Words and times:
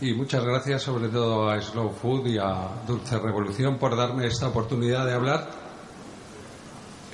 y 0.00 0.14
muchas 0.14 0.44
gracias 0.44 0.82
sobre 0.82 1.08
todo 1.08 1.48
a 1.50 1.60
Slow 1.60 1.90
Food 1.90 2.26
y 2.26 2.38
a 2.38 2.68
Dulce 2.86 3.18
Revolución 3.18 3.78
por 3.78 3.96
darme 3.96 4.26
esta 4.26 4.48
oportunidad 4.48 5.04
de 5.06 5.12
hablar. 5.12 5.50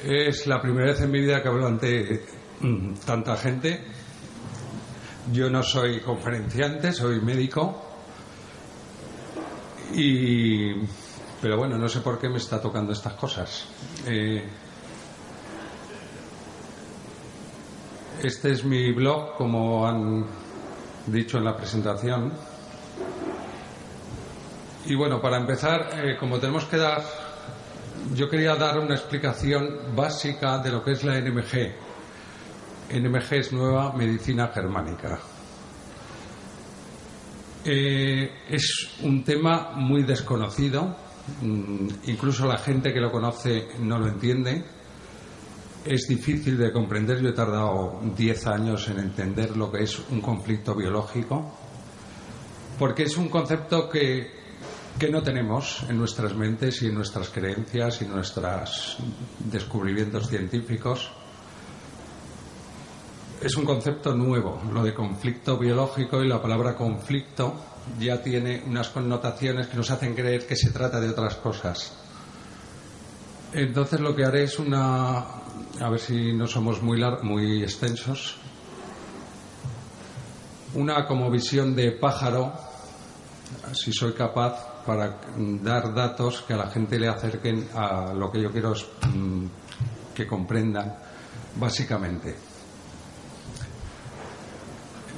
Es 0.05 0.47
la 0.47 0.61
primera 0.61 0.87
vez 0.93 1.01
en 1.01 1.11
mi 1.11 1.21
vida 1.21 1.43
que 1.43 1.49
hablo 1.49 1.67
ante 1.67 2.25
mm, 2.61 2.95
tanta 3.05 3.37
gente. 3.37 3.85
Yo 5.33 5.51
no 5.51 5.63
soy 5.63 6.01
conferenciante, 6.01 6.93
soy 6.93 7.21
médico. 7.21 7.83
Y, 9.95 10.75
pero 11.41 11.57
bueno, 11.57 11.77
no 11.79 11.89
sé 11.89 12.01
por 12.01 12.19
qué 12.19 12.29
me 12.29 12.39
está 12.39 12.61
tocando 12.61 12.93
estas 12.93 13.15
cosas. 13.15 13.67
Eh, 14.07 14.45
Este 18.23 18.51
es 18.51 18.65
mi 18.65 18.93
blog, 18.93 19.35
como 19.37 19.87
han 19.87 20.25
dicho 21.07 21.37
en 21.37 21.45
la 21.45 21.55
presentación. 21.55 22.33
Y 24.87 24.95
bueno, 24.95 25.21
para 25.21 25.37
empezar, 25.37 25.91
eh, 25.95 26.17
como 26.19 26.39
tenemos 26.39 26.65
que 26.67 26.77
dar, 26.77 27.03
yo 28.15 28.29
quería 28.29 28.55
dar 28.55 28.79
una 28.79 28.95
explicación 28.95 29.95
básica 29.95 30.59
de 30.59 30.71
lo 30.71 30.83
que 30.83 30.93
es 30.93 31.05
la 31.05 31.19
NMG. 31.21 31.75
NMG 32.93 33.33
es 33.35 33.53
Nueva 33.53 33.93
Medicina 33.93 34.49
Germánica. 34.49 35.19
Eh, 37.65 38.31
es 38.49 38.91
un 39.03 39.25
tema 39.25 39.73
muy 39.75 40.05
desconocido, 40.05 40.97
mm, 41.43 41.89
incluso 42.05 42.47
la 42.47 42.59
gente 42.59 42.93
que 42.93 43.01
lo 43.01 43.11
conoce 43.11 43.69
no 43.81 43.99
lo 43.99 44.07
entiende 44.07 44.65
es 45.87 46.09
difícil 46.09 46.59
de 46.59 46.73
comprender. 46.73 47.23
Yo 47.23 47.29
he 47.29 47.33
tardado 47.33 48.01
10 48.17 48.47
años 48.47 48.89
en 48.89 48.99
entender 48.99 49.57
lo 49.57 49.71
que 49.71 49.85
es 49.85 49.99
un 50.11 50.21
conflicto 50.21 50.75
biológico, 50.75 51.53
porque 52.79 53.05
es 53.05 53.17
un 53.17 53.29
concepto 53.29 53.89
que, 53.89 54.46
que 54.99 55.11
no 55.11 55.23
tenemos 55.23 55.83
en 55.89 55.99
nuestras 55.99 56.35
mentes 56.35 56.81
y 56.81 56.87
en 56.87 56.95
nuestras 56.95 57.29
creencias 57.29 58.01
y 58.01 58.07
nuestros 58.07 58.97
descubrimientos 59.41 60.29
científicos. 60.29 61.11
Es 63.43 63.55
un 63.57 63.67
concepto 63.67 64.15
nuevo, 64.15 64.63
lo 64.73 64.83
de 64.83 64.95
conflicto 64.95 65.59
biológico 65.59 66.23
y 66.23 66.29
la 66.29 66.41
palabra 66.41 66.75
conflicto 66.75 67.55
ya 67.99 68.23
tiene 68.23 68.63
unas 68.67 68.89
connotaciones 68.89 69.67
que 69.67 69.77
nos 69.77 69.91
hacen 69.91 70.15
creer 70.15 70.47
que 70.47 70.57
se 70.57 70.71
trata 70.71 70.99
de 70.99 71.11
otras 71.11 71.37
cosas. 71.37 71.93
Entonces 73.53 74.01
lo 74.01 74.17
que 74.17 74.25
haré 74.25 74.45
es 74.45 74.59
una, 74.59 75.19
a 75.19 75.91
ver 75.91 76.01
si 76.01 76.33
no 76.33 76.47
somos 76.47 76.83
muy, 76.83 77.03
muy 77.23 77.63
extensos, 77.63 78.37
una 80.75 81.07
como 81.07 81.31
visión 81.31 81.77
de 81.77 81.93
pájaro, 81.93 82.53
si 83.73 83.93
soy 83.93 84.13
capaz, 84.15 84.76
para 84.87 85.19
dar 85.63 85.93
datos 85.93 86.43
que 86.47 86.55
a 86.55 86.57
la 86.57 86.69
gente 86.69 86.99
le 86.99 87.09
acerquen 87.09 87.69
a 87.75 88.15
lo 88.15 88.31
que 88.31 88.41
yo 88.41 88.51
quiero 88.51 88.73
mm, 88.73 89.47
que 90.15 90.27
comprendan, 90.27 90.97
básicamente. 91.57 92.35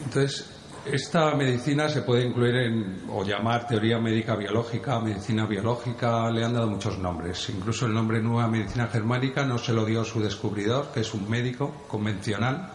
Entonces, 0.05 0.59
esta 0.93 1.34
medicina 1.34 1.89
se 1.89 2.03
puede 2.03 2.27
incluir 2.27 2.55
en, 2.56 3.03
o 3.11 3.23
llamar 3.23 3.67
teoría 3.67 3.99
médica 3.99 4.34
biológica, 4.37 4.99
medicina 5.01 5.47
biológica, 5.47 6.31
le 6.31 6.45
han 6.45 6.55
dado 6.55 6.69
muchos 6.69 6.99
nombres. 6.99 7.50
Incluso 7.50 7.87
el 7.87 7.93
nombre 7.93 8.23
Nueva 8.23 8.49
Medicina 8.49 8.87
Germánica 8.87 9.45
no 9.45 9.59
se 9.59 9.73
lo 9.73 9.85
dio 9.85 10.05
su 10.05 10.21
descubridor, 10.21 10.91
que 10.93 11.00
es 11.00 11.12
un 11.12 11.29
médico 11.29 11.85
convencional, 11.87 12.73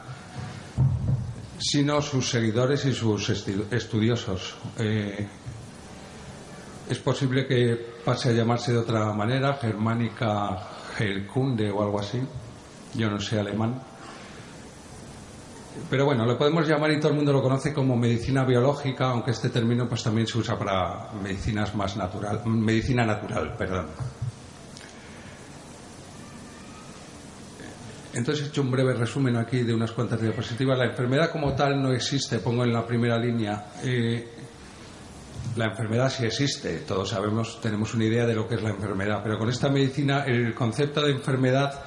sino 1.58 2.02
sus 2.02 2.30
seguidores 2.30 2.86
y 2.86 2.94
sus 2.94 3.30
estudiosos. 3.30 4.56
Eh, 4.78 5.28
es 6.90 7.00
posible 7.00 7.46
que 7.46 7.76
pase 8.04 8.30
a 8.30 8.32
llamarse 8.34 8.74
de 8.74 8.80
otra 8.80 9.12
manera, 9.14 9.54
Germánica 9.56 10.70
Heilkunde 10.98 11.72
o 11.72 11.82
algo 11.82 12.00
así. 12.00 12.22
Yo 12.96 13.10
no 13.10 13.20
sé 13.20 13.40
alemán 13.40 13.82
pero 15.90 16.06
bueno, 16.06 16.26
lo 16.26 16.38
podemos 16.38 16.68
llamar 16.68 16.92
y 16.92 17.00
todo 17.00 17.10
el 17.10 17.16
mundo 17.16 17.34
lo 17.34 17.42
conoce 17.42 17.74
como 17.74 17.96
medicina 17.96 18.44
biológica, 18.46 19.10
aunque 19.10 19.32
este 19.32 19.50
término 19.50 19.88
pues 19.88 20.04
también 20.04 20.28
se 20.28 20.38
usa 20.38 20.58
para 20.58 21.12
medicinas 21.22 21.74
más 21.76 21.98
natural, 21.98 22.42
medicina 22.46 23.06
natural, 23.06 23.56
perdón. 23.58 23.88
Entonces 28.14 28.46
he 28.46 28.48
hecho 28.50 28.62
un 28.62 28.70
breve 28.70 28.94
resumen 28.94 29.36
aquí 29.38 29.64
de 29.64 29.74
unas 29.74 29.92
cuantas 29.92 30.22
diapositivas. 30.22 30.78
La 30.78 30.86
enfermedad 30.86 31.32
como 31.32 31.54
tal 31.56 31.82
no 31.82 31.92
existe, 31.92 32.38
pongo 32.38 32.64
en 32.64 32.72
la 32.72 32.86
primera 32.86 33.18
línea. 33.18 33.72
Eh, 33.84 34.33
la 35.56 35.66
enfermedad 35.66 36.10
sí 36.10 36.26
existe, 36.26 36.80
todos 36.80 37.10
sabemos, 37.10 37.62
tenemos 37.62 37.94
una 37.94 38.06
idea 38.06 38.26
de 38.26 38.34
lo 38.34 38.48
que 38.48 38.56
es 38.56 38.64
la 38.64 38.72
enfermedad, 38.72 39.22
pero 39.24 39.38
con 39.38 39.50
esta 39.50 39.70
medicina 39.70 40.24
el 40.26 40.54
concepto 40.54 41.02
de 41.02 41.12
enfermedad 41.12 41.84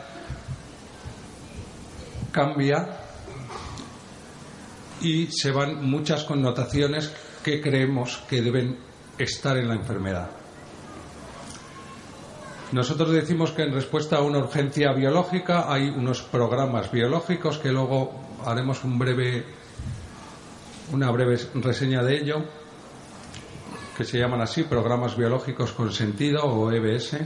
cambia 2.30 2.86
y 5.00 5.26
se 5.26 5.50
van 5.50 5.84
muchas 5.88 6.24
connotaciones 6.24 7.12
que 7.42 7.60
creemos 7.60 8.18
que 8.28 8.42
deben 8.42 8.78
estar 9.18 9.56
en 9.56 9.68
la 9.68 9.74
enfermedad. 9.74 10.30
Nosotros 12.72 13.12
decimos 13.12 13.52
que 13.52 13.62
en 13.62 13.72
respuesta 13.72 14.16
a 14.16 14.22
una 14.22 14.38
urgencia 14.38 14.92
biológica 14.92 15.72
hay 15.72 15.88
unos 15.88 16.22
programas 16.22 16.90
biológicos 16.90 17.58
que 17.58 17.70
luego 17.70 18.12
haremos 18.44 18.82
un 18.84 18.98
breve, 18.98 19.44
una 20.92 21.10
breve 21.10 21.38
reseña 21.54 22.02
de 22.02 22.16
ello, 22.16 22.44
que 23.96 24.04
se 24.04 24.18
llaman 24.18 24.42
así, 24.42 24.64
programas 24.64 25.16
biológicos 25.16 25.72
con 25.72 25.92
sentido 25.92 26.44
o 26.44 26.70
EBS, 26.70 27.16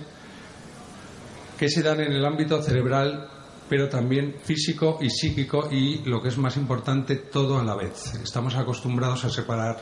que 1.58 1.69
se 1.69 1.82
dan 1.82 2.00
en 2.00 2.12
el 2.12 2.25
ámbito 2.25 2.62
cerebral 2.62 3.28
pero 3.70 3.88
también 3.88 4.34
físico 4.42 4.98
y 5.00 5.08
psíquico 5.08 5.69
y, 5.70 6.03
lo 6.03 6.20
que 6.20 6.28
es 6.28 6.38
más 6.38 6.56
importante, 6.56 7.14
todo 7.14 7.56
a 7.56 7.62
la 7.62 7.76
vez. 7.76 8.14
Estamos 8.20 8.56
acostumbrados 8.56 9.25
a 9.25 9.31
separar 9.31 9.76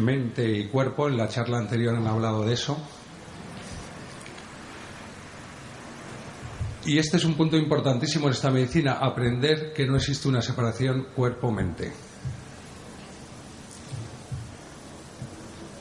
mente 0.00 0.50
y 0.58 0.66
cuerpo. 0.66 1.06
En 1.06 1.16
la 1.16 1.28
charla 1.28 1.58
anterior 1.58 1.94
han 1.94 2.08
hablado 2.08 2.44
de 2.44 2.54
eso. 2.54 2.76
Y 6.84 6.98
este 6.98 7.18
es 7.18 7.24
un 7.24 7.34
punto 7.34 7.56
importantísimo 7.56 8.26
en 8.26 8.32
esta 8.32 8.50
medicina, 8.50 8.94
aprender 8.94 9.72
que 9.72 9.86
no 9.86 9.94
existe 9.94 10.26
una 10.26 10.42
separación 10.42 11.08
cuerpo-mente. 11.14 12.09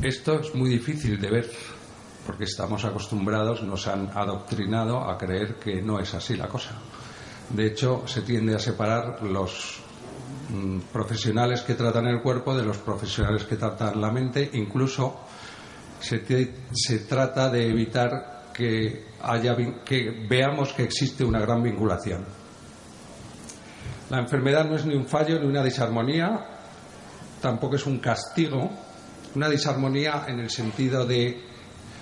Esto 0.01 0.39
es 0.39 0.55
muy 0.55 0.69
difícil 0.69 1.19
de 1.19 1.29
ver 1.29 1.51
porque 2.25 2.45
estamos 2.45 2.85
acostumbrados, 2.85 3.63
nos 3.63 3.85
han 3.87 4.09
adoctrinado 4.13 4.99
a 5.09 5.17
creer 5.17 5.55
que 5.55 5.81
no 5.81 5.99
es 5.99 6.13
así 6.13 6.37
la 6.37 6.47
cosa. 6.47 6.71
De 7.49 7.65
hecho, 7.65 8.07
se 8.07 8.21
tiende 8.21 8.55
a 8.55 8.59
separar 8.59 9.21
los 9.23 9.81
mm, 10.53 10.79
profesionales 10.93 11.63
que 11.63 11.73
tratan 11.73 12.05
el 12.07 12.21
cuerpo 12.21 12.55
de 12.55 12.63
los 12.63 12.77
profesionales 12.77 13.43
que 13.43 13.57
tratan 13.57 13.99
la 13.99 14.09
mente, 14.09 14.49
incluso 14.53 15.19
se, 15.99 16.23
se 16.71 16.99
trata 16.99 17.49
de 17.49 17.69
evitar 17.69 18.51
que, 18.53 19.05
haya, 19.21 19.57
que 19.83 20.25
veamos 20.29 20.71
que 20.71 20.83
existe 20.83 21.25
una 21.25 21.41
gran 21.41 21.61
vinculación. 21.61 22.25
La 24.09 24.19
enfermedad 24.19 24.63
no 24.63 24.77
es 24.77 24.85
ni 24.85 24.95
un 24.95 25.07
fallo 25.07 25.39
ni 25.39 25.47
una 25.47 25.63
disarmonía, 25.63 26.45
tampoco 27.41 27.75
es 27.75 27.85
un 27.85 27.99
castigo, 27.99 28.69
una 29.35 29.49
disarmonía 29.49 30.25
en 30.27 30.39
el 30.39 30.49
sentido 30.49 31.05
de, 31.05 31.41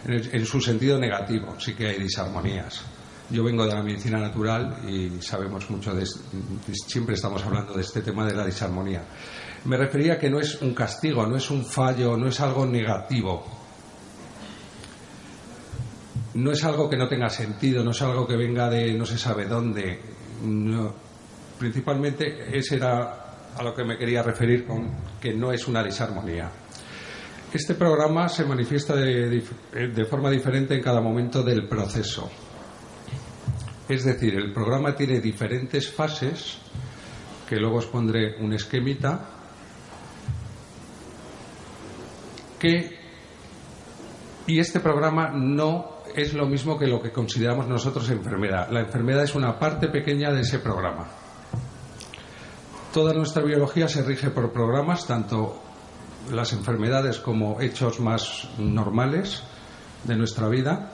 en, 0.05 0.45
su 0.45 0.61
sentido 0.61 0.97
negativo, 0.97 1.59
sí 1.59 1.73
que 1.73 1.87
hay 1.87 1.99
disarmonías. 1.99 2.81
Yo 3.29 3.43
vengo 3.43 3.65
de 3.65 3.73
la 3.73 3.83
medicina 3.83 4.19
natural 4.19 4.77
y 4.87 5.21
sabemos 5.21 5.69
mucho 5.69 5.93
de, 5.93 6.05
siempre 6.71 7.15
estamos 7.15 7.43
hablando 7.43 7.73
de 7.73 7.81
este 7.81 8.01
tema 8.01 8.25
de 8.25 8.33
la 8.33 8.45
disarmonía. 8.45 9.03
Me 9.65 9.75
refería 9.75 10.17
que 10.17 10.29
no 10.29 10.39
es 10.39 10.61
un 10.61 10.73
castigo, 10.73 11.25
no 11.25 11.35
es 11.35 11.49
un 11.51 11.65
fallo, 11.65 12.15
no 12.15 12.29
es 12.29 12.39
algo 12.39 12.65
negativo. 12.65 13.45
No 16.35 16.51
es 16.51 16.63
algo 16.63 16.89
que 16.89 16.95
no 16.95 17.07
tenga 17.07 17.29
sentido, 17.29 17.83
no 17.83 17.91
es 17.91 18.01
algo 18.01 18.25
que 18.25 18.37
venga 18.37 18.69
de 18.69 18.93
no 18.93 19.05
se 19.05 19.17
sabe 19.17 19.45
dónde. 19.45 19.99
Principalmente 21.59 22.57
ese 22.57 22.75
era 22.75 23.27
a 23.57 23.63
lo 23.63 23.73
que 23.73 23.83
me 23.83 23.97
quería 23.97 24.21
referir 24.21 24.65
con 24.65 24.89
que 25.19 25.33
no 25.33 25.51
es 25.51 25.67
una 25.67 25.83
disarmonía. 25.83 26.49
Este 27.53 27.75
programa 27.75 28.27
se 28.27 28.43
manifiesta 28.43 28.93
de, 28.95 29.41
de, 29.71 30.05
forma 30.05 30.29
diferente 30.29 30.75
en 30.75 30.81
cada 30.81 30.99
momento 30.99 31.43
del 31.43 31.67
proceso. 31.67 32.29
Es 33.87 34.03
decir, 34.03 34.35
el 34.35 34.51
programa 34.51 34.95
tiene 34.95 35.21
diferentes 35.21 35.89
fases, 35.89 36.57
que 37.47 37.55
luego 37.55 37.77
os 37.77 37.85
pondré 37.85 38.35
un 38.43 38.51
esquemita, 38.51 39.29
que 42.59 42.97
y 44.47 44.59
este 44.59 44.79
programa 44.79 45.29
no 45.29 45.97
es 46.15 46.33
lo 46.33 46.47
mismo 46.47 46.77
que 46.77 46.87
lo 46.87 47.01
que 47.01 47.11
consideramos 47.11 47.67
nosotros 47.67 48.09
enfermedad. 48.09 48.69
La 48.71 48.79
enfermedad 48.79 49.23
es 49.23 49.35
una 49.35 49.59
parte 49.59 49.87
pequeña 49.89 50.31
de 50.31 50.41
ese 50.41 50.59
programa. 50.59 51.07
Toda 52.93 53.13
nuestra 53.13 53.43
biología 53.43 53.87
se 53.87 54.03
rige 54.03 54.31
por 54.31 54.51
programas, 54.51 55.05
tanto 55.05 55.66
las 56.31 56.53
enfermedades 56.53 57.19
como 57.19 57.59
hechos 57.61 57.99
más 57.99 58.49
normales 58.57 59.43
de 60.03 60.15
nuestra 60.15 60.47
vida. 60.47 60.93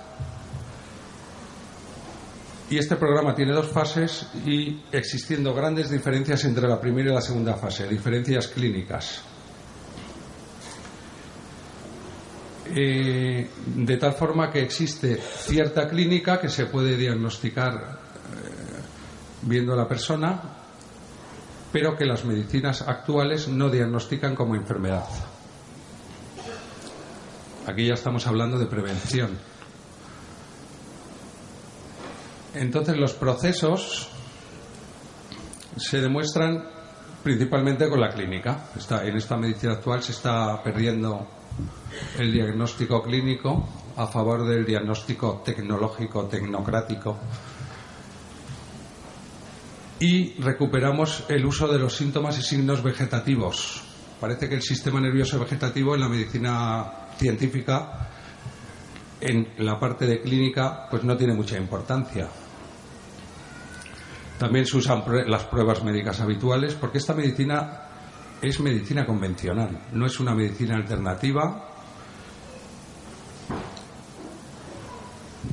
Y 2.70 2.78
este 2.78 2.96
programa 2.96 3.36
tiene 3.36 3.54
dos 3.54 3.68
fases 3.68 4.28
y 4.46 4.82
existiendo 4.92 5.54
grandes 5.54 5.92
diferencias 5.92 6.44
entre 6.46 6.68
la 6.68 6.80
primera 6.80 7.12
y 7.12 7.14
la 7.14 7.22
segunda 7.22 7.56
fase, 7.56 7.88
diferencias 7.88 8.48
clínicas. 8.48 9.22
Eh, 12.76 13.50
de 13.76 13.98
tal 13.98 14.14
forma 14.14 14.50
que 14.50 14.62
existe 14.62 15.18
cierta 15.18 15.88
clínica 15.88 16.40
que 16.40 16.50
se 16.50 16.66
puede 16.66 16.98
diagnosticar 16.98 17.74
eh, 17.74 18.82
viendo 19.44 19.74
a 19.74 19.76
la 19.76 19.88
persona, 19.88 20.42
pero 21.74 21.98
que 21.98 22.06
las 22.06 22.24
medicinas 22.24 22.84
actuales 22.84 23.48
no 23.48 23.68
diagnostican 23.68 24.36
como 24.36 24.56
enfermedad. 24.56 25.06
Aquí 27.66 27.88
ya 27.88 27.96
estamos 27.96 28.28
hablando 28.28 28.60
de 28.60 28.68
prevención. 28.68 29.32
Entonces 32.54 32.96
los 32.96 33.14
procesos 33.14 34.08
se 35.76 36.00
demuestran 36.00 36.64
principalmente 37.24 37.90
con 37.90 38.00
la 38.00 38.10
clínica. 38.10 38.66
en 39.04 39.18
esta 39.18 39.36
medicina 39.36 39.74
actual 39.74 40.04
se 40.04 40.12
está 40.12 40.62
perdiendo 40.62 41.28
el 42.20 42.32
diagnóstico 42.32 43.02
clínico 43.02 43.68
a 43.98 44.06
favor 44.06 44.46
del 44.46 44.64
diagnóstico 44.64 45.42
tecnológico, 45.44 46.26
tecnocrático. 46.26 47.18
Y 50.04 50.34
recuperamos 50.34 51.24
el 51.30 51.46
uso 51.46 51.66
de 51.66 51.80
los 51.80 51.96
síntomas 51.96 52.38
y 52.38 52.42
signos 52.42 52.84
vegetativos. 52.84 53.82
Parece 54.20 54.50
que 54.50 54.56
el 54.56 54.62
sistema 54.62 55.00
nervioso 55.00 55.40
vegetativo 55.40 55.96
en 55.96 56.02
la 56.02 56.10
medicina 56.10 56.92
científica, 57.18 58.10
en 59.22 59.54
la 59.60 59.80
parte 59.80 60.06
de 60.06 60.20
clínica, 60.20 60.90
pues 60.92 61.06
no 61.06 61.16
tiene 61.16 61.34
mucha 61.34 61.58
importancia. 61.58 62.28
También 64.38 64.66
se 64.66 64.76
usan 64.76 65.06
las 65.26 65.46
pruebas 65.46 65.82
médicas 65.86 66.20
habituales 66.20 66.74
porque 66.74 66.98
esta 66.98 67.14
medicina 67.14 67.84
es 68.42 68.60
medicina 68.60 69.06
convencional, 69.06 69.86
no 69.94 70.06
es 70.06 70.20
una 70.20 70.36
medicina 70.36 70.76
alternativa 70.76 71.70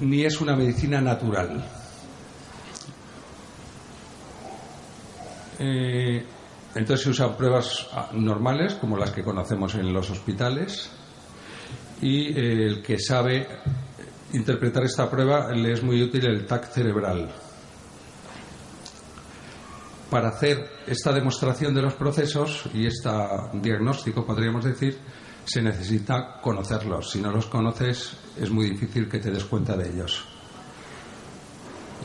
ni 0.01 0.25
es 0.25 0.41
una 0.41 0.57
medicina 0.57 1.01
natural. 1.01 1.80
Eh, 5.61 6.25
entonces 6.75 7.05
se 7.05 7.11
usan 7.11 7.37
pruebas 7.37 7.87
ah, 7.93 8.09
normales 8.15 8.75
como 8.75 8.97
las 8.97 9.11
que 9.11 9.23
conocemos 9.23 9.75
en 9.75 9.93
los 9.93 10.09
hospitales 10.11 10.91
y 12.01 12.29
eh, 12.29 12.67
el 12.67 12.83
que 12.83 12.99
sabe 12.99 13.47
interpretar 14.33 14.85
esta 14.85 15.11
prueba 15.11 15.53
le 15.53 15.73
es 15.73 15.83
muy 15.83 16.03
útil 16.03 16.25
el 16.27 16.47
TAC 16.47 16.73
cerebral 16.73 17.31
para 20.09 20.29
hacer 20.29 20.67
esta 20.87 21.13
demostración 21.13 21.75
de 21.75 21.83
los 21.83 21.95
procesos 21.95 22.65
y 22.75 22.87
este 22.87 23.11
diagnóstico, 23.55 24.27
podríamos 24.27 24.65
decir, 24.65 24.99
se 25.45 25.63
necesita 25.63 26.41
conocerlos. 26.43 27.11
Si 27.11 27.21
no 27.21 27.31
los 27.31 27.47
conoces, 27.47 28.17
es 28.37 28.51
muy 28.51 28.71
difícil 28.71 29.09
que 29.09 29.21
te 29.21 29.31
des 29.31 29.45
cuenta 29.45 29.77
de 29.77 29.89
ellos. 29.89 30.25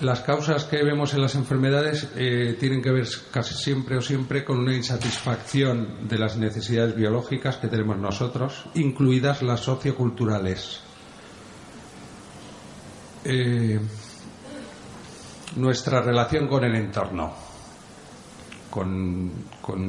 Las 0.02 0.22
causas 0.22 0.66
que 0.66 0.84
vemos 0.84 1.14
en 1.14 1.22
las 1.22 1.36
enfermedades 1.36 2.10
eh, 2.16 2.58
tienen 2.60 2.82
que 2.82 2.92
ver 2.92 3.08
casi 3.32 3.54
siempre 3.56 3.98
o 3.98 4.02
siempre 4.02 4.44
con 4.44 4.60
una 4.60 4.76
insatisfacción 4.76 6.08
de 6.08 6.20
las 6.20 6.36
necesidades 6.36 6.96
biológicas 6.96 7.58
que 7.58 7.68
tenemos 7.68 7.98
nosotros, 7.98 8.66
incluidas 8.74 9.42
las 9.42 9.62
socioculturales. 9.62 10.82
Eh, 13.24 13.80
nuestra 15.56 16.02
relación 16.02 16.48
con 16.48 16.66
el 16.66 16.76
entorno 16.76 17.34
con, 18.76 19.32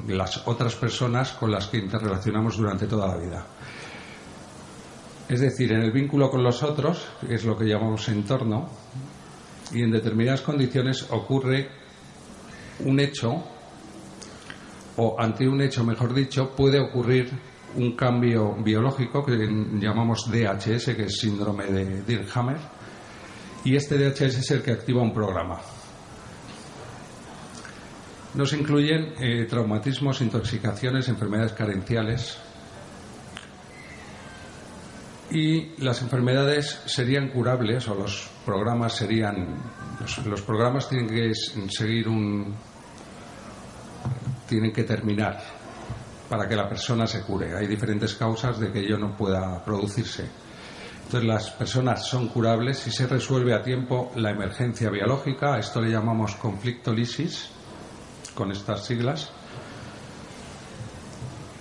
las 0.07 0.47
otras 0.47 0.77
personas 0.77 1.33
con 1.33 1.51
las 1.51 1.67
que 1.67 1.79
interrelacionamos 1.79 2.57
durante 2.57 2.87
toda 2.87 3.09
la 3.09 3.17
vida. 3.17 3.47
Es 5.29 5.41
decir, 5.41 5.73
en 5.73 5.83
el 5.83 5.91
vínculo 5.91 6.31
con 6.31 6.45
los 6.45 6.63
otros, 6.63 7.05
que 7.27 7.35
es 7.35 7.45
lo 7.45 7.57
que 7.57 7.65
llamamos 7.65 8.09
entorno, 8.09 8.69
y 9.73 9.83
en 9.83 9.91
determinadas 9.91 10.43
condiciones 10.43 11.07
ocurre 11.11 11.69
un 12.81 13.01
hecho, 13.01 13.43
o 14.97 15.17
ante 15.19 15.49
un 15.49 15.61
hecho, 15.61 15.85
mejor 15.85 16.15
dicho, 16.15 16.55
puede 16.55 16.81
ocurrir 16.81 17.31
un 17.77 17.95
cambio 17.95 18.55
biológico 18.55 19.25
que 19.25 19.37
llamamos 19.79 20.31
DHS, 20.31 20.95
que 20.95 21.05
es 21.05 21.19
síndrome 21.19 21.67
de 21.67 22.03
Dirkhammer, 22.03 22.59
y 23.65 23.77
este 23.77 23.99
DHS 23.99 24.39
es 24.39 24.51
el 24.51 24.63
que 24.63 24.73
activa 24.73 25.03
un 25.03 25.13
programa. 25.13 25.61
Nos 28.35 28.53
incluyen 28.53 29.15
eh, 29.19 29.47
traumatismos, 29.49 30.21
intoxicaciones, 30.21 31.09
enfermedades 31.09 31.53
carenciales. 31.53 32.39
Y 35.37 35.75
las 35.85 36.01
enfermedades 36.01 36.81
serían 36.87 37.29
curables 37.29 37.87
o 37.89 37.95
los 37.95 38.27
programas 38.47 38.95
serían. 38.95 39.61
Los, 40.25 40.41
programas 40.41 40.89
tienen 40.89 41.07
que 41.09 41.31
seguir 41.69 42.09
un. 42.09 42.55
tienen 44.49 44.73
que 44.73 44.85
terminar 44.85 45.39
para 46.31 46.49
que 46.49 46.57
la 46.57 46.67
persona 46.67 47.07
se 47.07 47.21
cure. 47.21 47.55
Hay 47.55 47.67
diferentes 47.67 48.15
causas 48.15 48.59
de 48.59 48.73
que 48.73 48.79
ello 48.79 48.97
no 48.97 49.15
pueda 49.15 49.63
producirse. 49.63 50.27
Entonces 51.05 51.29
las 51.29 51.51
personas 51.51 52.07
son 52.07 52.29
curables 52.29 52.79
si 52.79 52.91
se 52.91 53.07
resuelve 53.07 53.53
a 53.53 53.61
tiempo 53.61 54.13
la 54.17 54.31
emergencia 54.31 54.89
biológica, 54.89 55.57
a 55.57 55.59
esto 55.59 55.83
le 55.83 55.91
llamamos 55.91 56.35
conflicto 56.37 56.95
lisis, 56.95 57.51
con 58.35 58.53
estas 58.53 58.87
siglas. 58.87 59.31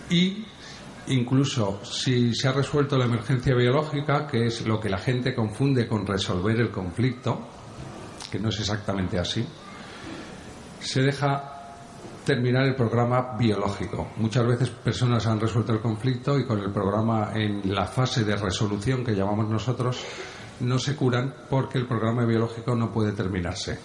Y 0.10 0.46
incluso 1.08 1.84
si 1.84 2.34
se 2.34 2.48
ha 2.48 2.52
resuelto 2.52 2.98
la 2.98 3.06
emergencia 3.06 3.56
biológica, 3.56 4.26
que 4.28 4.48
es 4.48 4.66
lo 4.66 4.80
que 4.80 4.90
la 4.90 4.98
gente 4.98 5.34
confunde 5.34 5.88
con 5.88 6.06
resolver 6.06 6.60
el 6.60 6.72
conflicto, 6.72 7.48
que 8.32 8.40
no 8.40 8.50
es 8.50 8.60
exactamente 8.60 9.20
así, 9.20 9.46
se 10.80 11.02
deja 11.02 11.52
terminar 12.26 12.66
el 12.66 12.76
programa 12.76 13.38
biológico. 13.38 14.12
Muchas 14.18 14.48
veces 14.48 14.70
personas 14.70 15.26
han 15.28 15.40
resuelto 15.40 15.74
el 15.74 15.80
conflicto 15.80 16.40
y 16.40 16.46
con 16.46 16.60
el 16.60 16.72
programa 16.72 17.32
en 17.36 17.74
la 17.74 17.86
fase 17.86 18.24
de 18.24 18.36
resolución 18.36 19.04
que 19.04 19.16
llamamos 19.16 19.48
nosotros 19.48 20.04
no 20.62 20.80
se 20.80 20.96
curan 20.96 21.34
porque 21.50 21.78
el 21.78 21.88
programa 21.88 22.26
biológico 22.26 22.76
no 22.76 22.92
puede 22.92 23.12
terminarse 23.12 23.78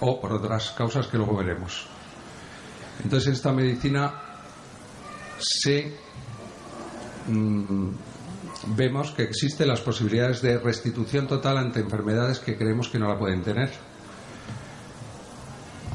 o 0.00 0.20
por 0.20 0.32
otras 0.32 0.70
causas 0.70 1.06
que 1.06 1.18
luego 1.18 1.36
veremos. 1.36 1.86
Entonces, 3.02 3.28
en 3.28 3.32
esta 3.34 3.52
medicina 3.52 4.14
se 5.38 6.03
mm, 7.28 7.88
vemos 8.76 9.12
que 9.12 9.22
existen 9.22 9.68
las 9.68 9.80
posibilidades 9.80 10.42
de 10.42 10.58
restitución 10.58 11.26
total 11.26 11.58
ante 11.58 11.80
enfermedades 11.80 12.38
que 12.38 12.56
creemos 12.56 12.88
que 12.88 12.98
no 12.98 13.08
la 13.08 13.18
pueden 13.18 13.42
tener. 13.42 13.70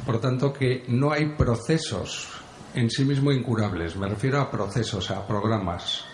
Por 0.05 0.19
tanto, 0.19 0.51
que 0.53 0.85
no 0.87 1.11
hay 1.11 1.35
procesos 1.35 2.27
en 2.73 2.89
sí 2.89 3.05
mismo 3.05 3.31
incurables. 3.31 3.95
Me 3.95 4.07
refiero 4.07 4.39
a 4.39 4.49
procesos, 4.49 5.11
a 5.11 5.25
programas. 5.25 6.05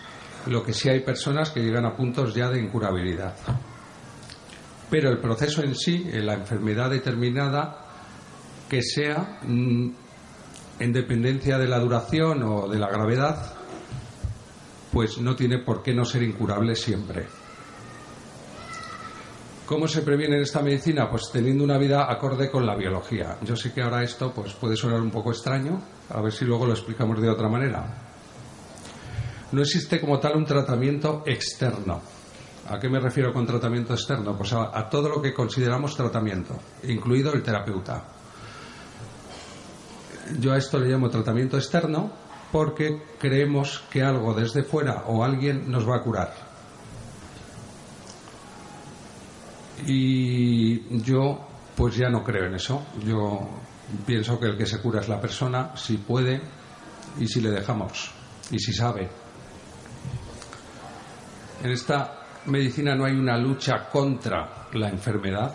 Lo 0.46 0.62
que 0.62 0.72
sí 0.72 0.88
hay 0.88 1.00
personas 1.00 1.50
que 1.50 1.60
llegan 1.60 1.86
a 1.86 1.96
puntos 1.96 2.34
ya 2.34 2.48
de 2.48 2.60
incurabilidad. 2.60 3.34
Pero 4.90 5.10
el 5.10 5.18
proceso 5.18 5.62
en 5.62 5.74
sí, 5.74 6.08
en 6.12 6.26
la 6.26 6.34
enfermedad 6.34 6.90
determinada, 6.90 7.86
que 8.68 8.82
sea 8.82 9.40
mm, 9.42 9.90
en 10.78 10.92
dependencia 10.92 11.58
de 11.58 11.66
la 11.66 11.78
duración 11.78 12.42
o 12.42 12.68
de 12.68 12.78
la 12.78 12.88
gravedad, 12.88 13.55
pues 14.96 15.18
no 15.18 15.36
tiene 15.36 15.58
por 15.58 15.82
qué 15.82 15.92
no 15.92 16.06
ser 16.06 16.22
incurable 16.22 16.74
siempre. 16.74 17.26
¿Cómo 19.66 19.86
se 19.86 20.00
previene 20.00 20.36
en 20.36 20.42
esta 20.42 20.62
medicina? 20.62 21.10
Pues 21.10 21.24
teniendo 21.30 21.64
una 21.64 21.76
vida 21.76 22.10
acorde 22.10 22.50
con 22.50 22.64
la 22.64 22.74
biología. 22.74 23.36
Yo 23.42 23.56
sé 23.56 23.74
que 23.74 23.82
ahora 23.82 24.02
esto 24.02 24.32
pues, 24.32 24.54
puede 24.54 24.74
sonar 24.74 25.02
un 25.02 25.10
poco 25.10 25.32
extraño, 25.32 25.82
a 26.08 26.22
ver 26.22 26.32
si 26.32 26.46
luego 26.46 26.64
lo 26.64 26.72
explicamos 26.72 27.20
de 27.20 27.28
otra 27.28 27.46
manera. 27.46 27.84
No 29.52 29.60
existe 29.60 30.00
como 30.00 30.18
tal 30.18 30.34
un 30.34 30.46
tratamiento 30.46 31.24
externo. 31.26 32.00
¿A 32.66 32.78
qué 32.78 32.88
me 32.88 32.98
refiero 32.98 33.34
con 33.34 33.44
tratamiento 33.44 33.92
externo? 33.92 34.34
Pues 34.34 34.54
a, 34.54 34.78
a 34.78 34.88
todo 34.88 35.10
lo 35.10 35.20
que 35.20 35.34
consideramos 35.34 35.94
tratamiento, 35.94 36.58
incluido 36.84 37.34
el 37.34 37.42
terapeuta. 37.42 38.02
Yo 40.40 40.54
a 40.54 40.56
esto 40.56 40.78
le 40.78 40.88
llamo 40.88 41.10
tratamiento 41.10 41.58
externo 41.58 42.24
porque 42.52 43.02
creemos 43.18 43.82
que 43.90 44.02
algo 44.02 44.34
desde 44.34 44.62
fuera 44.62 45.04
o 45.06 45.24
alguien 45.24 45.70
nos 45.70 45.88
va 45.88 45.96
a 45.96 46.02
curar. 46.02 46.32
Y 49.86 50.98
yo, 51.02 51.46
pues 51.76 51.96
ya 51.96 52.08
no 52.08 52.24
creo 52.24 52.46
en 52.46 52.54
eso. 52.54 52.86
Yo 53.04 53.48
pienso 54.06 54.38
que 54.40 54.46
el 54.46 54.56
que 54.56 54.66
se 54.66 54.80
cura 54.80 55.00
es 55.00 55.08
la 55.08 55.20
persona, 55.20 55.76
si 55.76 55.98
puede 55.98 56.40
y 57.18 57.26
si 57.26 57.40
le 57.40 57.50
dejamos 57.50 58.10
y 58.50 58.58
si 58.58 58.72
sabe. 58.72 59.08
En 61.62 61.70
esta 61.70 62.20
medicina 62.46 62.94
no 62.94 63.04
hay 63.04 63.14
una 63.14 63.36
lucha 63.36 63.88
contra 63.90 64.68
la 64.72 64.88
enfermedad, 64.88 65.54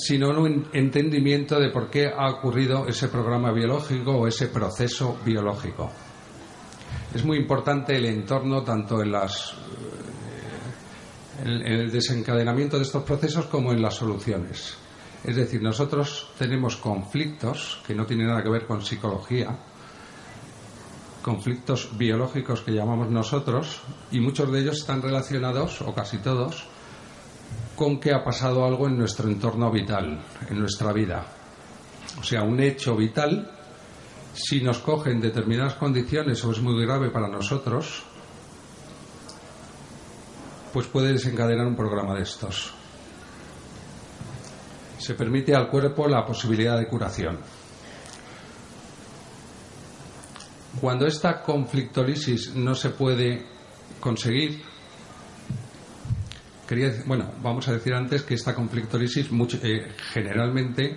sino 0.00 0.30
un 0.30 0.68
entendimiento 0.72 1.60
de 1.60 1.70
por 1.70 1.90
qué 1.90 2.08
ha 2.08 2.30
ocurrido 2.30 2.86
ese 2.86 3.08
programa 3.08 3.52
biológico 3.52 4.12
o 4.12 4.26
ese 4.26 4.48
proceso 4.48 5.18
biológico 5.24 5.90
es 7.14 7.24
muy 7.24 7.38
importante 7.38 7.96
el 7.96 8.06
entorno 8.06 8.62
tanto 8.62 9.02
en 9.02 9.12
las 9.12 9.52
eh, 9.52 9.56
en 11.42 11.72
el 11.72 11.90
desencadenamiento 11.90 12.76
de 12.76 12.82
estos 12.82 13.02
procesos 13.02 13.46
como 13.46 13.72
en 13.72 13.80
las 13.80 13.94
soluciones. 13.94 14.76
Es 15.24 15.36
decir, 15.36 15.62
nosotros 15.62 16.30
tenemos 16.38 16.76
conflictos 16.76 17.80
que 17.86 17.94
no 17.94 18.04
tienen 18.04 18.28
nada 18.28 18.42
que 18.42 18.50
ver 18.50 18.66
con 18.66 18.84
psicología, 18.84 19.58
conflictos 21.22 21.96
biológicos 21.96 22.60
que 22.60 22.72
llamamos 22.72 23.10
nosotros, 23.10 23.80
y 24.10 24.20
muchos 24.20 24.52
de 24.52 24.60
ellos 24.60 24.78
están 24.78 25.02
relacionados, 25.02 25.80
o 25.82 25.94
casi 25.94 26.18
todos, 26.18 26.66
con 27.80 27.98
que 27.98 28.12
ha 28.12 28.22
pasado 28.22 28.66
algo 28.66 28.88
en 28.88 28.98
nuestro 28.98 29.26
entorno 29.26 29.70
vital, 29.70 30.20
en 30.50 30.60
nuestra 30.60 30.92
vida. 30.92 31.24
O 32.20 32.22
sea, 32.22 32.42
un 32.42 32.60
hecho 32.60 32.94
vital 32.94 33.50
si 34.34 34.60
nos 34.60 34.80
cogen 34.80 35.18
determinadas 35.18 35.76
condiciones 35.76 36.44
o 36.44 36.50
es 36.50 36.60
muy 36.60 36.84
grave 36.84 37.08
para 37.08 37.26
nosotros, 37.26 38.02
pues 40.74 40.88
puede 40.88 41.14
desencadenar 41.14 41.66
un 41.66 41.74
programa 41.74 42.16
de 42.16 42.24
estos. 42.24 42.70
Se 44.98 45.14
permite 45.14 45.54
al 45.54 45.70
cuerpo 45.70 46.06
la 46.06 46.26
posibilidad 46.26 46.78
de 46.78 46.86
curación. 46.86 47.38
Cuando 50.82 51.06
esta 51.06 51.40
conflictolisis 51.40 52.54
no 52.56 52.74
se 52.74 52.90
puede 52.90 53.46
conseguir, 54.00 54.69
bueno, 57.06 57.32
vamos 57.42 57.66
a 57.68 57.72
decir 57.72 57.94
antes 57.94 58.22
que 58.22 58.34
esta 58.34 58.54
conflictolisis 58.54 59.28
eh, 59.62 59.92
generalmente 60.12 60.96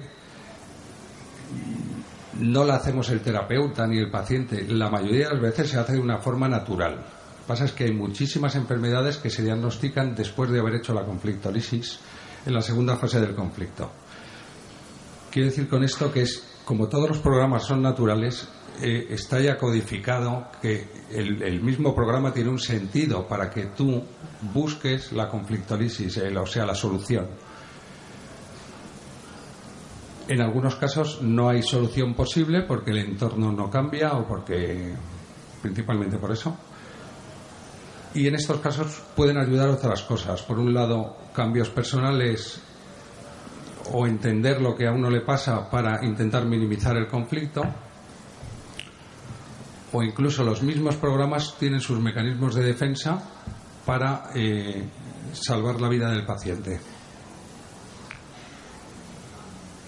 no 2.39 2.63
la 2.63 2.75
hacemos 2.75 3.09
el 3.09 3.21
terapeuta 3.21 3.87
ni 3.87 3.97
el 3.97 4.11
paciente. 4.11 4.65
La 4.67 4.89
mayoría 4.89 5.27
de 5.27 5.33
las 5.33 5.41
veces 5.41 5.69
se 5.69 5.79
hace 5.79 5.93
de 5.93 5.99
una 5.99 6.19
forma 6.19 6.47
natural. 6.47 6.95
Lo 6.95 7.41
que 7.41 7.47
pasa 7.47 7.65
es 7.65 7.71
que 7.71 7.85
hay 7.85 7.93
muchísimas 7.93 8.55
enfermedades 8.55 9.17
que 9.17 9.29
se 9.29 9.43
diagnostican 9.43 10.15
después 10.15 10.49
de 10.49 10.59
haber 10.59 10.75
hecho 10.75 10.93
la 10.93 11.05
conflictolisis 11.05 11.99
en 12.45 12.53
la 12.53 12.61
segunda 12.61 12.95
fase 12.97 13.19
del 13.19 13.35
conflicto. 13.35 13.91
Quiero 15.31 15.49
decir 15.49 15.67
con 15.67 15.83
esto 15.83 16.11
que 16.11 16.21
es, 16.21 16.52
como 16.65 16.88
todos 16.88 17.10
los 17.10 17.20
programas 17.20 17.65
son 17.65 17.82
naturales, 17.82 18.48
eh, 18.82 19.08
está 19.10 19.39
ya 19.39 19.58
codificado 19.58 20.48
que 20.62 20.88
el, 21.12 21.62
mismo 21.62 21.93
programa 21.93 22.34
tiene 22.34 22.50
un 22.50 22.60
sentido 22.60 23.27
para 23.27 23.50
que 23.50 23.67
tú 23.67 24.03
busques 24.53 25.12
la 25.12 25.29
conflictolisis, 25.29 26.17
o 26.17 26.46
sea, 26.46 26.65
la 26.65 26.75
solución. 26.75 27.27
En 30.27 30.41
algunos 30.41 30.75
casos 30.75 31.22
no 31.22 31.50
hay 31.50 31.62
solución 31.62 32.15
posible 32.15 32.63
porque 32.63 32.91
el 32.91 33.00
entorno 33.00 33.51
no 33.51 33.70
cambia 33.70 34.13
o 34.13 34.27
porque 34.27 34.93
principalmente 35.62 36.17
por 36.17 36.32
eso. 36.32 36.58
Y 38.15 38.27
en 38.27 38.36
estos 38.36 38.60
casos 38.60 39.01
pueden 39.15 39.38
ayudar 39.38 39.70
otras 39.70 40.03
cosas. 40.03 40.41
Por 40.43 40.60
un 40.60 40.74
lado, 40.74 41.17
cambios 41.34 41.70
personales 41.70 42.62
o 43.91 44.07
entender 44.07 44.61
lo 44.61 44.75
que 44.75 44.87
a 44.87 44.91
uno 44.91 45.09
le 45.09 45.21
pasa 45.21 45.69
para 45.69 46.03
intentar 46.05 46.45
minimizar 46.45 46.95
el 46.97 47.07
conflicto. 47.07 47.63
O 49.91 50.01
incluso 50.01 50.43
los 50.43 50.63
mismos 50.63 50.95
programas 50.95 51.55
tienen 51.59 51.79
sus 51.79 51.99
mecanismos 51.99 52.55
de 52.55 52.63
defensa 52.63 53.21
para 53.85 54.29
eh, 54.33 54.83
salvar 55.33 55.79
la 55.79 55.89
vida 55.89 56.09
del 56.09 56.25
paciente. 56.25 56.79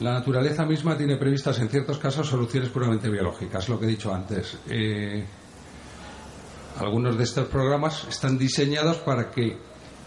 La 0.01 0.11
naturaleza 0.11 0.65
misma 0.65 0.97
tiene 0.97 1.15
previstas 1.15 1.57
en 1.59 1.69
ciertos 1.69 1.97
casos 1.97 2.27
soluciones 2.27 2.69
puramente 2.69 3.09
biológicas, 3.09 3.69
lo 3.69 3.79
que 3.79 3.85
he 3.85 3.89
dicho 3.89 4.13
antes. 4.13 4.57
Eh, 4.69 5.25
algunos 6.77 7.17
de 7.17 7.23
estos 7.23 7.47
programas 7.47 8.05
están 8.09 8.37
diseñados 8.37 8.97
para 8.97 9.31
que 9.31 9.57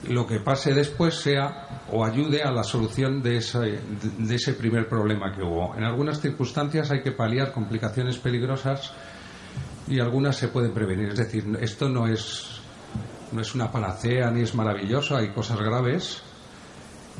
lo 0.06 0.26
que 0.26 0.40
pase 0.40 0.74
después 0.74 1.14
sea 1.14 1.82
o 1.90 2.04
ayude 2.04 2.42
a 2.42 2.52
la 2.52 2.62
solución 2.62 3.22
de 3.22 3.38
ese, 3.38 3.58
de 4.18 4.34
ese 4.34 4.52
primer 4.52 4.88
problema 4.88 5.34
que 5.34 5.42
hubo. 5.42 5.74
En 5.76 5.84
algunas 5.84 6.20
circunstancias 6.20 6.90
hay 6.90 7.02
que 7.02 7.12
paliar 7.12 7.52
complicaciones 7.52 8.18
peligrosas 8.18 8.92
y 9.88 9.98
algunas 10.00 10.36
se 10.36 10.48
pueden 10.48 10.72
prevenir. 10.72 11.08
Es 11.08 11.18
decir, 11.18 11.44
esto 11.60 11.88
no 11.88 12.06
es, 12.06 12.60
no 13.32 13.40
es 13.40 13.54
una 13.54 13.72
panacea 13.72 14.30
ni 14.30 14.42
es 14.42 14.54
maravilloso, 14.54 15.16
hay 15.16 15.30
cosas 15.30 15.58
graves 15.58 16.22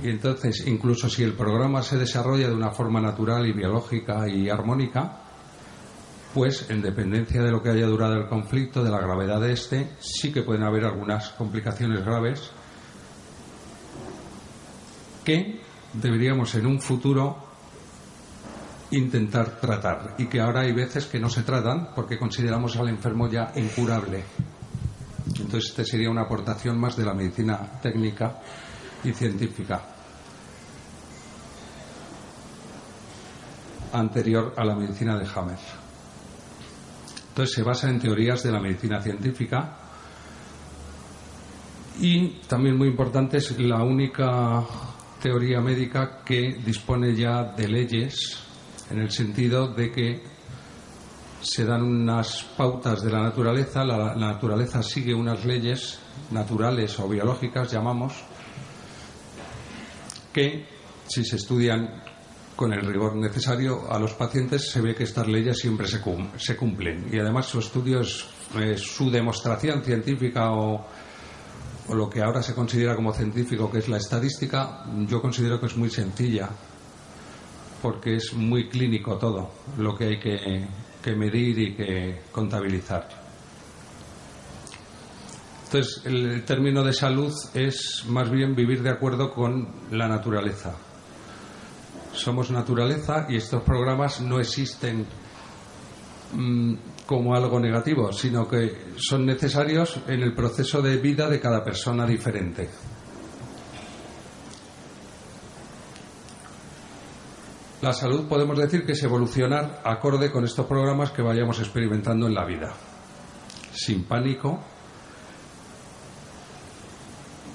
y 0.03 0.11
entonces, 0.11 0.65
incluso 0.67 1.09
si 1.09 1.25
el 1.25 1.33
programa 1.33 1.83
se 1.83 1.97
desarrolla 1.97 2.49
de 2.49 2.55
una 2.55 2.71
forma 2.71 3.01
natural 3.01 3.47
y 3.47 3.53
biológica 3.53 4.29
y 4.29 4.49
armónica, 4.49 5.23
pues 6.33 6.71
en 6.71 6.83
dependencia 6.83 7.43
de 7.43 7.51
lo 7.51 7.61
que 7.63 7.71
haya 7.71 7.87
durado 7.87 8.15
el 8.15 8.29
conflicto, 8.29 8.85
de 8.85 8.91
la 8.91 9.01
gravedad 9.01 9.41
de 9.41 9.53
este, 9.53 9.91
sí 9.99 10.33
que 10.33 10.43
pueden 10.43 10.63
haber 10.63 10.85
algunas 10.85 11.31
complicaciones 11.31 12.05
graves 12.05 12.53
que 15.29 15.61
deberíamos 15.93 16.55
en 16.55 16.65
un 16.65 16.81
futuro 16.81 17.37
intentar 18.93 19.61
tratar 19.61 20.15
y 20.17 20.25
que 20.25 20.41
ahora 20.41 20.63
hay 20.63 20.73
veces 20.73 21.05
que 21.05 21.21
no 21.21 21.29
se 21.29 21.43
tratan 21.43 21.91
porque 21.95 22.19
consideramos 22.19 22.75
al 22.79 22.89
enfermo 22.89 23.29
ya 23.29 23.53
incurable. 23.57 24.25
Entonces, 25.27 25.69
esta 25.69 25.85
sería 25.85 26.09
una 26.09 26.23
aportación 26.23 26.81
más 26.81 26.97
de 26.97 27.05
la 27.05 27.13
medicina 27.13 27.59
técnica 27.83 28.39
y 29.05 29.13
científica 29.13 29.83
anterior 33.93 34.55
a 34.57 34.65
la 34.65 34.75
medicina 34.77 35.19
de 35.19 35.27
Hammer. 35.27 35.59
Entonces 37.29 37.55
se 37.55 37.63
basa 37.63 37.91
en 37.91 38.01
teorías 38.01 38.43
de 38.43 38.51
la 38.51 38.61
medicina 38.61 39.03
científica 39.03 39.77
y 42.01 42.41
también 42.49 42.79
muy 42.79 42.89
importante 42.89 43.37
es 43.37 43.59
la 43.59 43.83
única 43.83 44.65
teoría 45.21 45.61
médica 45.61 46.21
que 46.25 46.57
dispone 46.65 47.15
ya 47.15 47.45
de 47.45 47.69
leyes 47.69 48.39
en 48.91 49.01
el 49.01 49.11
sentido 49.11 49.69
de 49.69 49.93
que 49.93 50.23
se 51.41 51.65
dan 51.65 51.83
unas 51.83 52.45
pautas 52.57 53.03
de 53.03 53.11
la 53.11 53.23
naturaleza, 53.23 53.85
la, 53.85 54.15
naturaleza 54.15 54.83
sigue 54.83 55.15
unas 55.15 55.45
leyes 55.45 55.99
naturales 56.31 56.99
o 56.99 57.09
biológicas, 57.09 57.71
llamamos, 57.71 58.15
que 60.33 60.67
si 61.07 61.25
se 61.25 61.37
estudian 61.37 62.03
con 62.57 62.73
el 62.73 62.85
rigor 62.85 63.15
necesario 63.15 63.91
a 63.91 64.01
los 64.01 64.15
pacientes 64.15 64.69
se 64.69 64.81
ve 64.81 64.95
que 64.95 65.05
estas 65.05 65.29
leyes 65.29 65.59
siempre 65.59 65.87
se, 65.87 66.01
se 66.37 66.57
cumplen. 66.57 67.09
Y 67.13 67.19
además 67.19 67.47
su 67.47 67.61
estudio 67.61 68.01
es 68.01 68.27
su 68.81 69.11
demostración 69.11 69.83
científica 69.83 70.51
o, 70.51 70.85
o, 71.89 71.95
lo 71.95 72.09
que 72.09 72.23
ahora 72.23 72.43
se 72.43 72.55
considera 72.55 72.95
como 72.95 73.13
científico 73.13 73.71
que 73.71 73.79
es 73.79 73.89
la 73.89 73.97
estadística 73.97 74.85
yo 75.07 75.21
considero 75.21 75.61
que 75.61 75.67
es 75.67 75.77
muy 75.77 75.91
sencilla 75.91 76.49
porque 77.83 78.17
es 78.17 78.35
muy 78.35 78.69
clínico 78.69 79.17
todo 79.17 79.51
lo 79.77 79.97
que 79.97 80.05
hay 80.05 80.19
que, 80.21 80.67
que 81.03 81.15
medir 81.15 81.59
y 81.59 81.75
que 81.75 82.23
contabilizar. 82.33 83.09
Entonces, 85.65 86.03
el 86.07 86.45
término 86.45 86.83
de 86.83 86.93
salud 86.93 87.33
es 87.53 88.05
más 88.09 88.31
bien 88.31 88.55
vivir 88.55 88.83
de 88.83 88.91
acuerdo 88.91 89.33
con 89.33 89.69
la 89.91 90.09
naturaleza. 90.09 90.75
Somos 92.15 92.51
naturaleza 92.51 93.27
y 93.29 93.37
estos 93.37 93.63
programas 93.63 94.21
no 94.21 94.41
existen 94.41 95.07
mm, 96.33 96.75
como 97.09 97.35
algo 97.35 97.59
negativo, 97.59 98.13
sino 98.13 98.47
que 98.47 98.93
son 98.99 99.25
necesarios 99.25 99.99
en 100.07 100.21
el 100.21 100.35
proceso 100.35 100.83
de 100.83 100.99
vida 100.99 101.27
de 101.27 101.41
cada 101.41 101.65
persona 101.65 102.05
diferente. 102.05 102.69
La 107.81 107.95
salud 107.95 108.29
podemos 108.29 108.59
decir 108.59 108.85
que 108.85 108.93
es 108.93 109.03
evolucionar 109.03 109.81
acorde 109.87 110.31
con 110.31 110.45
estos 110.45 110.67
programas 110.67 111.11
que 111.11 111.23
vayamos 111.23 111.59
experimentando 111.61 112.27
en 112.27 112.35
la 112.35 112.45
vida, 112.45 112.75
sin 113.73 114.05
pánico 114.05 114.63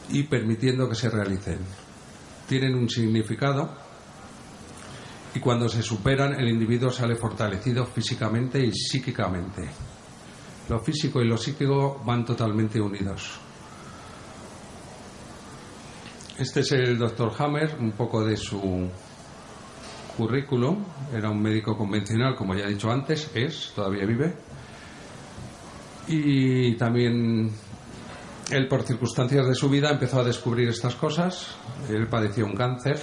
y 0.10 0.24
permitiendo 0.24 0.89
que 0.89 0.95
se 0.95 1.12
realicen. 1.12 1.60
Tienen 2.48 2.74
un 2.74 2.89
significado 2.89 3.83
y 5.36 5.40
cuando 5.40 5.68
se 5.68 5.82
superan 5.82 6.34
el 6.40 6.48
individuo 6.48 6.92
sale 6.92 7.16
fortalecido 7.16 7.86
físicamente 7.86 8.60
y 8.63 8.72
psíquicamente. 8.72 9.68
Lo 10.70 10.80
físico 10.80 11.22
y 11.22 11.28
lo 11.28 11.38
psíquico 11.38 12.02
van 12.06 12.24
totalmente 12.24 12.80
unidos. 12.80 13.40
Este 16.38 16.62
es 16.62 16.72
el 16.72 16.98
doctor 16.98 17.32
Hammer, 17.38 17.78
un 17.80 17.92
poco 17.92 18.24
de 18.24 18.38
su 18.38 18.90
currículum. 20.18 20.84
Era 21.13 21.30
un 21.30 21.42
médico 21.42 21.75
convencional, 21.75 22.36
como 22.36 22.56
ya 22.56 22.66
he 22.66 22.70
dicho 22.70 22.92
antes, 22.92 23.32
es, 23.34 23.72
todavía 23.75 24.06
vive. 24.06 24.34
Y 26.08 26.75
también 26.75 27.52
él, 28.52 28.68
por 28.68 28.84
circunstancias 28.84 29.48
de 29.48 29.56
su 29.56 29.70
vida, 29.70 29.90
empezó 29.90 30.20
a 30.20 30.24
descubrir 30.24 30.70
estas 30.70 30.96
cosas. 30.96 31.56
Él 31.90 32.08
padeció 32.08 32.46
un 32.46 32.56
cáncer 32.56 33.00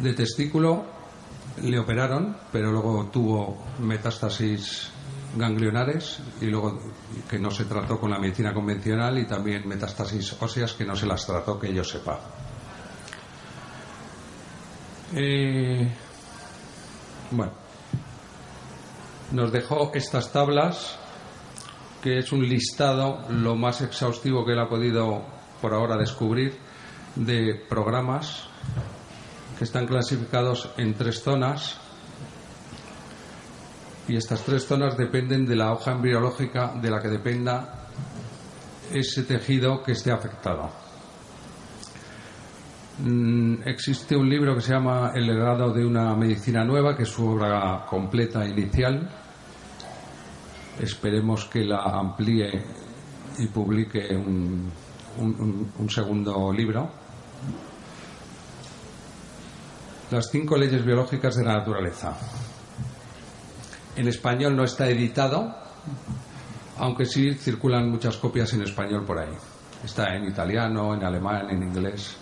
de 0.00 0.12
testículo, 0.14 0.84
le 1.62 1.78
operaron, 1.78 2.36
pero 2.52 2.70
luego 2.70 3.06
tuvo 3.06 3.64
metástasis 3.80 4.90
ganglionares 5.36 6.20
y 6.40 6.46
luego 6.46 6.80
que 7.28 7.38
no 7.38 7.50
se 7.50 7.64
trató 7.64 7.98
con 7.98 8.10
la 8.10 8.18
medicina 8.18 8.54
convencional 8.54 9.18
y 9.18 9.26
también 9.26 9.68
metástasis 9.68 10.36
óseas 10.40 10.72
que 10.72 10.84
no 10.84 10.96
se 10.96 11.06
las 11.06 11.26
trató 11.26 11.58
que 11.58 11.72
yo 11.72 11.84
sepa. 11.84 12.20
Eh, 15.14 15.88
bueno, 17.30 17.52
nos 19.32 19.52
dejó 19.52 19.92
estas 19.94 20.32
tablas, 20.32 20.98
que 22.02 22.18
es 22.18 22.32
un 22.32 22.46
listado 22.46 23.24
lo 23.30 23.56
más 23.56 23.80
exhaustivo 23.80 24.44
que 24.44 24.52
él 24.52 24.58
ha 24.58 24.68
podido 24.68 25.22
por 25.60 25.74
ahora 25.74 25.96
descubrir 25.96 26.58
de 27.14 27.54
programas 27.68 28.48
que 29.58 29.64
están 29.64 29.86
clasificados 29.86 30.70
en 30.76 30.94
tres 30.94 31.22
zonas 31.22 31.78
y 34.08 34.16
estas 34.16 34.42
tres 34.42 34.66
zonas 34.66 34.96
dependen 34.96 35.46
de 35.46 35.56
la 35.56 35.72
hoja 35.72 35.92
embriológica 35.92 36.74
de 36.80 36.90
la 36.90 37.00
que 37.00 37.08
dependa 37.08 37.88
ese 38.92 39.24
tejido 39.24 39.82
que 39.82 39.92
esté 39.92 40.12
afectado. 40.12 40.70
Mm, 42.98 43.62
existe 43.66 44.16
un 44.16 44.28
libro 44.28 44.54
que 44.54 44.60
se 44.60 44.72
llama 44.72 45.12
El 45.14 45.26
legado 45.26 45.72
de 45.72 45.84
una 45.84 46.14
medicina 46.14 46.64
nueva, 46.64 46.96
que 46.96 47.02
es 47.02 47.08
su 47.08 47.26
obra 47.26 47.84
completa 47.88 48.46
inicial. 48.46 49.10
Esperemos 50.80 51.46
que 51.46 51.64
la 51.64 51.82
amplíe 51.82 52.62
y 53.38 53.48
publique 53.48 54.14
un, 54.14 54.70
un 55.18 55.90
segundo 55.90 56.52
libro. 56.52 56.90
Las 60.10 60.30
cinco 60.30 60.56
leyes 60.56 60.84
biológicas 60.84 61.34
de 61.34 61.44
la 61.44 61.54
naturaleza. 61.54 62.16
En 63.96 64.06
español 64.06 64.54
no 64.54 64.62
está 64.62 64.88
editado, 64.88 65.52
aunque 66.78 67.06
sí 67.06 67.34
circulan 67.34 67.90
muchas 67.90 68.16
copias 68.16 68.52
en 68.52 68.62
español 68.62 69.04
por 69.04 69.18
ahí. 69.18 69.34
Está 69.84 70.14
en 70.14 70.26
italiano, 70.26 70.94
en 70.94 71.04
alemán, 71.04 71.50
en 71.50 71.62
inglés. 71.62 72.16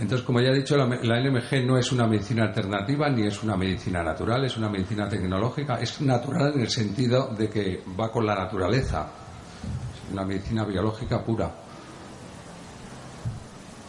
Entonces, 0.00 0.24
como 0.24 0.40
ya 0.40 0.50
he 0.50 0.54
dicho, 0.54 0.76
la, 0.76 0.86
LMG 0.86 1.66
no 1.66 1.76
es 1.76 1.90
una 1.90 2.06
medicina 2.06 2.44
alternativa 2.44 3.08
ni 3.10 3.26
es 3.26 3.42
una 3.42 3.56
medicina 3.56 4.02
natural, 4.02 4.44
es 4.44 4.56
una 4.56 4.68
medicina 4.68 5.08
tecnológica. 5.08 5.74
Es 5.80 6.00
natural 6.00 6.52
en 6.54 6.60
el 6.60 6.70
sentido 6.70 7.34
de 7.36 7.48
que 7.48 7.82
va 7.98 8.10
con 8.10 8.24
la 8.24 8.34
naturaleza, 8.34 9.08
una 10.12 10.24
medicina 10.24 10.64
biológica 10.64 11.22
pura. 11.24 11.52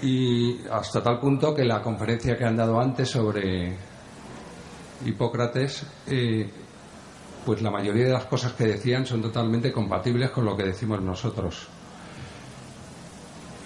Y 0.01 0.62
hasta 0.71 1.03
tal 1.03 1.19
punto 1.19 1.53
que 1.53 1.65
la 1.65 1.81
conferencia 1.81 2.38
que 2.38 2.45
han 2.45 2.55
dado 2.55 2.79
antes 2.79 3.09
sobre 3.09 3.75
Hipócrates, 5.05 5.85
eh, 6.07 6.49
pues 7.45 7.62
la 7.62 7.71
mayoría 7.71 8.05
de 8.05 8.13
las 8.13 8.25
cosas 8.25 8.53
que 8.53 8.65
decían 8.65 9.05
son 9.05 9.21
totalmente 9.21 9.71
compatibles 9.71 10.31
con 10.31 10.45
lo 10.45 10.55
que 10.55 10.63
decimos 10.63 11.01
nosotros. 11.01 11.67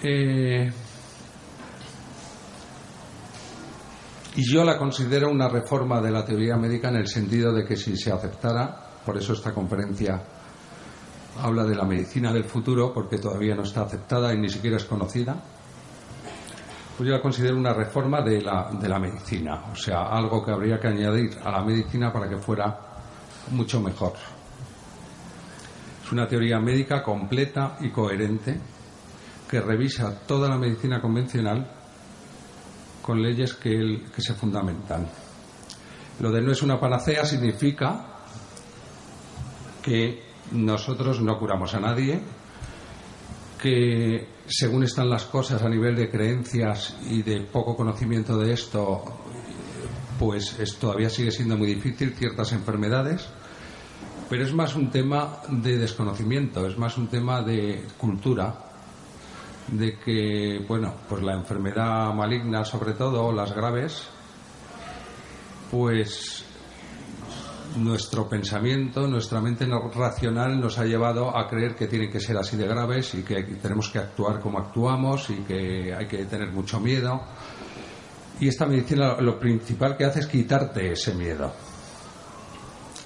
Eh, 0.02 0.70
Y 4.36 4.42
yo 4.52 4.64
la 4.64 4.76
considero 4.76 5.30
una 5.30 5.48
reforma 5.48 6.00
de 6.00 6.10
la 6.10 6.24
teoría 6.24 6.56
médica 6.56 6.88
en 6.88 6.96
el 6.96 7.06
sentido 7.06 7.52
de 7.52 7.64
que 7.64 7.76
si 7.76 7.96
se 7.96 8.10
aceptara, 8.10 8.98
por 9.06 9.16
eso 9.16 9.32
esta 9.32 9.54
conferencia 9.54 10.20
habla 11.40 11.62
de 11.62 11.76
la 11.76 11.84
medicina 11.84 12.32
del 12.32 12.42
futuro, 12.42 12.92
porque 12.92 13.18
todavía 13.18 13.54
no 13.54 13.62
está 13.62 13.82
aceptada 13.82 14.34
y 14.34 14.38
ni 14.38 14.48
siquiera 14.48 14.76
es 14.76 14.84
conocida, 14.86 15.36
pues 16.96 17.08
yo 17.08 17.14
la 17.14 17.20
considero 17.20 17.56
una 17.56 17.72
reforma 17.72 18.22
de 18.22 18.40
la, 18.40 18.70
de 18.72 18.88
la 18.88 18.98
medicina, 18.98 19.64
o 19.72 19.74
sea, 19.74 20.04
algo 20.04 20.44
que 20.44 20.52
habría 20.52 20.78
que 20.78 20.88
añadir 20.88 21.38
a 21.42 21.50
la 21.50 21.64
medicina 21.64 22.12
para 22.12 22.28
que 22.28 22.36
fuera 22.36 22.78
mucho 23.50 23.80
mejor. 23.80 24.12
Es 26.04 26.12
una 26.12 26.28
teoría 26.28 26.60
médica 26.60 27.02
completa 27.02 27.76
y 27.80 27.90
coherente 27.90 28.60
que 29.48 29.60
revisa 29.60 30.20
toda 30.26 30.48
la 30.48 30.56
medicina 30.56 31.00
convencional 31.00 31.68
con 33.02 33.20
leyes 33.20 33.54
que, 33.54 34.04
que 34.14 34.22
se 34.22 34.34
fundamentan. 34.34 35.08
Lo 36.20 36.30
de 36.30 36.40
no 36.42 36.52
es 36.52 36.62
una 36.62 36.78
panacea 36.78 37.24
significa 37.24 38.06
que 39.82 40.22
nosotros 40.52 41.20
no 41.20 41.38
curamos 41.38 41.74
a 41.74 41.80
nadie, 41.80 42.20
que 43.60 44.33
según 44.46 44.84
están 44.84 45.08
las 45.08 45.24
cosas 45.24 45.62
a 45.62 45.68
nivel 45.68 45.96
de 45.96 46.10
creencias 46.10 46.96
y 47.08 47.22
de 47.22 47.40
poco 47.40 47.76
conocimiento 47.76 48.36
de 48.38 48.52
esto, 48.52 49.02
pues 50.18 50.56
todavía 50.78 51.10
sigue 51.10 51.30
siendo 51.30 51.56
muy 51.56 51.68
difícil 51.68 52.14
ciertas 52.14 52.52
enfermedades, 52.52 53.28
pero 54.28 54.44
es 54.44 54.52
más 54.52 54.74
un 54.74 54.90
tema 54.90 55.40
de 55.48 55.78
desconocimiento, 55.78 56.66
es 56.66 56.78
más 56.78 56.96
un 56.98 57.08
tema 57.08 57.42
de 57.42 57.84
cultura, 57.98 58.64
de 59.68 59.98
que, 59.98 60.64
bueno, 60.68 60.94
pues 61.08 61.22
la 61.22 61.34
enfermedad 61.34 62.12
maligna, 62.12 62.64
sobre 62.64 62.92
todo, 62.92 63.32
las 63.32 63.54
graves, 63.54 64.08
pues 65.70 66.44
nuestro 67.76 68.28
pensamiento, 68.28 69.06
nuestra 69.06 69.40
mente 69.40 69.66
racional 69.94 70.60
nos 70.60 70.78
ha 70.78 70.84
llevado 70.84 71.36
a 71.36 71.48
creer 71.48 71.74
que 71.74 71.86
tienen 71.86 72.10
que 72.10 72.20
ser 72.20 72.36
así 72.36 72.56
de 72.56 72.66
graves 72.66 73.14
y 73.14 73.22
que 73.22 73.42
tenemos 73.42 73.88
que 73.90 73.98
actuar 73.98 74.40
como 74.40 74.58
actuamos 74.58 75.30
y 75.30 75.36
que 75.42 75.94
hay 75.94 76.06
que 76.06 76.24
tener 76.26 76.52
mucho 76.52 76.80
miedo. 76.80 77.20
Y 78.40 78.48
esta 78.48 78.66
medicina 78.66 79.20
lo 79.20 79.38
principal 79.38 79.96
que 79.96 80.04
hace 80.04 80.20
es 80.20 80.26
quitarte 80.26 80.92
ese 80.92 81.14
miedo. 81.14 81.52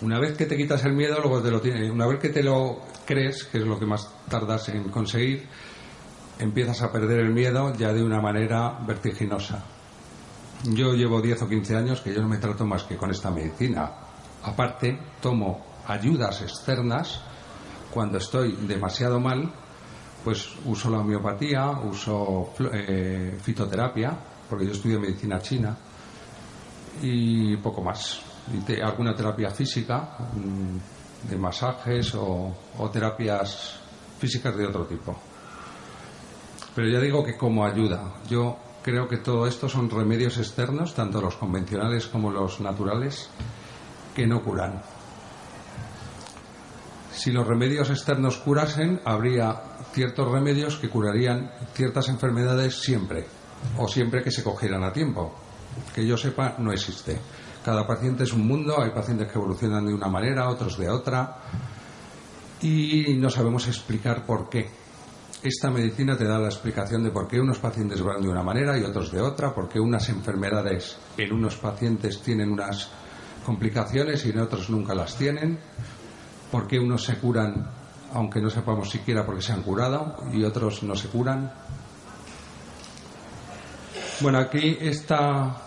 Una 0.00 0.20
vez 0.20 0.37
que 0.37 0.46
te 0.46 0.57
quitas 0.57 0.85
el 0.85 0.94
miedo, 0.94 1.18
luego 1.20 1.42
te 1.42 1.50
lo 1.50 1.61
tienes. 1.61 1.90
Una 1.90 2.07
vez 2.07 2.20
que 2.20 2.28
te 2.28 2.42
lo 2.42 2.83
crees, 3.04 3.44
que 3.44 3.59
es 3.59 3.64
lo 3.64 3.78
que 3.78 3.87
más 3.87 4.09
tardas 4.28 4.68
en 4.68 4.85
conseguir, 4.90 5.48
empiezas 6.38 6.83
a 6.83 6.92
perder 6.92 7.20
el 7.20 7.33
miedo 7.33 7.72
ya 7.74 7.92
de 7.92 8.02
una 8.02 8.20
manera 8.20 8.78
vertiginosa. 8.87 9.64
Yo 10.64 10.94
llevo 10.94 11.20
10 11.20 11.42
o 11.42 11.48
15 11.48 11.76
años 11.76 12.00
que 12.00 12.14
yo 12.14 12.20
no 12.20 12.28
me 12.28 12.38
trato 12.38 12.64
más 12.64 12.85
que 12.85 12.96
con 12.96 13.11
esta 13.11 13.31
medicina. 13.31 14.07
Aparte, 14.42 14.98
tomo 15.20 15.64
ayudas 15.87 16.42
externas 16.42 17.20
cuando 17.90 18.18
estoy 18.18 18.53
demasiado 18.66 19.18
mal, 19.18 19.51
pues 20.24 20.48
uso 20.64 20.90
la 20.90 20.98
homeopatía, 20.98 21.70
uso 21.70 22.53
eh, 22.72 23.38
fitoterapia, 23.40 24.16
porque 24.48 24.66
yo 24.66 24.72
estudio 24.72 25.01
medicina 25.01 25.40
china, 25.40 25.77
y 27.03 27.57
poco 27.59 27.83
más. 27.83 28.20
Y 28.68 28.81
alguna 28.81 29.14
terapia 29.14 29.51
física, 29.51 30.16
mm, 30.35 31.29
de 31.31 31.37
masajes 31.37 32.14
o 32.14 32.55
terapias 32.92 33.81
físicas 34.18 34.57
de 34.57 34.66
otro 34.66 34.85
tipo. 34.87 35.16
Pero 36.74 36.88
ya 36.88 37.01
digo 37.01 37.24
que 37.24 37.37
como 37.37 37.64
ayuda. 37.64 38.20
Yo 38.29 38.57
creo 38.83 39.09
que 39.09 39.18
todo 39.18 39.46
esto 39.46 39.68
son 39.68 39.90
remedios 39.90 40.38
externos, 40.38 40.94
tanto 40.94 41.20
los 41.20 41.37
convencionales 41.37 42.07
como 42.07 42.31
los 42.31 42.61
naturales, 42.61 43.29
que 44.18 44.26
no 44.26 44.42
curan. 44.42 44.83
Si 47.12 47.31
los 47.31 47.46
remedios 47.46 47.88
externos 47.88 48.38
curasen, 48.38 49.00
habría 49.04 49.54
ciertos 49.92 50.28
remedios 50.28 50.76
que 50.78 50.88
curarían 50.88 51.52
ciertas 51.72 52.09
enfermedades 52.09 52.81
siempre, 52.81 53.26
o 53.76 53.87
siempre 53.87 54.24
que 54.24 54.33
se 54.33 54.42
cogieran 54.42 54.83
a 54.83 54.92
tiempo. 54.92 55.37
Que 55.94 56.04
yo 56.04 56.16
sepa, 56.16 56.57
no 56.59 56.72
existe. 56.72 57.16
Cada 57.64 57.87
paciente 57.87 58.24
es 58.24 58.33
un 58.33 58.44
mundo, 58.44 58.83
hay 58.83 58.90
pacientes 58.90 59.31
que 59.31 59.38
evolucionan 59.38 59.87
de 59.87 59.94
una 59.94 60.09
manera, 60.09 60.48
otros 60.48 60.76
de 60.76 60.90
otra, 60.90 61.37
y 62.61 63.14
no 63.18 63.31
sabemos 63.31 63.68
explicar 63.68 64.26
por 64.26 64.48
qué. 64.48 64.68
Esta 65.44 65.70
medicina 65.70 66.16
te 66.16 66.24
da 66.24 66.40
la 66.40 66.48
explicación 66.48 67.04
de 67.04 67.12
por 67.12 67.28
qué 67.28 67.38
unos 67.38 67.61
pacientes 67.61 68.02
van 68.02 68.20
de 68.20 68.28
una 68.28 68.42
manera 68.42 68.76
y 68.76 68.83
otros 68.83 69.12
de 69.12 69.20
otra, 69.20 69.54
por 69.54 69.68
qué 69.68 69.78
unas 69.78 70.09
enfermedades 70.09 70.98
en 71.16 71.33
unos 71.33 71.54
pacientes 71.54 72.20
tienen 72.20 72.50
unas 72.50 72.90
complicaciones 73.48 74.26
y 74.26 74.28
en 74.28 74.40
otros 74.40 74.68
nunca 74.68 74.94
las 74.94 75.16
tienen, 75.16 75.58
por 76.52 76.66
qué 76.66 76.78
unos 76.78 77.02
se 77.02 77.16
curan 77.16 77.66
aunque 78.12 78.42
no 78.42 78.50
sepamos 78.50 78.90
siquiera 78.90 79.24
por 79.24 79.37
qué 79.37 79.42
se 79.42 79.54
han 79.54 79.62
curado 79.62 80.16
y 80.34 80.44
otros 80.44 80.82
no 80.82 80.94
se 80.94 81.08
curan. 81.08 81.50
Bueno, 84.20 84.38
aquí 84.38 84.76
está 84.78 85.62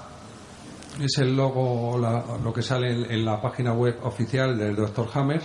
es 1.03 1.17
el 1.17 1.35
logo, 1.35 1.97
lo 1.97 2.53
que 2.53 2.61
sale 2.61 2.91
en, 2.91 3.25
la 3.25 3.41
página 3.41 3.73
web 3.73 3.97
oficial 4.03 4.55
del 4.59 4.75
Dr. 4.75 5.07
Hammer 5.15 5.41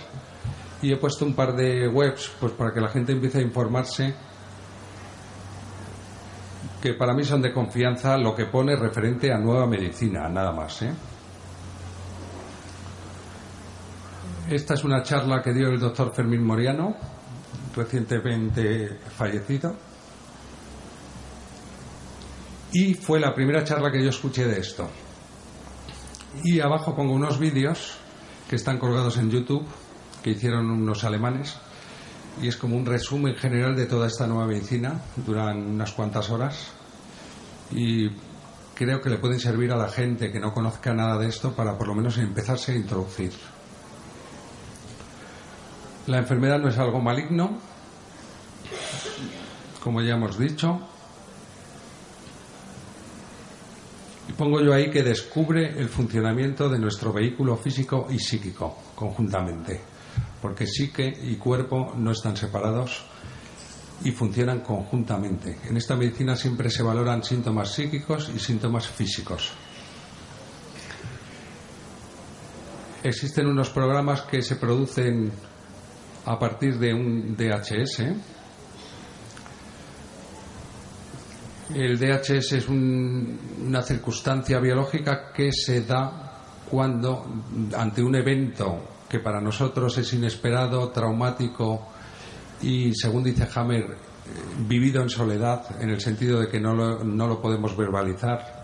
y 0.83 0.93
he 0.93 0.97
puesto 0.97 1.25
un 1.25 1.33
par 1.33 1.55
de 1.55 1.87
webs 1.87 2.33
pues 2.39 2.51
para 2.51 2.71
que 2.71 2.81
la 2.81 2.89
gente 2.89 3.13
empiece 3.13 3.39
a 3.39 3.41
informarse 3.41 4.13
que 6.79 6.93
para 6.93 7.15
mí 7.15 7.23
son 7.23 7.41
de 7.41 7.51
confianza 7.51 8.15
lo 8.15 8.35
que 8.35 8.45
pone 8.45 8.75
referente 8.75 9.33
a 9.33 9.39
nueva 9.39 9.65
medicina, 9.65 10.29
nada 10.29 10.51
más. 10.51 10.83
¿eh? 10.83 10.93
Esta 14.49 14.75
es 14.75 14.83
una 14.85 15.03
charla 15.03 15.41
que 15.41 15.51
dio 15.51 15.67
el 15.67 15.77
doctor 15.77 16.13
Fermín 16.13 16.41
Moriano, 16.41 16.95
recientemente 17.75 18.97
fallecido. 19.17 19.75
Y 22.71 22.93
fue 22.93 23.19
la 23.19 23.35
primera 23.35 23.65
charla 23.65 23.91
que 23.91 24.01
yo 24.01 24.09
escuché 24.09 24.47
de 24.47 24.59
esto. 24.61 24.89
Y 26.45 26.61
abajo 26.61 26.95
pongo 26.95 27.13
unos 27.13 27.37
vídeos 27.39 27.97
que 28.49 28.55
están 28.55 28.77
colgados 28.77 29.17
en 29.17 29.29
YouTube, 29.29 29.65
que 30.23 30.29
hicieron 30.29 30.71
unos 30.71 31.03
alemanes. 31.03 31.57
Y 32.41 32.47
es 32.47 32.55
como 32.55 32.77
un 32.77 32.85
resumen 32.85 33.35
general 33.35 33.75
de 33.75 33.85
toda 33.85 34.07
esta 34.07 34.27
nueva 34.27 34.47
medicina. 34.47 35.01
Duran 35.17 35.57
unas 35.57 35.91
cuantas 35.91 36.29
horas. 36.29 36.69
Y 37.71 38.11
creo 38.75 39.01
que 39.01 39.09
le 39.09 39.17
pueden 39.17 39.41
servir 39.41 39.73
a 39.73 39.75
la 39.75 39.89
gente 39.89 40.31
que 40.31 40.39
no 40.39 40.53
conozca 40.53 40.93
nada 40.93 41.17
de 41.17 41.27
esto 41.27 41.51
para 41.51 41.77
por 41.77 41.87
lo 41.89 41.95
menos 41.95 42.17
empezarse 42.17 42.71
a 42.71 42.75
introducir. 42.75 43.33
La 46.07 46.19
enfermedad 46.19 46.59
no 46.59 46.69
es 46.69 46.77
algo 46.77 47.01
maligno, 47.01 47.57
como 49.83 50.01
ya 50.01 50.13
hemos 50.13 50.39
dicho. 50.39 50.79
Y 54.29 54.31
pongo 54.31 54.61
yo 54.61 54.73
ahí 54.73 54.89
que 54.89 55.03
descubre 55.03 55.77
el 55.77 55.89
funcionamiento 55.89 56.69
de 56.69 56.79
nuestro 56.79 57.11
vehículo 57.11 57.57
físico 57.57 58.07
y 58.09 58.19
psíquico 58.19 58.77
conjuntamente, 58.95 59.81
porque 60.41 60.65
psique 60.65 61.13
y 61.23 61.35
cuerpo 61.35 61.93
no 61.97 62.11
están 62.11 62.37
separados 62.37 63.03
y 64.05 64.11
funcionan 64.11 64.61
conjuntamente. 64.61 65.57
En 65.65 65.75
esta 65.75 65.97
medicina 65.97 66.37
siempre 66.37 66.69
se 66.69 66.83
valoran 66.83 67.21
síntomas 67.21 67.73
psíquicos 67.73 68.31
y 68.33 68.39
síntomas 68.39 68.87
físicos. 68.87 69.51
Existen 73.03 73.47
unos 73.47 73.69
programas 73.69 74.21
que 74.21 74.41
se 74.41 74.55
producen 74.55 75.31
a 76.27 76.37
partir 76.37 76.77
de 76.77 76.93
un 76.93 77.35
DHS. 77.35 78.03
El 81.73 81.97
DHS 81.97 82.53
es 82.53 82.69
una 82.69 83.81
circunstancia 83.81 84.59
biológica 84.59 85.31
que 85.33 85.51
se 85.51 85.81
da 85.81 86.43
cuando, 86.69 87.25
ante 87.75 88.03
un 88.03 88.15
evento 88.15 88.97
que 89.09 89.19
para 89.19 89.39
nosotros 89.39 89.97
es 89.97 90.13
inesperado, 90.13 90.89
traumático 90.89 91.87
y, 92.61 92.93
según 92.93 93.23
dice 93.23 93.47
Hammer, 93.55 93.83
eh, 93.83 93.95
vivido 94.67 95.01
en 95.01 95.09
soledad, 95.09 95.81
en 95.81 95.89
el 95.89 96.01
sentido 96.01 96.41
de 96.41 96.49
que 96.49 96.59
no 96.59 96.73
no 97.03 97.27
lo 97.27 97.41
podemos 97.41 97.75
verbalizar, 97.77 98.56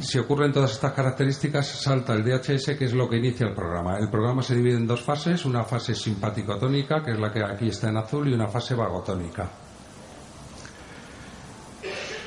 si 0.00 0.18
ocurren 0.18 0.52
todas 0.52 0.72
estas 0.72 0.92
características, 0.92 1.66
salta 1.66 2.14
el 2.14 2.24
DHS, 2.24 2.76
que 2.78 2.84
es 2.84 2.92
lo 2.92 3.08
que 3.08 3.16
inicia 3.16 3.46
el 3.46 3.54
programa. 3.54 3.98
El 3.98 4.08
programa 4.08 4.42
se 4.42 4.54
divide 4.54 4.76
en 4.76 4.86
dos 4.86 5.02
fases, 5.02 5.44
una 5.44 5.64
fase 5.64 5.94
simpaticotónica, 5.94 7.02
que 7.02 7.12
es 7.12 7.18
la 7.18 7.32
que 7.32 7.42
aquí 7.42 7.68
está 7.68 7.88
en 7.88 7.96
azul, 7.96 8.28
y 8.28 8.34
una 8.34 8.48
fase 8.48 8.74
vagotónica. 8.74 9.50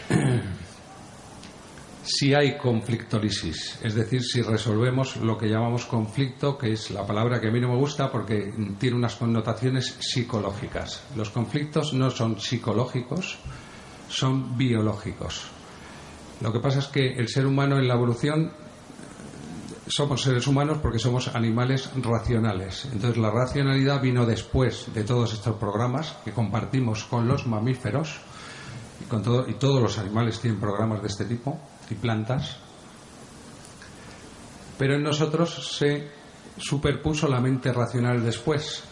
si 2.03 2.33
hay 2.33 2.57
conflictolisis, 2.57 3.79
es 3.81 3.95
decir, 3.95 4.21
si 4.21 4.41
resolvemos 4.41 5.15
lo 5.17 5.37
que 5.37 5.47
llamamos 5.47 5.85
conflicto, 5.85 6.57
que 6.57 6.73
es 6.73 6.91
la 6.91 7.05
palabra 7.05 7.39
que 7.39 7.47
a 7.47 7.51
mí 7.51 7.61
no 7.61 7.69
me 7.69 7.77
gusta 7.77 8.11
porque 8.11 8.53
tiene 8.79 8.97
unas 8.97 9.15
connotaciones 9.15 9.95
psicológicas. 9.99 11.03
Los 11.15 11.29
conflictos 11.29 11.93
no 11.93 12.09
son 12.09 12.39
psicológicos, 12.39 13.37
son 14.09 14.57
biológicos. 14.57 15.60
Lo 16.41 16.51
que 16.51 16.59
pasa 16.59 16.79
es 16.79 16.87
que 16.87 17.13
el 17.13 17.27
ser 17.27 17.45
humano 17.45 17.77
en 17.77 17.87
la 17.87 17.93
evolución 17.93 18.51
somos 19.87 20.21
seres 20.21 20.47
humanos 20.47 20.79
porque 20.81 20.99
somos 20.99 21.35
animales 21.35 21.91
racionales. 22.01 22.85
Entonces 22.91 23.17
la 23.17 23.29
racionalidad 23.29 24.01
vino 24.01 24.25
después 24.25 24.87
de 24.93 25.03
todos 25.03 25.33
estos 25.33 25.57
programas 25.57 26.15
que 26.23 26.31
compartimos 26.31 27.03
con 27.03 27.27
los 27.27 27.45
mamíferos 27.45 28.19
y, 29.01 29.03
con 29.05 29.21
todo, 29.21 29.47
y 29.47 29.53
todos 29.55 29.81
los 29.81 29.97
animales 29.99 30.39
tienen 30.39 30.59
programas 30.59 31.01
de 31.01 31.09
este 31.09 31.25
tipo 31.25 31.59
y 31.89 31.95
plantas. 31.95 32.57
Pero 34.77 34.95
en 34.95 35.03
nosotros 35.03 35.75
se 35.77 36.07
superpuso 36.57 37.27
la 37.27 37.39
mente 37.39 37.71
racional 37.71 38.23
después. 38.23 38.83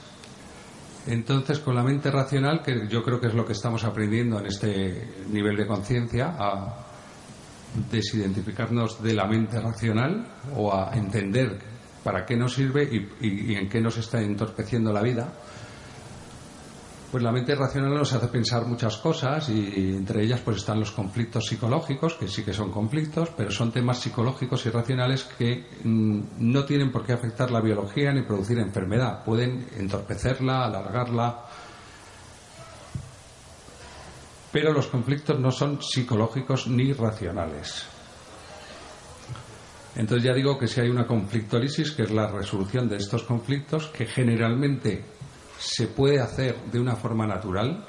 Entonces, 1.08 1.60
con 1.60 1.76
la 1.76 1.82
mente 1.82 2.12
racional, 2.12 2.62
que 2.62 2.88
yo 2.88 3.02
creo 3.02 3.20
que 3.20 3.28
es 3.28 3.34
lo 3.34 3.46
que 3.46 3.54
estamos 3.54 3.84
aprendiendo 3.86 4.40
en 4.40 4.46
este 4.48 5.26
nivel 5.30 5.56
de 5.56 5.66
conciencia, 5.66 6.36
a, 6.38 6.89
desidentificarnos 7.92 9.02
de 9.02 9.14
la 9.14 9.28
mente 9.28 9.60
racional 9.60 10.26
o 10.56 10.74
a 10.74 10.92
entender 10.96 11.60
para 12.04 12.26
qué 12.26 12.36
nos 12.36 12.54
sirve 12.54 12.90
y, 13.22 13.54
en 13.56 13.70
qué 13.70 13.82
nos 13.82 13.98
está 13.98 14.22
entorpeciendo 14.22 14.92
la 14.92 15.02
vida, 15.02 15.34
pues 17.12 17.24
la 17.24 17.32
mente 17.32 17.56
racional 17.56 17.94
nos 17.94 18.14
hace 18.14 18.28
pensar 18.28 18.66
muchas 18.68 18.98
cosas 18.98 19.50
y 19.50 19.96
entre 19.96 20.24
ellas 20.24 20.42
pues 20.42 20.58
están 20.58 20.80
los 20.80 20.92
conflictos 20.92 21.46
psicológicos, 21.48 22.14
que 22.16 22.28
sí 22.28 22.44
que 22.44 22.54
son 22.54 22.72
conflictos, 22.72 23.32
pero 23.36 23.50
son 23.50 23.72
temas 23.72 24.00
psicológicos 24.00 24.66
y 24.68 24.70
racionales 24.70 25.24
que 25.24 25.66
mm, 25.84 26.22
no 26.38 26.66
tienen 26.66 26.92
por 26.92 27.06
qué 27.06 27.14
afectar 27.14 27.50
la 27.50 27.62
biología 27.62 28.12
ni 28.12 28.22
producir 28.22 28.60
enfermedad, 28.60 29.24
pueden 29.24 29.68
entorpecerla, 29.78 30.66
alargarla, 30.66 31.46
pero 34.52 34.74
los 34.74 34.88
conflictos 34.88 35.40
no 35.40 35.52
son 35.52 35.82
psicológicos 35.82 36.68
ni 36.68 36.94
racionales. 36.94 37.86
Entonces 39.96 40.24
ya 40.24 40.34
digo 40.34 40.58
que 40.58 40.68
si 40.68 40.82
hay 40.82 40.90
una 40.90 41.06
conflictólisis, 41.06 41.92
que 41.92 42.04
es 42.04 42.12
la 42.12 42.28
resolución 42.28 42.88
de 42.88 42.98
estos 42.98 43.24
conflictos, 43.24 43.88
que 43.88 44.06
generalmente 44.06 45.04
se 45.58 45.88
puede 45.88 46.20
hacer 46.20 46.56
de 46.72 46.80
una 46.80 46.96
forma 46.96 47.28
natural 47.28 47.86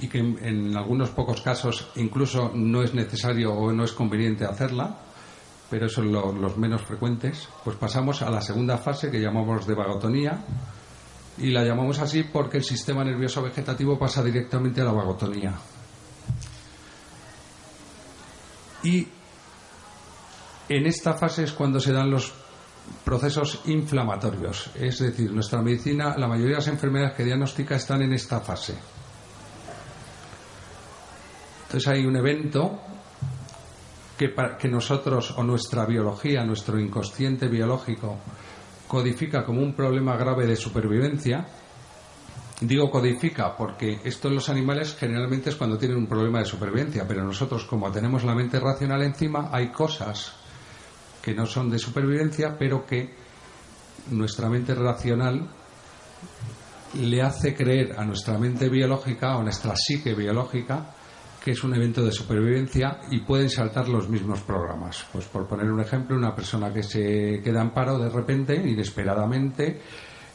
y 0.00 0.08
que 0.08 0.18
en, 0.18 0.76
algunos 0.76 1.10
pocos 1.10 1.40
casos 1.40 1.90
incluso 1.96 2.52
no 2.54 2.82
es 2.82 2.94
necesario 2.94 3.52
o 3.52 3.72
no 3.72 3.84
es 3.84 3.92
conveniente 3.92 4.44
hacerla, 4.44 4.98
pero 5.70 5.88
son 5.88 6.12
los 6.12 6.56
menos 6.56 6.82
frecuentes, 6.82 7.48
pues 7.64 7.76
pasamos 7.76 8.22
a 8.22 8.30
la 8.30 8.40
segunda 8.40 8.78
fase 8.78 9.10
que 9.10 9.20
llamamos 9.20 9.66
de 9.66 9.74
vagotonía, 9.74 10.44
y 11.40 11.50
la 11.50 11.64
llamamos 11.64 11.98
así 12.00 12.24
porque 12.24 12.58
el 12.58 12.64
sistema 12.64 13.04
nervioso 13.04 13.42
vegetativo 13.42 13.98
pasa 13.98 14.22
directamente 14.22 14.80
a 14.80 14.84
la 14.84 14.92
vagotonía. 14.92 15.54
Y 18.82 19.06
en 20.68 20.86
esta 20.86 21.14
fase 21.14 21.44
es 21.44 21.52
cuando 21.52 21.80
se 21.80 21.92
dan 21.92 22.10
los 22.10 22.32
procesos 23.04 23.62
inflamatorios. 23.66 24.70
Es 24.74 24.98
decir, 24.98 25.30
nuestra 25.32 25.62
medicina, 25.62 26.16
la 26.16 26.28
mayoría 26.28 26.56
de 26.56 26.60
las 26.60 26.68
enfermedades 26.68 27.16
que 27.16 27.24
diagnostica 27.24 27.76
están 27.76 28.02
en 28.02 28.12
esta 28.12 28.40
fase. 28.40 28.74
Entonces 31.66 31.88
hay 31.88 32.06
un 32.06 32.16
evento 32.16 32.80
que, 34.16 34.34
que 34.58 34.68
nosotros 34.68 35.34
o 35.36 35.42
nuestra 35.42 35.84
biología, 35.84 36.44
nuestro 36.44 36.80
inconsciente 36.80 37.46
biológico, 37.48 38.18
codifica 38.88 39.44
como 39.44 39.60
un 39.60 39.74
problema 39.74 40.16
grave 40.16 40.46
de 40.46 40.56
supervivencia. 40.56 41.46
Digo 42.60 42.90
codifica 42.90 43.56
porque 43.56 44.00
esto 44.02 44.26
en 44.26 44.34
los 44.34 44.48
animales 44.48 44.96
generalmente 44.98 45.50
es 45.50 45.56
cuando 45.56 45.78
tienen 45.78 45.98
un 45.98 46.08
problema 46.08 46.40
de 46.40 46.46
supervivencia, 46.46 47.06
pero 47.06 47.22
nosotros 47.22 47.64
como 47.66 47.92
tenemos 47.92 48.24
la 48.24 48.34
mente 48.34 48.58
racional 48.58 49.02
encima, 49.02 49.50
hay 49.52 49.68
cosas 49.68 50.32
que 51.22 51.34
no 51.34 51.46
son 51.46 51.70
de 51.70 51.78
supervivencia, 51.78 52.56
pero 52.58 52.84
que 52.84 53.14
nuestra 54.10 54.48
mente 54.48 54.74
racional 54.74 55.48
le 56.94 57.22
hace 57.22 57.54
creer 57.54 57.94
a 57.96 58.04
nuestra 58.04 58.38
mente 58.38 58.68
biológica 58.68 59.36
o 59.36 59.40
a 59.40 59.44
nuestra 59.44 59.76
psique 59.76 60.14
biológica 60.14 60.94
que 61.42 61.52
es 61.52 61.64
un 61.64 61.74
evento 61.74 62.04
de 62.04 62.12
supervivencia 62.12 63.00
y 63.10 63.20
pueden 63.20 63.48
saltar 63.48 63.88
los 63.88 64.08
mismos 64.08 64.40
programas. 64.40 65.06
Pues 65.12 65.26
por 65.26 65.46
poner 65.46 65.70
un 65.70 65.80
ejemplo, 65.80 66.16
una 66.16 66.34
persona 66.34 66.72
que 66.72 66.82
se 66.82 67.40
queda 67.42 67.62
en 67.62 67.70
paro 67.70 67.98
de 67.98 68.08
repente, 68.08 68.54
inesperadamente, 68.54 69.80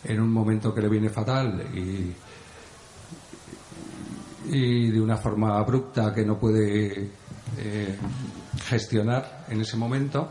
en 0.03 0.19
un 0.19 0.31
momento 0.31 0.73
que 0.73 0.81
le 0.81 0.89
viene 0.89 1.09
fatal 1.09 1.61
y, 1.73 2.13
y 4.45 4.91
de 4.91 5.01
una 5.01 5.17
forma 5.17 5.57
abrupta 5.57 6.13
que 6.13 6.25
no 6.25 6.37
puede 6.37 7.11
eh, 7.57 7.97
gestionar 8.65 9.45
en 9.49 9.61
ese 9.61 9.77
momento, 9.77 10.29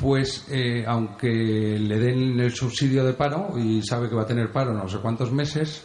pues 0.00 0.46
eh, 0.50 0.84
aunque 0.86 1.28
le 1.28 1.98
den 1.98 2.40
el 2.40 2.52
subsidio 2.52 3.04
de 3.04 3.14
paro 3.14 3.58
y 3.58 3.82
sabe 3.82 4.08
que 4.08 4.14
va 4.14 4.22
a 4.22 4.26
tener 4.26 4.50
paro 4.50 4.72
no 4.74 4.88
sé 4.88 4.98
cuántos 4.98 5.32
meses, 5.32 5.84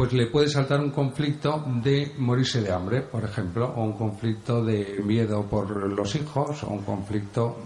pues 0.00 0.14
le 0.14 0.28
puede 0.28 0.48
saltar 0.48 0.80
un 0.80 0.92
conflicto 0.92 1.62
de 1.66 2.14
morirse 2.16 2.62
de 2.62 2.72
hambre, 2.72 3.02
por 3.02 3.22
ejemplo, 3.22 3.70
o 3.76 3.84
un 3.84 3.92
conflicto 3.92 4.64
de 4.64 4.98
miedo 5.04 5.42
por 5.44 5.76
los 5.92 6.14
hijos, 6.14 6.64
o 6.64 6.68
un 6.68 6.82
conflicto. 6.84 7.58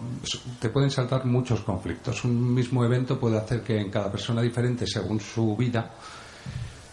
Te 0.58 0.68
pueden 0.68 0.90
saltar 0.90 1.26
muchos 1.26 1.60
conflictos. 1.60 2.24
Un 2.24 2.52
mismo 2.52 2.84
evento 2.84 3.20
puede 3.20 3.38
hacer 3.38 3.62
que 3.62 3.78
en 3.78 3.88
cada 3.88 4.10
persona 4.10 4.42
diferente, 4.42 4.84
según 4.84 5.20
su 5.20 5.56
vida, 5.56 5.94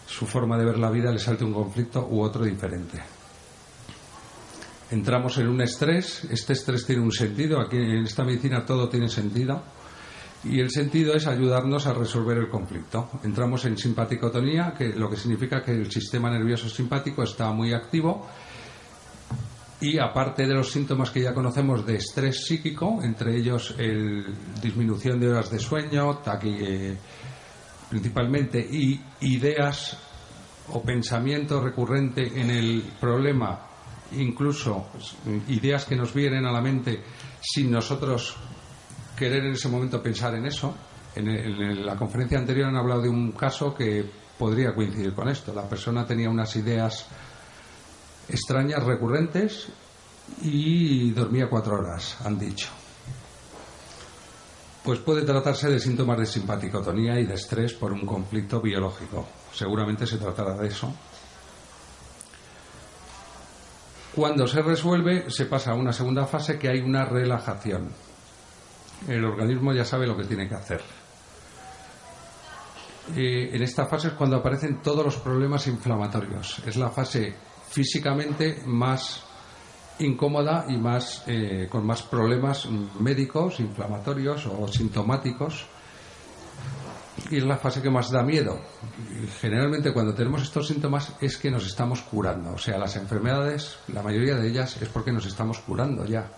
su 0.06 0.26
forma 0.26 0.56
de 0.56 0.64
ver 0.64 0.78
la 0.78 0.92
vida, 0.92 1.10
le 1.10 1.18
salte 1.18 1.42
un 1.42 1.54
conflicto 1.54 2.06
u 2.08 2.20
otro 2.20 2.44
diferente 2.44 3.02
entramos 4.92 5.38
en 5.38 5.48
un 5.48 5.62
estrés, 5.62 6.24
este 6.24 6.52
estrés 6.52 6.84
tiene 6.84 7.00
un 7.00 7.12
sentido, 7.12 7.58
aquí 7.58 7.78
en 7.78 8.04
esta 8.04 8.24
medicina 8.24 8.66
todo 8.66 8.90
tiene 8.90 9.08
sentido, 9.08 9.62
y 10.44 10.60
el 10.60 10.70
sentido 10.70 11.14
es 11.14 11.26
ayudarnos 11.26 11.86
a 11.86 11.94
resolver 11.94 12.38
el 12.38 12.48
conflicto. 12.48 13.10
Entramos 13.22 13.64
en 13.64 13.76
simpaticotonía, 13.76 14.74
que 14.76 14.88
lo 14.88 15.08
que 15.08 15.16
significa 15.16 15.62
que 15.62 15.72
el 15.72 15.90
sistema 15.90 16.30
nervioso 16.30 16.68
simpático 16.68 17.22
está 17.22 17.52
muy 17.52 17.72
activo 17.72 18.26
y 19.80 19.98
aparte 19.98 20.46
de 20.46 20.54
los 20.54 20.70
síntomas 20.70 21.10
que 21.10 21.22
ya 21.22 21.34
conocemos 21.34 21.84
de 21.84 21.96
estrés 21.96 22.44
psíquico, 22.44 23.00
entre 23.02 23.36
ellos 23.36 23.74
el 23.78 24.24
disminución 24.60 25.18
de 25.18 25.28
horas 25.28 25.50
de 25.50 25.58
sueño, 25.58 26.18
taqui, 26.18 26.56
eh, 26.60 26.96
principalmente, 27.90 28.60
y 28.60 29.00
ideas 29.20 29.98
o 30.68 30.82
pensamiento 30.82 31.60
recurrente 31.60 32.40
en 32.40 32.50
el 32.50 32.82
problema 33.00 33.68
incluso 34.12 34.86
ideas 35.48 35.84
que 35.84 35.96
nos 35.96 36.12
vienen 36.12 36.44
a 36.44 36.52
la 36.52 36.60
mente 36.60 37.02
sin 37.40 37.70
nosotros 37.70 38.36
querer 39.22 39.44
en 39.44 39.52
ese 39.52 39.68
momento 39.68 40.02
pensar 40.02 40.34
en 40.34 40.46
eso. 40.46 40.74
En, 41.14 41.86
la 41.86 41.94
conferencia 41.94 42.38
anterior 42.38 42.68
han 42.68 42.76
hablado 42.76 43.02
de 43.02 43.08
un 43.08 43.30
caso 43.32 43.72
que 43.72 44.04
podría 44.36 44.74
coincidir 44.74 45.14
con 45.14 45.28
esto. 45.28 45.54
La 45.54 45.68
persona 45.68 46.04
tenía 46.04 46.28
unas 46.28 46.56
ideas 46.56 47.06
extrañas, 48.28 48.82
recurrentes, 48.82 49.68
y 50.42 51.12
dormía 51.12 51.48
cuatro 51.48 51.78
horas, 51.78 52.16
han 52.24 52.36
dicho. 52.36 52.68
Pues 54.82 54.98
puede 54.98 55.22
tratarse 55.22 55.70
de 55.70 55.78
síntomas 55.78 56.18
de 56.18 56.26
simpaticotonía 56.26 57.20
y 57.20 57.26
de 57.26 57.34
estrés 57.34 57.74
por 57.74 57.92
un 57.92 58.04
conflicto 58.04 58.60
biológico. 58.60 59.28
Seguramente 59.52 60.04
se 60.04 60.18
tratará 60.18 60.56
de 60.56 60.66
eso 60.66 60.92
cuando 64.14 64.46
se 64.46 64.60
resuelve, 64.60 65.30
se 65.30 65.46
pasa 65.46 65.70
a 65.70 65.74
una 65.74 65.92
segunda 65.92 66.26
fase 66.26 66.58
que 66.58 66.68
hay 66.68 66.80
una 66.80 67.06
relajación. 67.06 67.88
El 69.08 69.24
organismo 69.24 69.72
ya 69.72 69.84
sabe 69.84 70.06
lo 70.06 70.16
que 70.16 70.24
tiene 70.24 70.48
que 70.48 70.54
hacer. 70.54 70.82
en 73.14 73.62
esta 73.62 73.86
fase 73.86 74.08
es 74.08 74.14
cuando 74.14 74.36
aparecen 74.36 74.80
todos 74.80 75.04
los 75.04 75.16
problemas 75.16 75.66
inflamatorios. 75.66 76.62
Es 76.66 76.76
la 76.76 76.90
fase 76.90 77.34
físicamente 77.70 78.62
más 78.66 79.24
incómoda 79.98 80.66
y 80.68 80.76
más 80.76 81.24
eh, 81.26 81.68
con 81.70 81.86
más 81.86 82.02
problemas 82.02 82.68
médicos, 83.00 83.60
inflamatorios 83.60 84.46
o 84.46 84.66
sintomáticos 84.68 85.66
y 87.30 87.38
es 87.38 87.44
la 87.44 87.56
fase 87.56 87.82
que 87.82 87.90
más 87.90 88.10
da 88.10 88.22
miedo. 88.22 88.58
Generalmente 89.40 89.92
cuando 89.92 90.14
tenemos 90.14 90.42
estos 90.42 90.66
síntomas 90.66 91.14
es 91.20 91.36
que 91.36 91.50
nos 91.50 91.66
estamos 91.66 92.02
curando. 92.02 92.52
O 92.52 92.58
sea, 92.58 92.78
las 92.78 92.96
enfermedades, 92.96 93.78
la 93.88 94.02
mayoría 94.02 94.36
de 94.36 94.48
ellas 94.48 94.80
es 94.80 94.88
porque 94.88 95.12
nos 95.12 95.26
estamos 95.26 95.58
curando 95.60 96.04
ya. 96.04 96.30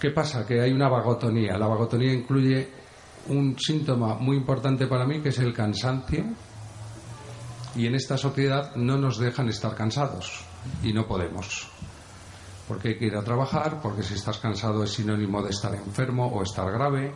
¿Qué 0.00 0.10
pasa? 0.10 0.46
Que 0.46 0.60
hay 0.60 0.72
una 0.72 0.88
vagotonía. 0.88 1.58
La 1.58 1.66
vagotonía 1.66 2.12
incluye 2.12 2.68
un 3.28 3.58
síntoma 3.58 4.14
muy 4.14 4.36
importante 4.36 4.86
para 4.86 5.04
mí 5.04 5.20
que 5.20 5.30
es 5.30 5.38
el 5.38 5.52
cansancio. 5.52 6.24
Y 7.74 7.86
en 7.86 7.94
esta 7.94 8.16
sociedad 8.16 8.76
no 8.76 8.96
nos 8.96 9.18
dejan 9.18 9.48
estar 9.48 9.74
cansados 9.74 10.44
y 10.82 10.92
no 10.92 11.06
podemos. 11.06 11.68
Porque 12.68 12.88
hay 12.88 12.98
que 12.98 13.06
ir 13.06 13.16
a 13.16 13.24
trabajar, 13.24 13.80
porque 13.82 14.02
si 14.02 14.14
estás 14.14 14.38
cansado 14.38 14.84
es 14.84 14.92
sinónimo 14.92 15.42
de 15.42 15.50
estar 15.50 15.74
enfermo 15.74 16.26
o 16.28 16.42
estar 16.42 16.70
grave, 16.70 17.14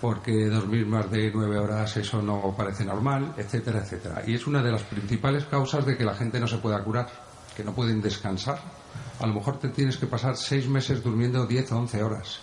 porque 0.00 0.46
dormir 0.46 0.86
más 0.86 1.10
de 1.10 1.30
nueve 1.32 1.58
horas 1.58 1.96
eso 1.96 2.22
no 2.22 2.54
parece 2.56 2.84
normal, 2.84 3.34
etcétera, 3.36 3.80
etcétera. 3.80 4.22
Y 4.26 4.34
es 4.34 4.46
una 4.46 4.62
de 4.62 4.72
las 4.72 4.82
principales 4.82 5.44
causas 5.46 5.84
de 5.84 5.96
que 5.96 6.04
la 6.04 6.14
gente 6.14 6.40
no 6.40 6.46
se 6.46 6.58
pueda 6.58 6.82
curar, 6.82 7.08
que 7.56 7.64
no 7.64 7.74
pueden 7.74 8.00
descansar. 8.00 8.58
A 9.20 9.26
lo 9.26 9.34
mejor 9.34 9.58
te 9.58 9.68
tienes 9.68 9.96
que 9.96 10.06
pasar 10.06 10.36
seis 10.36 10.68
meses 10.68 11.02
durmiendo 11.02 11.46
diez 11.46 11.70
o 11.72 11.78
once 11.78 12.02
horas. 12.02 12.40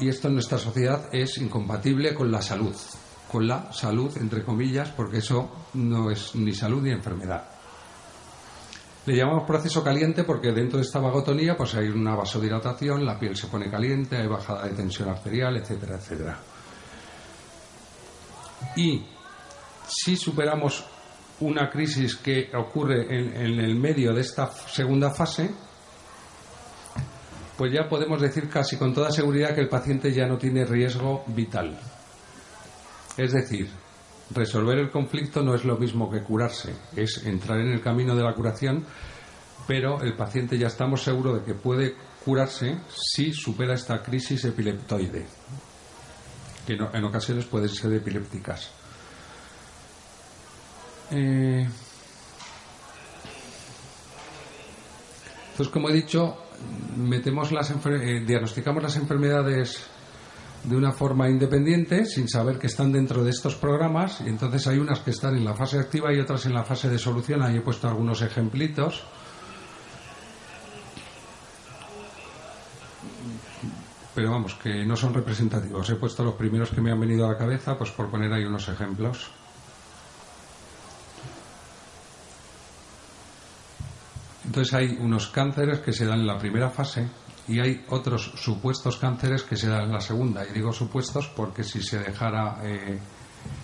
Y 0.00 0.08
esto 0.08 0.28
en 0.28 0.34
nuestra 0.34 0.58
sociedad 0.58 1.08
es 1.12 1.38
incompatible 1.38 2.14
con 2.14 2.32
la 2.32 2.42
salud, 2.42 2.74
con 3.30 3.46
la 3.46 3.72
salud, 3.72 4.16
entre 4.16 4.42
comillas, 4.42 4.90
porque 4.90 5.18
eso 5.18 5.68
no 5.74 6.10
es 6.10 6.34
ni 6.34 6.52
salud 6.52 6.82
ni 6.82 6.90
enfermedad. 6.90 7.44
Le 9.06 9.16
llamamos 9.16 9.44
proceso 9.46 9.84
caliente 9.84 10.24
porque 10.24 10.50
dentro 10.50 10.78
de 10.78 10.84
esta 10.84 10.98
vagotonía 10.98 11.56
pues 11.56 11.74
hay 11.74 11.88
una 11.88 12.16
vasodilatación, 12.16 13.04
la 13.04 13.18
piel 13.18 13.36
se 13.36 13.48
pone 13.48 13.70
caliente, 13.70 14.16
hay 14.16 14.26
bajada 14.26 14.64
de 14.64 14.70
tensión 14.70 15.10
arterial, 15.10 15.56
etcétera, 15.56 15.96
etcétera. 15.96 16.38
Y 18.76 19.04
si 19.86 20.16
superamos 20.16 20.84
una 21.40 21.68
crisis 21.68 22.16
que 22.16 22.50
ocurre 22.54 23.06
en, 23.10 23.58
el 23.58 23.74
medio 23.74 24.12
de 24.12 24.20
esta 24.20 24.50
segunda 24.50 25.10
fase, 25.10 25.50
pues 27.56 27.72
ya 27.72 27.88
podemos 27.88 28.20
decir 28.20 28.48
casi 28.48 28.76
con 28.76 28.94
toda 28.94 29.10
seguridad 29.10 29.54
que 29.54 29.60
el 29.60 29.68
paciente 29.68 30.12
ya 30.12 30.26
no 30.26 30.38
tiene 30.38 30.64
riesgo 30.64 31.24
vital. 31.28 31.78
Es 33.16 33.32
decir, 33.32 33.68
resolver 34.30 34.78
el 34.78 34.90
conflicto 34.90 35.42
no 35.42 35.54
es 35.54 35.64
lo 35.64 35.76
mismo 35.76 36.10
que 36.10 36.22
curarse, 36.22 36.74
es 36.96 37.24
entrar 37.24 37.60
en 37.60 37.72
el 37.72 37.80
camino 37.80 38.14
de 38.14 38.22
la 38.22 38.34
curación, 38.34 38.84
pero 39.66 40.02
el 40.02 40.14
paciente 40.14 40.58
ya 40.58 40.66
estamos 40.66 41.02
seguros 41.02 41.40
de 41.40 41.44
que 41.44 41.54
puede 41.54 41.94
curarse 42.24 42.78
si 42.88 43.32
supera 43.32 43.74
esta 43.74 44.02
crisis 44.02 44.44
epileptoide, 44.44 45.26
que 46.66 46.74
en 46.74 47.04
ocasiones 47.04 47.44
pueden 47.46 47.68
ser 47.68 47.92
epilépticas. 47.92 48.83
Eh, 51.10 51.66
entonces, 55.50 55.72
como 55.72 55.88
he 55.88 55.92
dicho, 55.92 56.36
metemos 56.96 57.52
las 57.52 57.70
eh, 57.70 58.24
diagnosticamos 58.26 58.82
las 58.82 58.96
enfermedades 58.96 59.86
de 60.64 60.76
una 60.76 60.92
forma 60.92 61.28
independiente, 61.28 62.06
sin 62.06 62.28
saber 62.28 62.58
que 62.58 62.68
están 62.68 62.90
dentro 62.90 63.22
de 63.22 63.30
estos 63.30 63.54
programas, 63.54 64.22
y 64.22 64.28
entonces 64.28 64.66
hay 64.66 64.78
unas 64.78 65.00
que 65.00 65.10
están 65.10 65.36
en 65.36 65.44
la 65.44 65.54
fase 65.54 65.78
activa 65.78 66.12
y 66.12 66.18
otras 66.18 66.46
en 66.46 66.54
la 66.54 66.64
fase 66.64 66.88
de 66.88 66.98
solución. 66.98 67.42
Ahí 67.42 67.56
he 67.56 67.60
puesto 67.60 67.86
algunos 67.86 68.22
ejemplitos. 68.22 69.04
Pero 74.14 74.30
vamos, 74.30 74.54
que 74.54 74.86
no 74.86 74.96
son 74.96 75.12
representativos. 75.12 75.90
He 75.90 75.96
puesto 75.96 76.24
los 76.24 76.34
primeros 76.34 76.70
que 76.70 76.80
me 76.80 76.92
han 76.92 77.00
venido 77.00 77.26
a 77.26 77.32
la 77.32 77.38
cabeza, 77.38 77.76
pues 77.76 77.90
por 77.90 78.10
poner 78.10 78.32
ahí 78.32 78.44
unos 78.44 78.68
ejemplos. 78.68 79.30
Entonces 84.54 84.72
hay 84.72 84.96
unos 85.00 85.30
cánceres 85.30 85.80
que 85.80 85.92
se 85.92 86.06
dan 86.06 86.20
en 86.20 86.28
la 86.28 86.38
primera 86.38 86.70
fase, 86.70 87.08
y 87.48 87.58
hay 87.58 87.84
otros 87.88 88.34
supuestos 88.36 88.98
cánceres 88.98 89.42
que 89.42 89.56
se 89.56 89.68
dan 89.68 89.86
en 89.86 89.92
la 89.92 90.00
segunda. 90.00 90.46
Y 90.48 90.52
digo 90.52 90.72
supuestos 90.72 91.26
porque 91.34 91.64
si 91.64 91.82
se 91.82 91.98
dejara, 91.98 92.60
eh, 92.62 93.00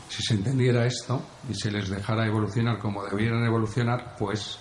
si 0.08 0.20
se 0.20 0.34
entendiera 0.34 0.84
esto 0.84 1.22
y 1.48 1.54
se 1.54 1.70
les 1.70 1.88
dejara 1.88 2.26
evolucionar 2.26 2.80
como 2.80 3.04
debieran 3.04 3.44
evolucionar, 3.44 4.16
pues 4.18 4.58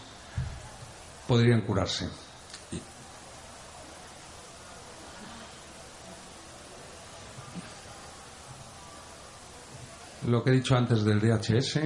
podrían 1.28 1.62
curarse. 1.62 2.08
lo 10.28 10.44
que 10.44 10.52
he 10.52 10.54
dicho 10.54 10.76
antes 10.76 11.04
del 11.04 11.20
DHS, 11.20 11.80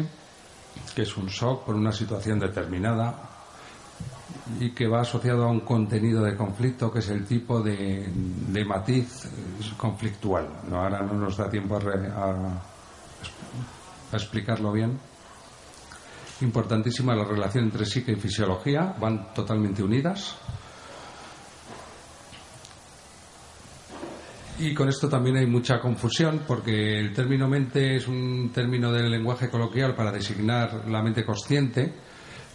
que 0.93 1.03
es 1.03 1.15
un 1.15 1.27
shock 1.27 1.63
por 1.63 1.75
una 1.75 1.93
situación 1.93 2.39
determinada 2.39 3.32
y 4.59 4.71
que 4.71 4.87
va 4.87 5.01
asociado 5.01 5.45
a 5.45 5.47
un 5.47 5.61
contenido 5.61 6.23
de 6.23 6.35
conflicto 6.35 6.91
que 6.91 6.99
es 6.99 7.09
el 7.09 7.25
tipo 7.25 7.61
de, 7.61 8.09
matiz 8.65 9.29
conflictual. 9.77 10.47
ahora 10.71 11.01
no 11.01 11.13
nos 11.13 11.37
da 11.37 11.49
tiempo 11.49 11.77
a 11.77 12.61
explicarlo 14.11 14.71
bien 14.71 14.99
importantísima 16.43 17.15
la 17.15 17.25
relación 17.25 17.65
entre 17.65 17.85
psique 17.85 18.13
y 18.13 18.15
fisiología, 18.15 18.95
van 18.99 19.33
totalmente 19.33 19.83
unidas. 19.83 20.37
Y 24.59 24.73
con 24.73 24.87
esto 24.87 25.09
también 25.09 25.37
hay 25.37 25.47
mucha 25.47 25.79
confusión 25.79 26.43
porque 26.47 26.99
el 26.99 27.11
término 27.13 27.47
mente 27.47 27.95
es 27.95 28.07
un 28.07 28.51
término 28.53 28.91
del 28.91 29.09
lenguaje 29.09 29.49
coloquial 29.49 29.95
para 29.95 30.11
designar 30.11 30.87
la 30.87 31.01
mente 31.01 31.25
consciente, 31.25 31.91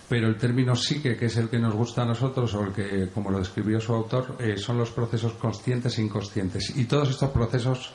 pero 0.08 0.26
el 0.26 0.38
término 0.38 0.74
psique, 0.74 1.16
que 1.16 1.26
es 1.26 1.36
el 1.36 1.50
que 1.50 1.58
nos 1.58 1.74
gusta 1.74 2.02
a 2.02 2.06
nosotros 2.06 2.54
o 2.54 2.62
el 2.62 2.72
que, 2.72 3.10
como 3.12 3.30
lo 3.30 3.38
describió 3.38 3.78
su 3.78 3.92
autor, 3.92 4.36
eh, 4.38 4.56
son 4.56 4.78
los 4.78 4.90
procesos 4.90 5.34
conscientes 5.34 5.98
e 5.98 6.02
inconscientes. 6.02 6.74
Y 6.76 6.86
todos 6.86 7.10
estos 7.10 7.30
procesos 7.30 7.92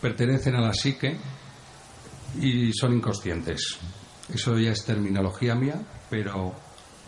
pertenecen 0.00 0.54
a 0.54 0.60
la 0.60 0.72
psique 0.72 1.16
y 2.40 2.72
son 2.72 2.94
inconscientes. 2.94 3.78
Eso 4.32 4.56
ya 4.56 4.70
es 4.70 4.84
terminología 4.84 5.56
mía, 5.56 5.80
pero 6.08 6.54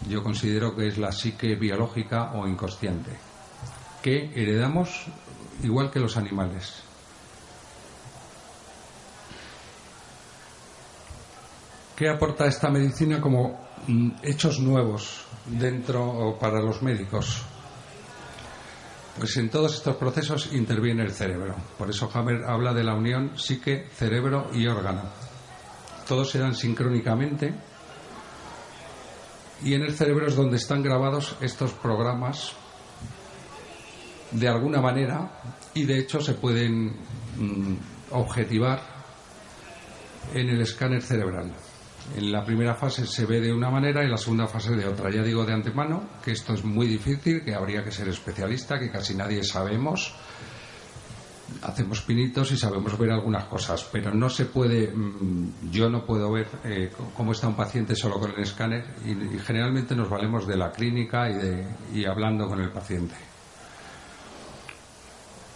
yo 0.09 0.23
considero 0.25 0.75
que 0.75 0.89
es 0.89 0.99
la 0.99 1.13
psique 1.13 1.55
biológica 1.55 2.33
o 2.33 2.49
inconsciente, 2.49 3.13
que 4.03 4.33
heredamos 4.35 5.07
igual 5.63 5.93
que 5.93 6.01
los 6.01 6.17
animales. 6.17 6.83
¿Qué 11.95 12.09
aporta 12.09 12.47
esta 12.47 12.71
medicina 12.71 13.21
como 13.21 13.68
hechos 14.23 14.61
nuevos 14.61 15.25
dentro 15.47 16.05
o 16.05 16.39
para 16.39 16.61
los 16.61 16.83
médicos? 16.83 17.43
Pues 19.19 19.37
en 19.37 19.51
todos 19.51 19.75
estos 19.75 19.97
procesos 19.97 20.53
interviene 20.53 21.03
el 21.03 21.13
cerebro. 21.13 21.57
Por 21.77 21.91
eso 21.91 22.11
Hammer 22.13 22.45
habla 22.45 22.73
de 22.73 22.85
la 22.85 22.95
unión 22.95 23.37
psique, 23.37 23.89
cerebro 23.93 24.51
y 24.55 24.67
órgano 24.67 25.03
todos 26.09 26.31
se 26.31 26.39
dan 26.39 26.55
sincrónicamente 26.55 27.53
y 29.63 29.75
en 29.75 29.83
el 29.83 29.95
cerebro 29.95 30.27
es 30.27 30.35
donde 30.35 30.57
están 30.57 30.83
grabados 30.83 31.37
estos 31.43 31.73
programas 31.73 32.55
de 34.31 34.49
alguna 34.49 34.81
manera 34.81 35.31
y 35.75 35.85
de 35.85 35.99
hecho 35.99 36.21
se 36.21 36.35
pueden 36.35 36.97
mm, 37.37 37.77
objetivar 38.13 38.81
en 40.33 40.49
el 40.49 40.63
escáner 40.63 41.03
cerebral. 41.03 41.53
En 42.17 42.33
la 42.33 42.45
primera 42.45 42.75
fase 42.75 43.07
se 43.07 43.27
ve 43.27 43.41
de 43.41 43.53
una 43.53 43.71
manera 43.71 44.05
y 44.05 44.09
la 44.09 44.17
segunda 44.17 44.47
fase 44.47 44.75
de 44.75 44.87
otra. 44.87 45.11
Ya 45.11 45.23
digo 45.23 45.45
de 45.45 45.53
antemano 45.53 46.09
que 46.25 46.33
esto 46.33 46.55
es 46.55 46.65
muy 46.65 46.87
difícil, 46.87 47.45
que 47.45 47.55
habría 47.55 47.85
que 47.85 47.93
ser 47.93 48.09
especialista, 48.09 48.79
que 48.79 48.91
casi 48.91 49.15
nadie 49.15 49.45
sabemos 49.45 50.15
hacemos 51.63 52.03
pinitos 52.03 52.53
y 52.53 52.57
sabemos 52.57 52.97
ver 52.99 53.11
algunas 53.11 53.45
cosas, 53.45 53.89
pero 53.91 54.13
no 54.13 54.29
se 54.29 54.47
puede, 54.47 54.89
mm, 54.89 55.71
yo 55.71 55.89
no 55.89 56.05
puedo 56.05 56.31
ver 56.31 56.47
eh, 56.65 56.91
cómo 57.17 57.33
está 57.33 57.49
un 57.49 57.57
paciente 57.57 57.95
solo 57.95 58.19
con 58.21 58.31
el 58.31 58.41
escáner 58.41 58.85
y, 59.05 59.39
generalmente 59.39 59.95
nos 59.95 60.09
valemos 60.09 60.47
de 60.47 60.57
la 60.57 60.71
clínica 60.71 61.29
y, 61.31 61.35
de, 61.35 61.67
y 61.95 62.05
hablando 62.05 62.47
con 62.47 62.61
el 62.61 62.71
paciente. 62.71 63.15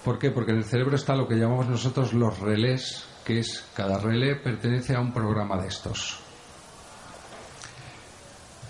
¿Por 0.05 0.19
qué? 0.19 0.31
Porque 0.31 0.53
en 0.53 0.59
el 0.59 0.65
cerebro 0.65 0.97
está 0.97 1.15
lo 1.15 1.29
que 1.29 1.37
llamamos 1.37 1.69
nosotros 1.69 2.13
los 2.13 2.39
relés, 2.41 3.07
que 3.25 3.39
es 3.39 3.65
cada 3.77 3.99
relé 3.99 4.35
pertenece 4.37 4.97
a 4.97 5.01
un 5.01 5.13
programa 5.13 5.61
de 5.61 5.69
estos. 5.69 6.19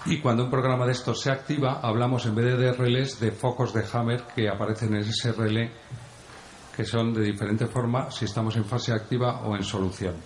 Y 0.04 0.20
cuando 0.20 0.44
un 0.44 0.50
programa 0.50 0.84
de 0.84 0.92
estos 0.92 1.20
se 1.20 1.30
activa, 1.30 1.80
hablamos 1.80 2.26
en 2.26 2.34
vez 2.34 2.58
de 2.58 2.72
relés 2.72 3.20
de 3.20 3.30
focos 3.30 3.72
de 3.72 3.84
Hammer 3.92 4.24
que 4.34 4.48
aparecen 4.48 4.94
en 4.94 5.02
ese 5.02 5.32
relé 5.32 5.70
que 6.74 6.84
son 6.84 7.12
de 7.12 7.22
diferente 7.22 7.66
forma 7.66 8.10
si 8.10 8.24
estamos 8.24 8.56
en 8.56 8.64
fase 8.64 8.92
activa 8.92 9.42
o 9.42 9.54
en 9.54 9.62
solución. 9.62 10.16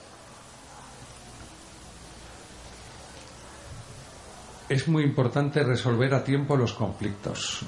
Es 4.68 4.88
muy 4.88 5.04
importante 5.04 5.62
resolver 5.62 6.14
a 6.14 6.24
tiempo 6.24 6.56
los 6.56 6.72
conflictos 6.72 7.60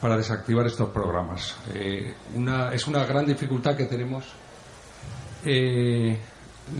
para 0.00 0.16
desactivar 0.16 0.66
estos 0.66 0.90
programas. 0.90 1.56
Eh, 1.72 2.14
es 2.72 2.86
una 2.86 3.04
gran 3.04 3.24
dificultad 3.24 3.76
que 3.76 3.84
tenemos 3.84 4.24
eh, 5.44 6.18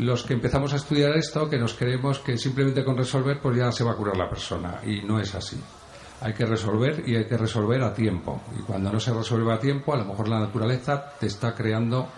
los 0.01 0.25
que 0.25 0.35
empezamos 0.35 0.73
a 0.73 0.77
estudiar 0.77 1.17
esto, 1.17 1.49
que 1.49 1.59
nos 1.59 1.75
creemos 1.75 2.19
que 2.19 2.37
simplemente 2.37 2.85
con 2.85 2.97
resolver 2.97 3.41
pues 3.41 3.57
ya 3.57 3.71
se 3.73 3.85
va 3.85 3.93
a 3.93 3.97
curar 3.97 4.17
la 4.17 4.29
persona 4.29 4.81
y 4.85 5.03
no 5.03 5.21
es 5.21 5.35
así 5.35 5.61
hay 6.21 6.33
que 6.33 6.47
resolver 6.47 7.03
y 7.07 7.17
hay 7.17 7.27
que 7.27 7.37
resolver 7.37 7.83
a 7.83 7.93
tiempo. 7.93 8.43
Y 8.59 8.63
cuando 8.63 8.91
no 8.91 9.01
se 9.01 9.13
resuelve 9.13 9.53
a 9.53 9.59
tiempo, 9.59 9.93
a 9.93 9.99
lo 9.99 10.05
mejor 10.05 10.29
la 10.29 10.41
naturaleza 10.41 11.13
te 11.19 11.27
está 11.27 11.55
creando 11.55 12.09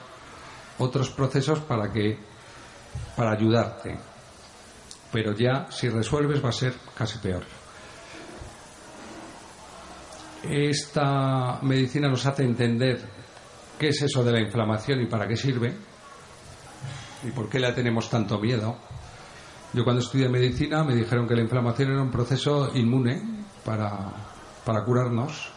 otros 0.79 1.11
procesos 1.11 1.61
para 1.61 1.91
que 1.93 2.17
para 3.17 3.33
ayudarte. 3.33 3.99
Pero 5.13 5.33
ya 5.33 5.67
si 5.71 5.89
resuelves 5.89 6.45
va 6.45 6.51
a 6.51 6.53
ser 6.53 6.75
casi 6.97 7.19
peor. 7.19 7.45
Esta 10.45 11.59
medicina 11.63 12.09
nos 12.09 12.25
hace 12.25 12.45
entender 12.45 13.01
qué 13.79 13.89
es 13.89 14.03
eso 14.03 14.23
de 14.23 14.33
la 14.33 14.41
inflamación 14.41 15.01
y 15.03 15.07
para 15.07 15.27
qué 15.27 15.37
sirve 15.37 15.75
y 17.25 17.31
por 17.31 17.49
qué 17.49 17.59
le 17.59 17.73
tenemos 17.73 18.09
tanto 18.09 18.39
miedo. 18.39 18.77
Yo 19.73 19.85
cuando 19.85 20.01
estudié 20.01 20.29
medicina 20.29 20.83
me 20.83 20.95
dijeron 20.95 21.27
que 21.27 21.35
la 21.35 21.43
inflamación 21.43 21.93
era 21.93 22.03
un 22.03 22.11
proceso 22.11 22.71
inmune 22.75 23.45
para, 23.65 24.83
curarnos. 24.85 25.51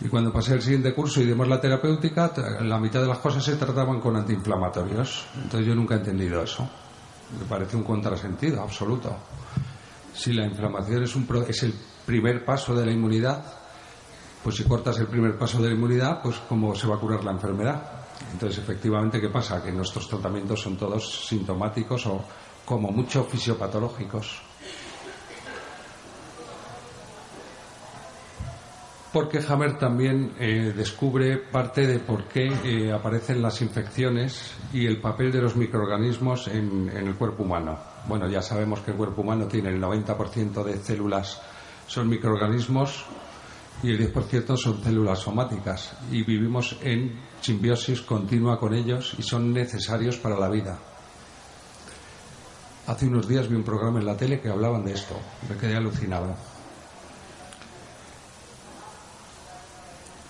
Y 0.00 0.08
cuando 0.08 0.32
pasé 0.32 0.54
el 0.54 0.62
siguiente 0.62 0.94
curso 0.94 1.20
y 1.20 1.26
dimos 1.26 1.48
la 1.48 1.60
terapéutica, 1.60 2.32
la 2.60 2.78
mitad 2.78 3.00
de 3.00 3.08
las 3.08 3.18
cosas 3.18 3.44
se 3.44 3.56
trataban 3.56 4.00
con 4.00 4.16
antiinflamatorios. 4.16 5.26
Entonces 5.36 5.66
yo 5.66 5.74
nunca 5.74 5.94
he 5.94 5.98
entendido 5.98 6.42
eso. 6.42 6.68
Me 7.38 7.44
parece 7.46 7.76
un 7.76 7.84
contrasentido 7.84 8.62
absoluto. 8.62 9.16
Si 10.14 10.32
la 10.32 10.46
inflamación 10.46 11.02
es, 11.02 11.14
un, 11.14 11.26
es 11.48 11.62
el 11.62 11.74
primer 12.06 12.44
paso 12.44 12.74
de 12.74 12.86
la 12.86 12.92
inmunidad, 12.92 13.44
pues 14.42 14.56
si 14.56 14.64
cortas 14.64 14.98
el 14.98 15.06
primer 15.06 15.36
paso 15.36 15.60
de 15.60 15.68
la 15.68 15.74
inmunidad, 15.74 16.20
pues 16.22 16.36
cómo 16.48 16.74
se 16.74 16.86
va 16.86 16.96
a 16.96 16.98
curar 16.98 17.24
la 17.24 17.32
enfermedad. 17.32 17.97
Entonces, 18.32 18.58
efectivamente, 18.58 19.20
¿qué 19.20 19.28
pasa? 19.28 19.62
Que 19.62 19.72
nuestros 19.72 20.08
tratamientos 20.08 20.60
son 20.60 20.76
todos 20.76 21.26
sintomáticos 21.26 22.06
o 22.06 22.24
como 22.64 22.90
mucho 22.90 23.24
fisiopatológicos. 23.24 24.42
porque 29.12 29.40
Hammer 29.48 29.78
también 29.78 30.32
eh, 30.38 30.72
descubre 30.76 31.38
parte 31.38 31.86
de 31.86 31.98
por 31.98 32.24
qué 32.24 32.46
eh, 32.64 32.92
aparecen 32.92 33.40
las 33.40 33.62
infecciones 33.62 34.54
y 34.72 34.86
el 34.86 35.00
papel 35.00 35.32
de 35.32 35.40
los 35.40 35.56
microorganismos 35.56 36.48
en, 36.48 36.90
el 36.94 37.14
cuerpo 37.14 37.42
humano. 37.42 37.78
Bueno, 38.06 38.28
ya 38.28 38.42
sabemos 38.42 38.80
que 38.80 38.90
el 38.90 38.96
cuerpo 38.96 39.22
humano 39.22 39.46
tiene 39.46 39.70
el 39.70 39.80
90% 39.80 40.62
de 40.62 40.76
células 40.78 41.40
son 41.86 42.08
microorganismos 42.08 43.06
y 43.82 43.90
el 43.90 44.12
10% 44.12 44.56
son 44.56 44.82
células 44.82 45.20
somáticas 45.20 45.96
y 46.10 46.22
vivimos 46.22 46.76
en 46.82 47.18
simbiosis 47.40 48.02
continua 48.02 48.58
con 48.58 48.74
ellos 48.74 49.14
y 49.18 49.22
son 49.22 49.52
necesarios 49.52 50.16
para 50.16 50.38
la 50.38 50.48
vida. 50.48 50.78
Hace 52.86 53.06
unos 53.06 53.28
días 53.28 53.48
vi 53.48 53.54
un 53.54 53.64
programa 53.64 54.00
en 54.00 54.06
la 54.06 54.16
tele 54.16 54.40
que 54.40 54.48
hablaban 54.48 54.84
de 54.84 54.94
esto, 54.94 55.14
me 55.48 55.56
quedé 55.56 55.76
alucinado. 55.76 56.34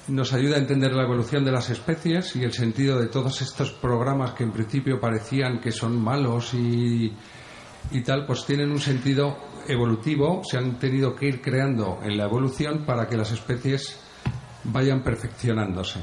nos 0.08 0.32
ayuda 0.32 0.56
a 0.56 0.58
entender 0.58 0.92
la 0.92 1.02
evolución 1.02 1.44
de 1.44 1.52
las 1.52 1.70
especies 1.70 2.34
y 2.36 2.42
el 2.42 2.52
sentido 2.52 2.98
de 2.98 3.08
todos 3.08 3.42
estos 3.42 3.72
programas 3.72 4.32
que 4.32 4.44
en 4.44 4.52
principio 4.52 4.98
parecían 5.00 5.60
que 5.60 5.70
son 5.70 6.00
malos 6.00 6.54
y, 6.54 7.12
tal, 8.04 8.26
pues 8.26 8.44
tienen 8.46 8.70
un 8.70 8.80
sentido 8.80 9.36
evolutivo, 9.68 10.42
se 10.44 10.58
han 10.58 10.78
tenido 10.78 11.14
que 11.14 11.26
ir 11.26 11.42
creando 11.42 12.00
en 12.02 12.16
la 12.16 12.24
evolución 12.24 12.84
para 12.84 13.06
que 13.06 13.16
las 13.16 13.30
especies 13.30 14.00
vayan 14.64 15.02
perfeccionándose. 15.02 16.00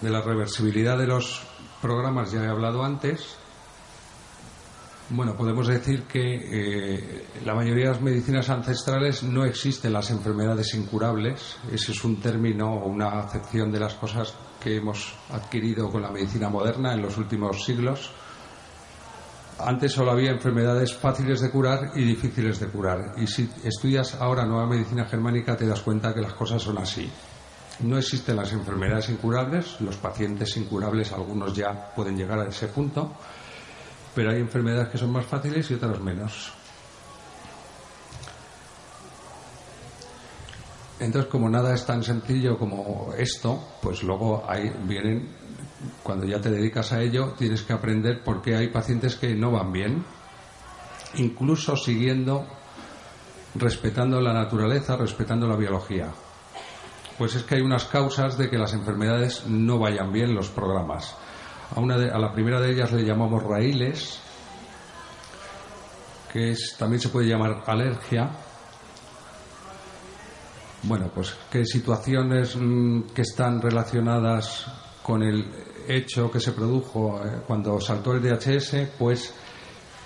De 0.00 0.10
la 0.10 0.22
reversibilidad 0.22 0.96
de 0.96 1.06
los 1.06 1.42
programas 1.82 2.32
ya 2.32 2.44
he 2.44 2.48
hablado 2.48 2.82
antes 2.82 3.36
bueno, 5.12 5.36
podemos 5.36 5.66
decir 5.66 6.04
que 6.04 6.20
eh, 6.22 7.26
la 7.44 7.52
mayoría 7.52 7.86
de 7.86 7.90
las 7.90 8.00
medicinas 8.00 8.48
ancestrales 8.48 9.24
no 9.24 9.44
existen 9.44 9.92
las 9.92 10.08
enfermedades 10.12 10.72
incurables. 10.74 11.56
Ese 11.72 11.90
es 11.90 12.04
un 12.04 12.20
término 12.20 12.72
o 12.74 12.88
una 12.88 13.18
acepción 13.18 13.72
de 13.72 13.80
las 13.80 13.94
cosas 13.94 14.32
que 14.62 14.76
hemos 14.76 15.12
adquirido 15.30 15.90
con 15.90 16.02
la 16.02 16.12
medicina 16.12 16.48
moderna 16.48 16.94
en 16.94 17.02
los 17.02 17.18
últimos 17.18 17.64
siglos. 17.64 18.12
Antes 19.64 19.92
solo 19.92 20.12
había 20.12 20.30
enfermedades 20.30 20.94
fáciles 20.94 21.40
de 21.40 21.50
curar 21.50 21.92
y 21.94 22.04
difíciles 22.04 22.58
de 22.60 22.68
curar. 22.68 23.14
Y 23.16 23.26
si 23.26 23.50
estudias 23.64 24.14
ahora 24.14 24.46
nueva 24.46 24.66
medicina 24.66 25.04
germánica 25.04 25.56
te 25.56 25.66
das 25.66 25.80
cuenta 25.80 26.14
que 26.14 26.20
las 26.20 26.34
cosas 26.34 26.62
son 26.62 26.78
así. 26.78 27.10
No 27.80 27.96
existen 27.96 28.36
las 28.36 28.52
enfermedades 28.52 29.08
incurables, 29.08 29.80
los 29.80 29.96
pacientes 29.96 30.56
incurables, 30.56 31.12
algunos 31.12 31.54
ya 31.54 31.92
pueden 31.94 32.16
llegar 32.16 32.38
a 32.40 32.48
ese 32.48 32.68
punto, 32.68 33.12
pero 34.14 34.30
hay 34.30 34.40
enfermedades 34.40 34.88
que 34.88 34.98
son 34.98 35.12
más 35.12 35.24
fáciles 35.24 35.70
y 35.70 35.74
otras 35.74 36.00
menos. 36.00 36.52
Entonces, 41.00 41.30
como 41.30 41.48
nada 41.48 41.74
es 41.74 41.86
tan 41.86 42.02
sencillo 42.02 42.58
como 42.58 43.14
esto, 43.16 43.76
pues 43.80 44.02
luego 44.02 44.44
ahí 44.46 44.70
vienen, 44.84 45.34
cuando 46.02 46.26
ya 46.26 46.40
te 46.40 46.50
dedicas 46.50 46.92
a 46.92 47.00
ello, 47.00 47.34
tienes 47.38 47.62
que 47.62 47.72
aprender 47.72 48.22
por 48.22 48.42
qué 48.42 48.56
hay 48.56 48.68
pacientes 48.68 49.16
que 49.16 49.34
no 49.34 49.50
van 49.50 49.72
bien, 49.72 50.04
incluso 51.14 51.76
siguiendo, 51.76 52.46
respetando 53.54 54.20
la 54.20 54.32
naturaleza, 54.32 54.96
respetando 54.96 55.46
la 55.46 55.56
biología. 55.56 56.12
Pues 57.16 57.34
es 57.34 57.42
que 57.44 57.56
hay 57.56 57.60
unas 57.60 57.84
causas 57.84 58.38
de 58.38 58.48
que 58.48 58.58
las 58.58 58.72
enfermedades 58.72 59.46
no 59.46 59.78
vayan 59.78 60.12
bien 60.12 60.34
los 60.34 60.48
programas. 60.48 61.16
A, 61.74 61.80
una 61.80 61.94
a 61.94 62.18
la 62.18 62.32
primera 62.32 62.60
de 62.60 62.72
ellas 62.72 62.92
le 62.92 63.04
llamamos 63.04 63.42
raíles, 63.42 64.20
que 66.32 66.54
también 66.78 67.00
se 67.00 67.08
puede 67.08 67.28
llamar 67.28 67.62
alergia, 67.66 68.30
bueno, 70.82 71.10
pues 71.14 71.36
qué 71.50 71.64
situaciones 71.66 72.56
mm, 72.56 73.10
que 73.14 73.22
están 73.22 73.60
relacionadas 73.60 74.66
con 75.02 75.22
el 75.22 75.69
hecho 75.96 76.30
que 76.30 76.40
se 76.40 76.52
produjo 76.52 77.20
eh, 77.24 77.42
cuando 77.46 77.80
saltó 77.80 78.12
el 78.12 78.22
DHS, 78.22 78.88
pues 78.98 79.34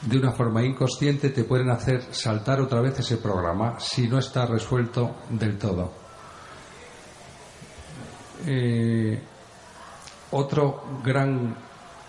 de 0.03 0.19
una 0.19 0.33
forma 0.33 0.63
inconsciente 0.63 1.31
te 1.31 1.45
pueden 1.45 1.71
hacer 1.71 2.03
saltar 2.13 2.61
otra 2.61 2.81
vez 2.81 2.99
ese 2.99 3.17
programa 3.17 3.79
si 3.79 4.09
no 4.09 4.19
está 4.19 4.47
resuelto 4.47 5.17
del 5.31 5.59
todo. 5.59 5.93
Eh, 8.47 9.23
otro 10.33 11.01
gran 11.03 11.57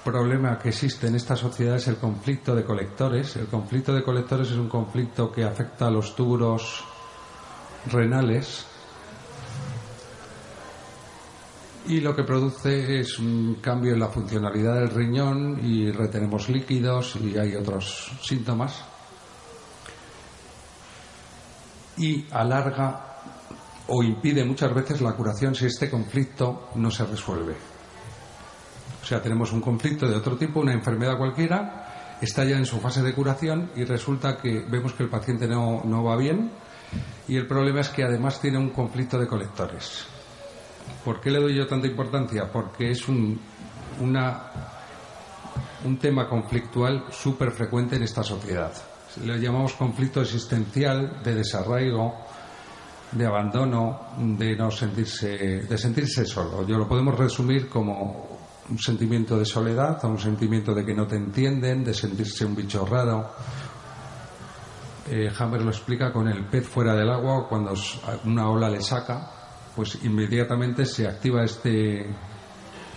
problema 0.03 0.59
que 0.59 0.69
existe 0.69 1.07
en 1.07 1.15
esta 1.15 1.35
sociedad 1.35 1.77
es 1.77 1.87
el 1.87 1.97
conflicto 1.97 2.55
de 2.55 2.63
colectores. 2.63 3.35
El 3.37 3.47
conflicto 3.47 3.93
de 3.93 4.03
colectores 4.03 4.51
es 4.51 4.57
un 4.57 4.69
conflicto 4.69 5.31
que 5.31 5.43
afecta 5.43 5.87
a 5.87 5.91
los 5.91 6.15
túbulos 6.15 6.83
renales 7.87 8.65
y 11.87 11.99
lo 12.01 12.15
que 12.15 12.23
produce 12.23 12.99
es 12.99 13.19
un 13.19 13.55
cambio 13.61 13.93
en 13.93 13.99
la 13.99 14.07
funcionalidad 14.07 14.75
del 14.75 14.89
riñón 14.89 15.59
y 15.63 15.91
retenemos 15.91 16.49
líquidos 16.49 17.15
y 17.17 17.37
hay 17.37 17.55
otros 17.55 18.11
síntomas 18.21 18.83
y 21.97 22.25
alarga 22.31 23.17
o 23.87 24.03
impide 24.03 24.43
muchas 24.43 24.73
veces 24.73 25.01
la 25.01 25.13
curación 25.13 25.53
si 25.53 25.67
este 25.67 25.89
conflicto 25.89 26.69
no 26.75 26.89
se 26.89 27.05
resuelve. 27.05 27.55
O 29.01 29.05
sea, 29.05 29.21
tenemos 29.21 29.51
un 29.53 29.61
conflicto 29.61 30.07
de 30.07 30.15
otro 30.15 30.35
tipo, 30.35 30.59
una 30.59 30.73
enfermedad 30.73 31.17
cualquiera, 31.17 32.17
está 32.19 32.43
ya 32.43 32.57
en 32.57 32.65
su 32.65 32.79
fase 32.79 33.03
de 33.03 33.13
curación 33.13 33.71
y 33.75 33.83
resulta 33.83 34.37
que 34.37 34.65
vemos 34.67 34.93
que 34.93 35.03
el 35.03 35.09
paciente 35.09 35.47
no, 35.47 35.83
no 35.85 36.03
va 36.03 36.17
bien 36.17 36.51
y 37.27 37.37
el 37.37 37.45
problema 37.45 37.81
es 37.81 37.89
que 37.89 38.03
además 38.03 38.41
tiene 38.41 38.57
un 38.57 38.71
conflicto 38.71 39.19
de 39.19 39.27
colectores. 39.27 40.14
¿Por 41.03 41.21
qué 41.21 41.29
le 41.29 41.39
doy 41.39 41.55
yo 41.55 41.67
tanta 41.67 41.87
importancia? 41.87 42.51
Porque 42.51 42.91
es 42.91 43.07
un, 43.07 43.39
una, 44.01 44.51
un 45.83 45.97
tema 45.97 46.27
conflictual 46.27 47.05
súper 47.11 47.51
frecuente 47.51 47.95
en 47.95 48.03
esta 48.03 48.23
sociedad. 48.23 48.73
Le 49.23 49.39
llamamos 49.39 49.73
conflicto 49.73 50.21
existencial, 50.21 51.21
de 51.23 51.35
desarraigo, 51.35 52.15
de 53.11 53.25
abandono, 53.25 54.01
de 54.17 54.55
no 54.55 54.71
sentirse, 54.71 55.27
de 55.61 55.77
sentirse 55.77 56.25
solo. 56.25 56.65
Yo 56.67 56.77
lo 56.77 56.87
podemos 56.87 57.17
resumir 57.17 57.69
como 57.69 58.39
un 58.69 58.79
sentimiento 58.79 59.37
de 59.37 59.45
soledad, 59.45 60.03
un 60.05 60.19
sentimiento 60.19 60.73
de 60.73 60.83
que 60.83 60.93
no 60.93 61.05
te 61.05 61.15
entienden, 61.15 61.83
de 61.83 61.93
sentirse 61.93 62.45
un 62.45 62.55
bicho 62.55 62.85
raro, 62.85 63.31
eh, 65.07 65.31
Hammer 65.37 65.61
lo 65.61 65.69
explica 65.69 66.11
con 66.11 66.27
el 66.27 66.45
pez 66.45 66.67
fuera 66.67 66.95
del 66.95 67.09
agua, 67.09 67.47
cuando 67.47 67.73
una 68.25 68.49
ola 68.49 68.69
le 68.69 68.81
saca, 68.81 69.34
pues 69.75 69.99
inmediatamente 70.03 70.85
se 70.85 71.07
activa 71.07 71.43
este 71.43 72.05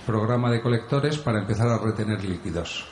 programa 0.07 0.51
de 0.51 0.63
colectores 0.63 1.19
para 1.19 1.41
empezar 1.41 1.69
a 1.69 1.79
retener 1.79 2.25
líquidos. 2.25 2.87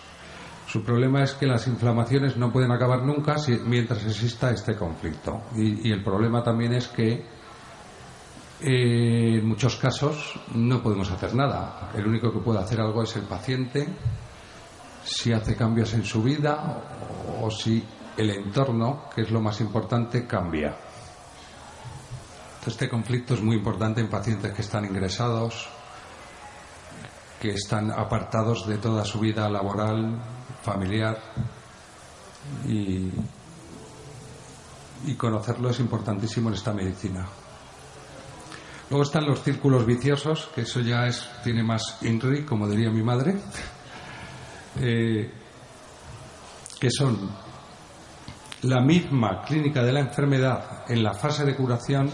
Su 0.67 0.83
problema 0.83 1.23
es 1.23 1.35
que 1.35 1.47
las 1.47 1.67
inflamaciones 1.69 2.37
no 2.37 2.53
pueden 2.53 2.73
acabar 2.73 3.03
nunca 3.03 3.37
mientras 3.65 4.05
exista 4.05 4.51
este 4.51 4.75
conflicto. 4.75 5.43
Y, 5.55 5.91
el 5.91 6.03
problema 6.03 6.43
también 6.43 6.75
es 6.75 6.89
que 6.89 7.25
eh, 8.61 9.39
en 9.39 9.47
muchos 9.47 9.77
casos 9.77 10.39
no 10.55 10.83
podemos 10.83 11.11
hacer 11.11 11.35
nada. 11.35 11.93
El 11.95 12.07
único 12.07 12.33
que 12.33 12.41
puede 12.41 12.59
hacer 12.59 12.81
algo 12.81 13.05
es 13.05 13.15
el 13.17 13.23
paciente, 13.23 13.87
si 15.05 15.33
hace 15.33 15.55
cambios 15.55 15.95
en 15.95 16.05
su 16.05 16.23
vida 16.23 16.83
o 17.41 17.51
si 17.51 17.83
el 18.17 18.31
entorno, 18.31 19.05
que 19.15 19.23
es 19.23 19.31
lo 19.31 19.41
más 19.41 19.61
importante, 19.61 20.27
cambia. 20.27 20.77
Este 22.67 22.89
conflicto 22.89 23.35
es 23.35 23.43
muy 23.43 23.57
importante 23.57 24.01
en 24.01 24.09
pacientes 24.09 24.53
que 24.53 24.63
están 24.63 24.85
ingresados, 24.85 25.69
que 27.41 27.51
están 27.51 27.93
apartados 27.93 28.67
de 28.67 28.79
toda 28.79 29.05
su 29.05 29.21
vida 29.21 29.49
laboral, 29.49 30.21
familiar 30.63 31.17
y, 32.67 33.13
conocerlo 35.17 35.71
es 35.71 35.79
importantísimo 35.79 36.49
en 36.49 36.55
esta 36.57 36.73
medicina. 36.73 37.25
Luego 38.91 39.05
están 39.05 39.27
los 39.27 39.43
círculos 39.43 39.87
viciosos, 39.87 40.51
que 40.53 40.63
eso 40.63 40.81
ya 40.81 41.07
es, 41.07 41.29
tiene 41.45 41.63
más 41.63 41.99
INRI, 42.03 42.45
como 42.45 42.69
diría 42.69 42.91
mi 42.91 43.03
madre, 43.03 43.37
eh, 44.81 45.31
que 46.81 46.91
son 46.91 47.31
la 48.63 48.81
misma 48.81 49.43
clínica 49.43 49.85
de 49.85 49.93
la 49.93 50.01
enfermedad 50.01 50.85
en 50.89 51.05
la 51.05 51.15
fase 51.15 51.45
de 51.45 51.55
curación 51.55 52.11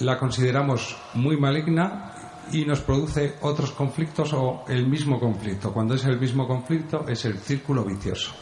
la 0.00 0.18
consideramos 0.18 0.96
muy 1.14 1.36
maligna 1.36 2.12
y 2.52 2.64
nos 2.64 2.80
produce 2.80 3.36
otros 3.40 3.72
conflictos 3.72 4.32
o 4.32 4.64
el 4.68 4.86
mismo 4.86 5.18
conflicto. 5.18 5.72
Cuando 5.72 5.94
es 5.94 6.04
el 6.04 6.20
mismo 6.20 6.46
conflicto 6.46 7.06
es 7.08 7.24
el 7.24 7.38
círculo 7.38 7.84
vicioso. 7.84 8.32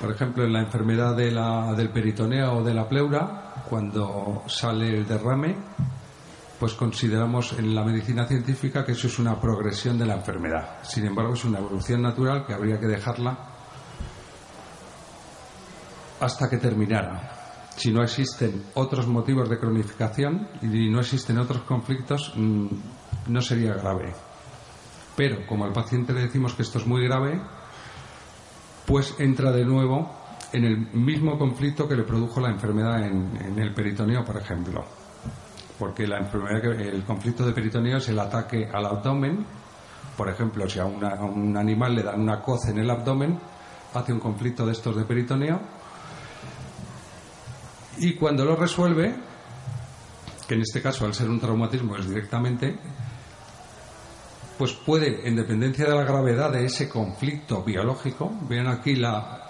Por 0.00 0.12
ejemplo, 0.12 0.44
en 0.44 0.52
la 0.52 0.60
enfermedad 0.60 1.16
del 1.16 1.90
peritoneo 1.90 2.58
o 2.58 2.62
de 2.62 2.72
la 2.72 2.88
pleura, 2.88 3.64
cuando 3.68 4.44
sale 4.46 4.96
el 4.96 5.06
derrame, 5.06 5.56
pues 6.58 6.74
consideramos 6.74 7.52
en 7.58 7.74
la 7.74 7.84
medicina 7.84 8.24
científica 8.24 8.84
que 8.84 8.92
eso 8.92 9.08
es 9.08 9.18
una 9.18 9.40
progresión 9.40 9.98
de 9.98 10.06
la 10.06 10.14
enfermedad. 10.14 10.78
Sin 10.82 11.04
embargo, 11.04 11.34
es 11.34 11.44
una 11.44 11.58
evolución 11.58 12.02
natural 12.02 12.46
que 12.46 12.54
habría 12.54 12.78
que 12.78 12.86
dejarla 12.86 13.36
hasta 16.20 16.48
que 16.48 16.58
terminara. 16.58 17.37
Si 17.78 17.92
no 17.92 18.02
existen 18.02 18.64
otros 18.74 19.06
motivos 19.06 19.48
de 19.48 19.56
cronificación 19.56 20.48
y 20.62 20.90
no 20.90 20.98
existen 20.98 21.38
otros 21.38 21.62
conflictos, 21.62 22.32
mm, 22.34 22.66
no 23.28 23.40
sería 23.40 23.74
grave. 23.74 24.12
Pero 25.16 25.46
como 25.46 25.64
al 25.64 25.72
paciente 25.72 26.12
le 26.12 26.22
decimos 26.22 26.54
que 26.54 26.62
esto 26.62 26.78
es 26.78 26.86
muy 26.88 27.04
grave, 27.04 27.40
pues 28.84 29.14
entra 29.20 29.52
de 29.52 29.64
nuevo 29.64 30.12
en 30.52 30.64
el 30.64 30.92
mismo 30.92 31.38
conflicto 31.38 31.86
que 31.86 31.94
le 31.94 32.02
produjo 32.02 32.40
la 32.40 32.50
enfermedad 32.50 33.06
en, 33.06 33.56
el 33.56 33.72
peritoneo, 33.72 34.24
por 34.24 34.38
ejemplo 34.38 34.84
porque 35.78 36.08
la 36.08 36.18
enfermedad, 36.18 36.64
el 36.80 37.04
conflicto 37.04 37.46
de 37.46 37.52
peritoneo 37.52 37.98
es 37.98 38.08
el 38.08 38.18
ataque 38.18 38.68
al 38.72 38.84
abdomen. 38.84 39.46
Por 40.16 40.28
ejemplo, 40.28 40.68
si 40.68 40.80
a, 40.80 40.84
un 40.84 41.56
animal 41.56 41.94
le 41.94 42.02
dan 42.02 42.20
una 42.20 42.42
coz 42.42 42.66
en 42.66 42.78
el 42.78 42.90
abdomen, 42.90 43.38
hace 43.94 44.12
un 44.12 44.18
conflicto 44.18 44.66
de 44.66 44.72
estos 44.72 44.96
de 44.96 45.04
peritoneo. 45.04 45.60
Y 48.00 48.14
cuando 48.14 48.44
lo 48.44 48.54
resuelve, 48.54 49.14
que 50.46 50.54
en 50.54 50.62
este 50.62 50.80
caso 50.80 51.04
al 51.04 51.14
ser 51.14 51.28
un 51.28 51.40
traumatismo 51.40 51.96
es 51.96 52.08
directamente, 52.08 52.78
pues 54.56 54.72
puede, 54.72 55.26
en 55.26 55.36
dependencia 55.36 55.86
de 55.86 55.94
la 55.94 56.04
gravedad 56.04 56.52
de 56.52 56.64
ese 56.64 56.88
conflicto 56.88 57.62
biológico, 57.62 58.32
vean 58.48 58.66
aquí 58.68 58.96
la, 58.96 59.48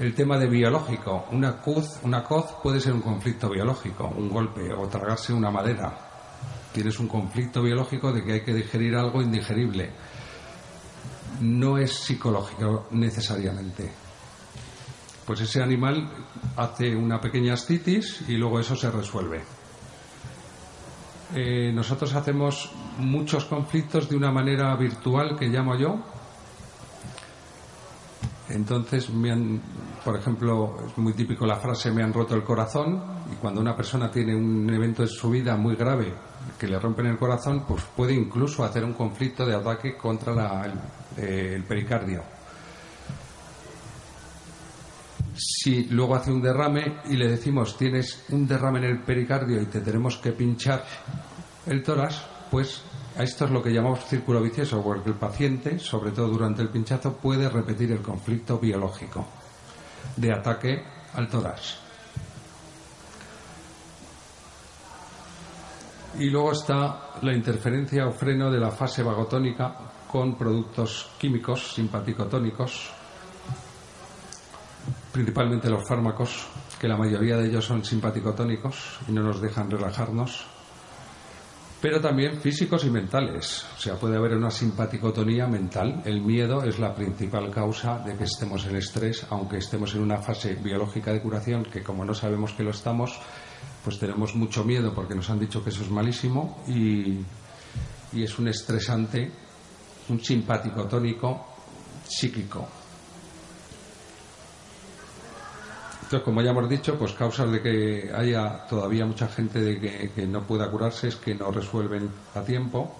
el 0.00 0.14
tema 0.14 0.38
de 0.38 0.48
biológico. 0.48 1.26
Una 1.32 1.60
coz, 1.60 2.00
una 2.02 2.24
coz 2.24 2.54
puede 2.62 2.80
ser 2.80 2.92
un 2.92 3.02
conflicto 3.02 3.50
biológico, 3.50 4.12
un 4.16 4.28
golpe 4.28 4.72
o 4.72 4.88
tragarse 4.88 5.32
una 5.32 5.50
madera. 5.50 5.96
Tienes 6.72 6.98
un 6.98 7.08
conflicto 7.08 7.62
biológico 7.62 8.12
de 8.12 8.24
que 8.24 8.32
hay 8.32 8.40
que 8.42 8.54
digerir 8.54 8.96
algo 8.96 9.20
indigerible. 9.22 9.90
No 11.40 11.78
es 11.78 11.92
psicológico 11.92 12.86
necesariamente. 12.92 14.01
Pues 15.26 15.40
ese 15.40 15.62
animal 15.62 16.08
hace 16.56 16.94
una 16.94 17.20
pequeña 17.20 17.54
ascitis 17.54 18.22
y 18.28 18.36
luego 18.36 18.60
eso 18.60 18.74
se 18.76 18.90
resuelve. 18.90 19.42
Eh, 21.34 21.72
nosotros 21.72 22.14
hacemos 22.14 22.70
muchos 22.98 23.44
conflictos 23.46 24.08
de 24.08 24.16
una 24.16 24.30
manera 24.30 24.74
virtual 24.76 25.36
que 25.38 25.46
llamo 25.46 25.78
yo, 25.78 25.98
entonces 28.50 29.08
me 29.08 29.32
han 29.32 29.62
por 30.04 30.16
ejemplo, 30.16 30.78
es 30.86 30.98
muy 30.98 31.12
típico 31.12 31.46
la 31.46 31.56
frase 31.56 31.92
me 31.92 32.02
han 32.02 32.12
roto 32.12 32.34
el 32.34 32.42
corazón 32.42 33.00
y 33.32 33.36
cuando 33.36 33.60
una 33.60 33.76
persona 33.76 34.10
tiene 34.10 34.34
un 34.34 34.68
evento 34.68 35.02
en 35.02 35.08
su 35.08 35.30
vida 35.30 35.56
muy 35.56 35.76
grave 35.76 36.12
que 36.58 36.66
le 36.66 36.78
rompen 36.78 37.06
el 37.06 37.18
corazón, 37.18 37.64
pues 37.66 37.84
puede 37.96 38.12
incluso 38.12 38.64
hacer 38.64 38.84
un 38.84 38.94
conflicto 38.94 39.46
de 39.46 39.54
ataque 39.54 39.96
contra 39.96 40.66
eh, 41.16 41.52
el 41.54 41.64
pericardio. 41.64 42.22
Si 45.34 45.84
luego 45.84 46.14
hace 46.14 46.30
un 46.30 46.42
derrame 46.42 47.00
y 47.08 47.16
le 47.16 47.28
decimos 47.28 47.76
tienes 47.76 48.24
un 48.30 48.46
derrame 48.46 48.80
en 48.80 48.84
el 48.84 49.02
pericardio 49.02 49.62
y 49.62 49.66
te 49.66 49.80
tenemos 49.80 50.18
que 50.18 50.32
pinchar 50.32 50.84
el 51.66 51.82
tórax, 51.82 52.22
pues 52.50 52.82
esto 53.18 53.44
es 53.44 53.50
lo 53.50 53.62
que 53.62 53.72
llamamos 53.72 54.04
círculo 54.06 54.42
vicioso, 54.42 54.82
porque 54.82 55.10
el 55.10 55.16
paciente, 55.16 55.78
sobre 55.78 56.12
todo 56.12 56.28
durante 56.28 56.62
el 56.62 56.68
pinchazo, 56.68 57.16
puede 57.16 57.48
repetir 57.48 57.92
el 57.92 58.00
conflicto 58.00 58.58
biológico 58.58 59.26
de 60.16 60.32
ataque 60.32 60.82
al 61.14 61.28
tórax. 61.28 61.78
Y 66.18 66.28
luego 66.28 66.52
está 66.52 67.12
la 67.22 67.34
interferencia 67.34 68.06
o 68.06 68.12
freno 68.12 68.50
de 68.50 68.60
la 68.60 68.70
fase 68.70 69.02
vagotónica 69.02 69.76
con 70.10 70.36
productos 70.36 71.10
químicos 71.18 71.74
simpaticotónicos, 71.74 72.92
principalmente 75.12 75.68
los 75.68 75.86
fármacos, 75.86 76.46
que 76.80 76.88
la 76.88 76.96
mayoría 76.96 77.36
de 77.36 77.48
ellos 77.48 77.64
son 77.64 77.84
simpaticotónicos 77.84 78.98
y 79.06 79.12
no 79.12 79.22
nos 79.22 79.40
dejan 79.40 79.70
relajarnos, 79.70 80.46
pero 81.82 82.00
también 82.00 82.40
físicos 82.40 82.84
y 82.84 82.90
mentales. 82.90 83.66
O 83.76 83.80
sea, 83.80 83.96
puede 83.96 84.16
haber 84.16 84.36
una 84.36 84.50
simpaticotonía 84.50 85.48
mental. 85.48 86.00
El 86.04 86.22
miedo 86.22 86.62
es 86.62 86.78
la 86.78 86.94
principal 86.94 87.50
causa 87.50 87.98
de 87.98 88.16
que 88.16 88.24
estemos 88.24 88.64
en 88.66 88.76
estrés, 88.76 89.26
aunque 89.30 89.58
estemos 89.58 89.94
en 89.94 90.02
una 90.02 90.18
fase 90.18 90.54
biológica 90.54 91.12
de 91.12 91.20
curación, 91.20 91.64
que 91.64 91.82
como 91.82 92.04
no 92.04 92.14
sabemos 92.14 92.52
que 92.52 92.62
lo 92.62 92.70
estamos, 92.70 93.18
pues 93.84 93.98
tenemos 93.98 94.36
mucho 94.36 94.64
miedo 94.64 94.94
porque 94.94 95.16
nos 95.16 95.28
han 95.28 95.40
dicho 95.40 95.62
que 95.62 95.70
eso 95.70 95.82
es 95.82 95.90
malísimo 95.90 96.62
y, 96.68 97.18
y 98.12 98.22
es 98.22 98.38
un 98.38 98.46
estresante, 98.46 99.30
un 100.08 100.20
simpático 100.22 100.84
tónico 100.84 101.46
psíquico. 102.04 102.81
Entonces, 106.12 106.26
como 106.26 106.42
ya 106.42 106.50
hemos 106.50 106.68
dicho, 106.68 106.98
pues 106.98 107.14
causas 107.14 107.50
de 107.50 107.62
que 107.62 108.12
haya 108.14 108.66
todavía 108.66 109.06
mucha 109.06 109.28
gente 109.28 109.62
de 109.62 110.10
que, 110.10 110.26
no 110.26 110.42
pueda 110.42 110.70
curarse 110.70 111.08
es 111.08 111.16
que 111.16 111.34
no 111.34 111.50
resuelven 111.50 112.10
a 112.34 112.42
tiempo. 112.42 112.94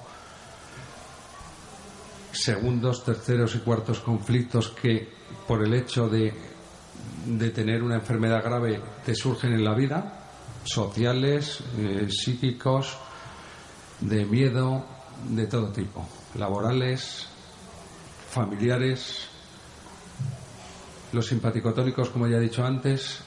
Segundos, 2.33 3.05
terceros 3.05 3.55
y 3.55 3.59
cuartos 3.59 4.01
conflictos 4.01 4.71
que 4.71 5.11
por 5.47 5.63
el 5.63 5.75
hecho 5.75 6.09
de, 6.09 6.33
de 7.27 7.51
tener 7.51 7.83
una 7.83 7.97
enfermedad 7.97 8.43
grave 8.43 8.81
te 9.05 9.15
surgen 9.15 9.53
en 9.53 9.63
la 9.63 9.75
vida, 9.75 10.31
sociales, 10.65 11.59
eh, 11.77 12.07
psíquicos, 12.09 12.97
de 14.01 14.25
miedo, 14.25 14.87
de 15.29 15.47
todo 15.49 15.71
tipo, 15.71 16.09
laborales, 16.37 17.29
familiares. 18.31 19.32
Los 21.13 21.27
simpaticotónicos, 21.27 22.11
como 22.11 22.27
ya 22.27 22.39
he 22.39 22.41
dicho 22.41 22.65
antes, 22.65 23.21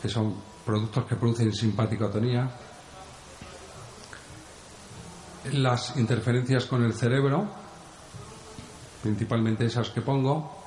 que 0.00 0.08
son 0.08 0.36
productos 0.64 1.06
que 1.06 1.16
producen 1.16 1.52
simpaticotonía. 1.52 2.50
Las 5.52 5.96
interferencias 5.96 6.66
con 6.66 6.84
el 6.84 6.92
cerebro, 6.92 7.48
principalmente 9.02 9.64
esas 9.64 9.88
que 9.88 10.02
pongo, 10.02 10.58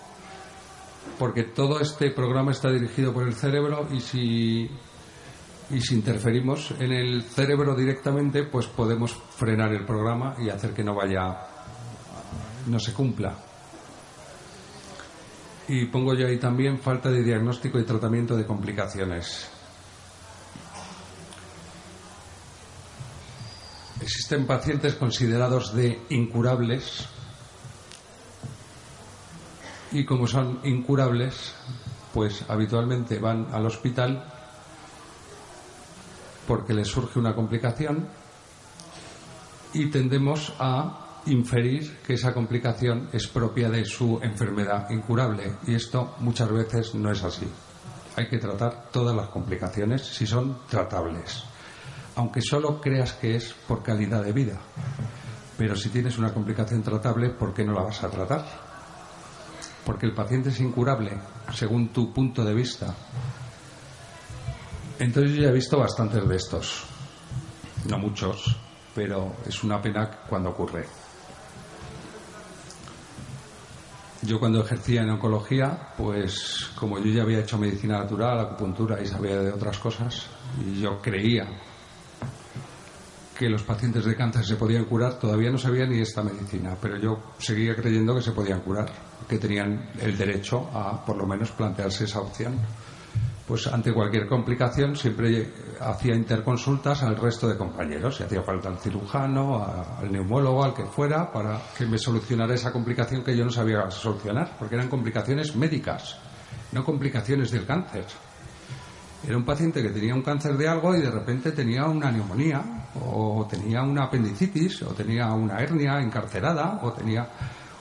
porque 1.19 1.43
todo 1.43 1.79
este 1.79 2.09
programa 2.11 2.51
está 2.51 2.71
dirigido 2.71 3.13
por 3.13 3.27
el 3.27 3.36
cerebro 3.36 3.88
y 3.91 3.99
si 3.99 4.69
y 5.69 5.79
si 5.79 5.95
interferimos 5.95 6.71
en 6.79 6.91
el 6.91 7.23
cerebro 7.23 7.75
directamente, 7.75 8.43
pues 8.43 8.67
podemos 8.67 9.13
frenar 9.13 9.73
el 9.73 9.86
programa 9.86 10.36
y 10.39 10.49
hacer 10.49 10.73
que 10.73 10.84
no 10.84 10.93
vaya, 10.93 11.36
no 12.67 12.79
se 12.79 12.93
cumpla. 12.93 13.53
Y 15.68 15.86
pongo 15.86 16.14
yo 16.14 16.28
ahí 16.28 16.38
también 16.38 16.80
falta 16.80 17.09
de 17.09 17.24
diagnóstico 17.24 17.80
y 17.80 17.84
tratamiento 17.84 18.36
de 18.36 18.45
complicaciones. 18.45 19.49
Existen 24.01 24.45
pacientes 24.45 24.95
considerados 24.95 25.74
de 25.74 26.01
incurables 26.09 27.07
y 29.93 30.03
como 30.03 30.28
son 30.28 30.59
incurables, 30.64 31.53
pues 32.14 32.43
habitualmente 32.49 33.20
van 33.20 33.47
al 33.53 33.66
hospital 33.66 34.26
porque 36.47 36.74
les 36.74 36.88
surge 36.88 37.20
una 37.20 37.34
complicación 37.34 38.09
y 39.74 39.89
tendemos 39.89 40.53
a 40.59 41.03
inferir 41.26 41.97
que 42.05 42.13
esa 42.13 42.34
complicación 42.34 43.09
es 43.13 43.28
propia 43.28 43.69
de 43.69 43.86
su 43.86 44.19
enfermedad 44.21 44.89
incurable 44.89 45.57
y 45.67 45.76
esto 45.76 46.15
muchas 46.19 46.51
veces 46.51 46.95
no 46.95 47.11
es 47.11 47.24
así. 47.24 47.47
Hay 48.15 48.28
que 48.28 48.38
tratar 48.38 48.89
todas 48.91 49.15
las 49.15 49.30
complicaciones 49.30 50.03
si 50.03 50.28
son 50.28 50.59
tratables, 50.69 51.43
aunque 52.15 52.41
solo 52.41 52.80
creas 52.80 53.13
que 53.13 53.36
es 53.36 53.53
por 53.67 53.82
calidad 53.82 54.24
de 54.24 54.34
vida. 54.34 54.59
Pero 55.57 55.76
si 55.76 55.89
tienes 55.89 56.17
una 56.17 56.34
complicación 56.34 56.84
tratable, 56.84 57.30
¿por 57.30 57.53
qué 57.53 57.63
no 57.63 57.74
la 57.74 57.84
vas 57.84 58.03
a 58.03 58.09
tratar? 58.09 58.45
Porque 59.86 60.05
el 60.05 60.13
paciente 60.13 60.49
es 60.49 60.59
incurable, 60.59 61.11
según 61.53 61.89
tu 61.89 62.13
punto 62.13 62.43
de 62.43 62.53
vista, 62.53 62.95
entonces 64.99 65.36
yo 65.36 65.43
ya 65.43 65.49
he 65.49 65.53
visto 65.53 65.78
bastantes 65.78 66.28
de 66.28 66.36
estos, 66.36 66.84
no 67.89 67.97
muchos, 67.97 68.55
pero 68.93 69.34
es 69.45 69.63
una 69.63 69.82
pena 69.82 70.09
cuando 70.30 70.51
ocurre. 70.51 70.86
Yo 74.26 74.39
cuando 74.39 74.61
ejercía 74.61 75.01
en 75.01 75.09
oncología, 75.09 75.89
pues 75.97 76.71
como 76.76 76.97
yo 76.97 77.11
ya 77.11 77.24
había 77.24 77.39
hecho 77.39 77.57
medicina 77.57 77.99
natural, 77.99 78.39
acupuntura 78.39 79.01
y 79.01 79.05
sabía 79.05 79.38
de 79.38 79.51
otras 79.51 79.78
cosas, 79.80 80.28
y 80.65 80.80
yo 80.80 81.01
creía 81.01 81.45
que 83.38 83.49
los 83.49 83.63
pacientes 83.63 84.05
de 84.05 84.15
cáncer 84.15 84.45
se 84.45 84.55
podían 84.55 84.86
curar, 84.86 85.19
todavía 85.19 85.51
no 85.51 85.57
sabía 85.57 85.86
ni 85.86 85.99
esta 85.99 86.24
medicina, 86.24 86.78
pero 86.80 86.97
yo 86.97 87.34
seguía 87.38 87.76
creyendo 87.76 88.15
que 88.15 88.21
se 88.21 88.32
podían 88.32 88.61
curar, 88.61 88.89
que 89.28 89.38
tenían 89.38 89.89
el 89.99 90.17
derecho 90.17 90.69
a 90.74 91.03
por 91.03 91.17
lo 91.17 91.28
menos 91.28 91.51
plantearse 91.51 92.05
esa 92.05 92.21
opción 92.21 92.57
pues 93.47 93.67
ante 93.67 93.93
cualquier 93.93 94.27
complicación 94.27 94.95
siempre 94.95 95.51
hacía 95.81 96.15
interconsultas 96.15 97.03
al 97.03 97.17
resto 97.17 97.47
de 97.47 97.57
compañeros, 97.57 98.15
si 98.15 98.23
hacía 98.23 98.41
falta 98.41 98.69
al 98.69 98.79
cirujano, 98.79 99.65
al 99.99 100.11
neumólogo, 100.11 100.63
al 100.63 100.73
que 100.73 100.85
fuera, 100.85 101.29
para 101.31 101.59
que 101.77 101.85
me 101.85 101.97
solucionara 101.97 102.53
esa 102.53 102.71
complicación 102.71 103.23
que 103.23 103.35
yo 103.35 103.43
no 103.43 103.51
sabía 103.51 103.89
solucionar, 103.91 104.55
porque 104.57 104.75
eran 104.75 104.87
complicaciones 104.87 105.55
médicas, 105.55 106.17
no 106.71 106.85
complicaciones 106.85 107.51
del 107.51 107.65
cáncer. 107.65 108.05
Era 109.25 109.37
un 109.37 109.45
paciente 109.45 109.81
que 109.81 109.89
tenía 109.89 110.15
un 110.15 110.21
cáncer 110.21 110.57
de 110.57 110.67
algo 110.67 110.95
y 110.95 111.01
de 111.01 111.11
repente 111.11 111.51
tenía 111.51 111.85
una 111.85 112.11
neumonía, 112.11 112.87
o 113.01 113.45
tenía 113.49 113.81
una 113.83 114.05
apendicitis, 114.05 114.83
o 114.83 114.93
tenía 114.93 115.31
una 115.33 115.59
hernia 115.59 115.99
encarcerada, 115.99 116.79
o 116.81 116.93
tenía 116.93 117.27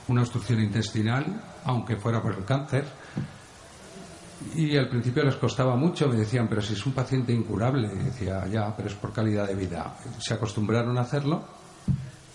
una 0.09 0.21
obstrucción 0.21 0.61
intestinal, 0.61 1.25
aunque 1.65 1.95
fuera 1.95 2.21
por 2.21 2.33
el 2.33 2.43
cáncer 2.43 2.85
y 4.55 4.77
al 4.77 4.89
principio 4.89 5.23
les 5.23 5.35
costaba 5.35 5.75
mucho, 5.75 6.07
me 6.07 6.15
decían, 6.15 6.47
pero 6.47 6.61
si 6.61 6.73
es 6.73 6.85
un 6.85 6.93
paciente 6.93 7.33
incurable, 7.33 7.87
decía, 7.87 8.45
ya, 8.47 8.75
pero 8.75 8.89
es 8.89 8.95
por 8.95 9.13
calidad 9.13 9.47
de 9.47 9.55
vida. 9.55 9.97
Se 10.19 10.33
acostumbraron 10.33 10.97
a 10.97 11.01
hacerlo 11.01 11.43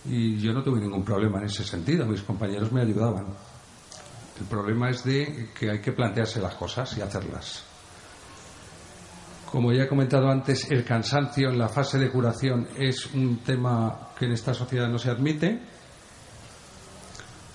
y 0.04 0.38
yo 0.38 0.52
no 0.52 0.62
tuve 0.62 0.80
ningún 0.80 1.04
problema 1.04 1.38
en 1.38 1.44
ese 1.44 1.64
sentido, 1.64 2.06
mis 2.06 2.22
compañeros 2.22 2.72
me 2.72 2.82
ayudaban. 2.82 3.26
El 4.40 4.46
problema 4.46 4.90
es 4.90 5.04
de 5.04 5.50
que 5.58 5.70
hay 5.70 5.80
que 5.80 5.92
plantearse 5.92 6.40
las 6.40 6.54
cosas 6.54 6.96
y 6.96 7.00
hacerlas. 7.00 7.64
Como 9.50 9.72
ya 9.72 9.84
he 9.84 9.88
comentado 9.88 10.28
antes, 10.28 10.70
el 10.70 10.84
cansancio 10.84 11.48
en 11.48 11.58
la 11.58 11.68
fase 11.68 11.98
de 11.98 12.10
curación 12.10 12.68
es 12.76 13.06
un 13.14 13.38
tema 13.38 14.10
que 14.18 14.26
en 14.26 14.32
esta 14.32 14.52
sociedad 14.52 14.88
no 14.88 14.98
se 14.98 15.10
admite. 15.10 15.62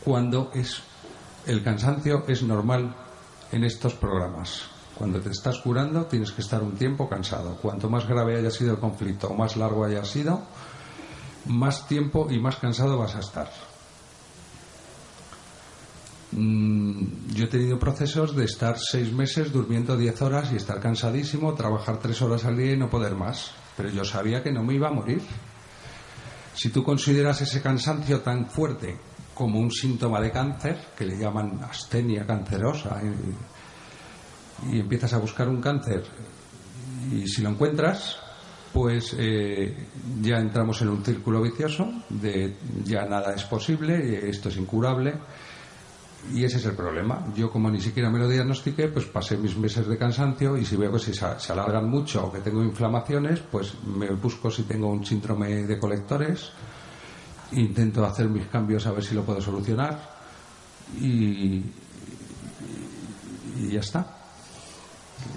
Cuando 0.03 0.51
es 0.53 0.81
el 1.45 1.63
cansancio 1.63 2.25
es 2.27 2.41
normal 2.43 2.95
en 3.53 3.63
estos 3.63 3.93
programas. 3.93 4.63
Cuando 4.95 5.21
te 5.21 5.29
estás 5.29 5.59
curando 5.59 6.05
tienes 6.05 6.31
que 6.31 6.41
estar 6.41 6.61
un 6.61 6.75
tiempo 6.75 7.07
cansado. 7.07 7.55
Cuanto 7.55 7.89
más 7.89 8.07
grave 8.07 8.37
haya 8.37 8.51
sido 8.51 8.73
el 8.73 8.79
conflicto 8.79 9.27
o 9.27 9.35
más 9.35 9.55
largo 9.55 9.85
haya 9.85 10.03
sido, 10.03 10.41
más 11.45 11.87
tiempo 11.87 12.27
y 12.29 12.39
más 12.39 12.57
cansado 12.57 12.97
vas 12.97 13.15
a 13.15 13.19
estar. 13.19 13.49
Mm, 16.31 17.33
yo 17.35 17.45
he 17.45 17.47
tenido 17.47 17.77
procesos 17.77 18.35
de 18.35 18.45
estar 18.45 18.77
seis 18.79 19.13
meses 19.13 19.51
durmiendo 19.51 19.95
diez 19.95 20.19
horas 20.21 20.51
y 20.51 20.55
estar 20.55 20.79
cansadísimo, 20.79 21.53
trabajar 21.53 21.99
tres 21.99 22.21
horas 22.23 22.45
al 22.45 22.57
día 22.57 22.73
y 22.73 22.77
no 22.77 22.89
poder 22.89 23.15
más. 23.15 23.51
Pero 23.77 23.89
yo 23.89 24.03
sabía 24.03 24.41
que 24.41 24.51
no 24.51 24.63
me 24.63 24.73
iba 24.73 24.87
a 24.87 24.93
morir. 24.93 25.21
Si 26.55 26.69
tú 26.69 26.83
consideras 26.83 27.41
ese 27.41 27.61
cansancio 27.61 28.21
tan 28.21 28.47
fuerte 28.47 28.97
como 29.33 29.59
un 29.59 29.71
síntoma 29.71 30.19
de 30.19 30.31
cáncer, 30.31 30.77
que 30.97 31.05
le 31.05 31.17
llaman 31.17 31.59
astenia 31.63 32.25
cancerosa, 32.25 33.01
y 34.71 34.79
empiezas 34.79 35.13
a 35.13 35.17
buscar 35.17 35.49
un 35.49 35.59
cáncer 35.59 36.03
y 37.11 37.27
si 37.27 37.41
lo 37.41 37.49
encuentras, 37.49 38.17
pues 38.71 39.15
eh, 39.17 39.87
ya 40.21 40.37
entramos 40.37 40.81
en 40.81 40.89
un 40.89 41.03
círculo 41.03 41.41
vicioso 41.41 41.91
de 42.09 42.55
ya 42.83 43.05
nada 43.05 43.33
es 43.33 43.43
posible, 43.43 44.29
esto 44.29 44.49
es 44.49 44.57
incurable 44.57 45.13
y 46.33 46.43
ese 46.43 46.57
es 46.57 46.65
el 46.65 46.75
problema. 46.75 47.25
Yo 47.35 47.51
como 47.51 47.69
ni 47.69 47.81
siquiera 47.81 48.09
me 48.09 48.19
lo 48.19 48.27
diagnostiqué, 48.27 48.87
pues 48.87 49.05
pasé 49.05 49.37
mis 49.37 49.57
meses 49.57 49.87
de 49.87 49.97
cansancio 49.97 50.57
y 50.57 50.65
si 50.65 50.75
veo 50.75 50.91
que 50.91 50.99
se, 50.99 51.13
se 51.13 51.51
alargan 51.51 51.89
mucho 51.89 52.27
o 52.27 52.31
que 52.31 52.39
tengo 52.39 52.63
inflamaciones, 52.63 53.41
pues 53.41 53.73
me 53.83 54.09
busco 54.11 54.49
si 54.49 54.63
tengo 54.63 54.89
un 54.89 55.05
síndrome 55.05 55.65
de 55.65 55.77
colectores, 55.79 56.51
intento 57.55 58.05
hacer 58.05 58.29
mis 58.29 58.47
cambios 58.47 58.85
a 58.85 58.91
ver 58.91 59.03
si 59.03 59.15
lo 59.15 59.23
puedo 59.23 59.41
solucionar 59.41 60.13
y, 60.99 61.61
ya 63.69 63.79
está. 63.79 64.05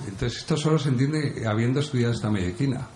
Entonces 0.07 0.39
esto 0.39 0.57
solo 0.57 0.79
se 0.79 0.89
entiende 0.89 1.47
habiendo 1.47 1.81
estudiado 1.81 2.13
esta 2.13 2.31
medicina. 2.31 2.89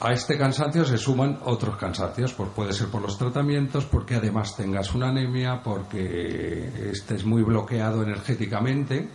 A 0.00 0.12
este 0.12 0.38
cansancio 0.38 0.84
se 0.84 0.96
suman 0.96 1.40
otros 1.44 1.76
cansancios, 1.76 2.32
pues 2.32 2.50
puede 2.50 2.72
ser 2.72 2.88
por 2.88 3.02
los 3.02 3.18
tratamientos, 3.18 3.84
porque 3.84 4.14
además 4.14 4.56
tengas 4.56 4.94
una 4.94 5.08
anemia, 5.08 5.60
porque 5.62 6.90
estés 6.90 7.24
muy 7.24 7.42
bloqueado 7.42 8.02
energéticamente. 8.02 9.10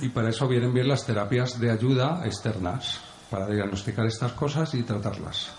Y 0.00 0.08
para 0.10 0.30
eso 0.30 0.46
vienen 0.46 0.72
bien 0.72 0.88
las 0.88 1.04
terapias 1.04 1.58
de 1.58 1.72
ayuda 1.72 2.22
externas, 2.24 3.00
para 3.30 3.46
diagnosticar 3.46 4.06
estas 4.06 4.32
cosas 4.32 4.74
y 4.74 4.82
tratarlas. 4.82 5.54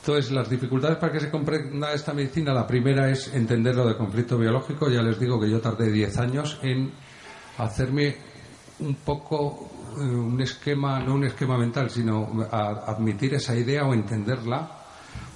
Entonces, 0.00 0.30
las 0.30 0.48
dificultades 0.48 0.98
para 0.98 1.12
que 1.12 1.18
se 1.18 1.30
comprenda 1.30 1.92
esta 1.92 2.12
medicina, 2.12 2.54
la 2.54 2.64
primera 2.64 3.10
es 3.10 3.34
entender 3.34 3.74
lo 3.74 3.88
de 3.88 3.96
conflicto 3.96 4.38
biológico. 4.38 4.88
Ya 4.88 5.02
les 5.02 5.18
digo 5.18 5.40
que 5.40 5.50
yo 5.50 5.60
tardé 5.60 5.90
10 5.90 6.18
años 6.18 6.60
en 6.62 6.92
hacerme 7.58 8.16
un 8.78 8.94
poco 8.96 9.68
eh, 9.98 10.02
un 10.02 10.40
esquema, 10.40 11.00
no 11.00 11.14
un 11.14 11.24
esquema 11.24 11.58
mental, 11.58 11.90
sino 11.90 12.46
admitir 12.52 13.34
esa 13.34 13.56
idea 13.56 13.84
o 13.84 13.94
entenderla, 13.94 14.70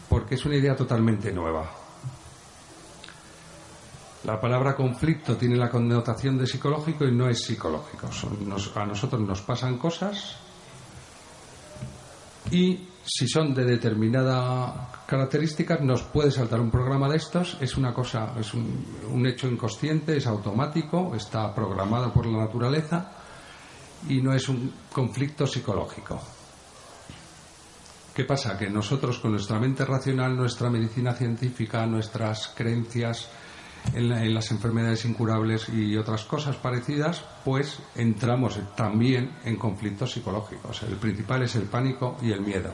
porque 0.08 0.36
es 0.36 0.44
una 0.44 0.54
idea 0.54 0.76
totalmente 0.76 1.32
nueva. 1.32 1.79
La 4.24 4.38
palabra 4.38 4.76
conflicto 4.76 5.36
tiene 5.36 5.56
la 5.56 5.70
connotación 5.70 6.36
de 6.36 6.46
psicológico 6.46 7.06
y 7.06 7.12
no 7.12 7.28
es 7.28 7.42
psicológico. 7.42 8.08
a 8.74 8.86
nosotros 8.86 9.20
nos 9.22 9.40
pasan 9.40 9.78
cosas 9.78 10.36
y 12.50 12.86
si 13.04 13.26
son 13.26 13.54
de 13.54 13.64
determinada 13.64 14.90
características 15.06 15.80
nos 15.80 16.02
puede 16.02 16.30
saltar 16.30 16.60
un 16.60 16.70
programa 16.70 17.08
de 17.08 17.16
estos. 17.16 17.56
Es 17.60 17.76
una 17.76 17.94
cosa, 17.94 18.34
es 18.38 18.52
un 18.52 19.26
hecho 19.26 19.48
inconsciente, 19.48 20.16
es 20.16 20.26
automático, 20.26 21.14
está 21.14 21.54
programado 21.54 22.12
por 22.12 22.26
la 22.26 22.44
naturaleza 22.44 23.12
y 24.08 24.20
no 24.20 24.34
es 24.34 24.48
un 24.48 24.72
conflicto 24.92 25.46
psicológico. 25.46 26.20
¿Qué 28.14 28.24
pasa? 28.24 28.58
Que 28.58 28.68
nosotros 28.68 29.18
con 29.18 29.32
nuestra 29.32 29.58
mente 29.58 29.84
racional, 29.84 30.36
nuestra 30.36 30.68
medicina 30.68 31.14
científica, 31.14 31.86
nuestras 31.86 32.48
creencias 32.48 33.30
en, 33.94 34.34
las 34.34 34.50
enfermedades 34.50 35.04
incurables 35.04 35.68
y 35.68 35.96
otras 35.96 36.24
cosas 36.24 36.56
parecidas, 36.56 37.24
pues 37.44 37.80
entramos 37.94 38.58
también 38.76 39.36
en 39.44 39.56
conflictos 39.56 40.12
psicológicos. 40.12 40.82
El 40.82 40.96
principal 40.96 41.42
es 41.42 41.56
el 41.56 41.64
pánico 41.64 42.16
y 42.22 42.32
el 42.32 42.40
miedo. 42.40 42.72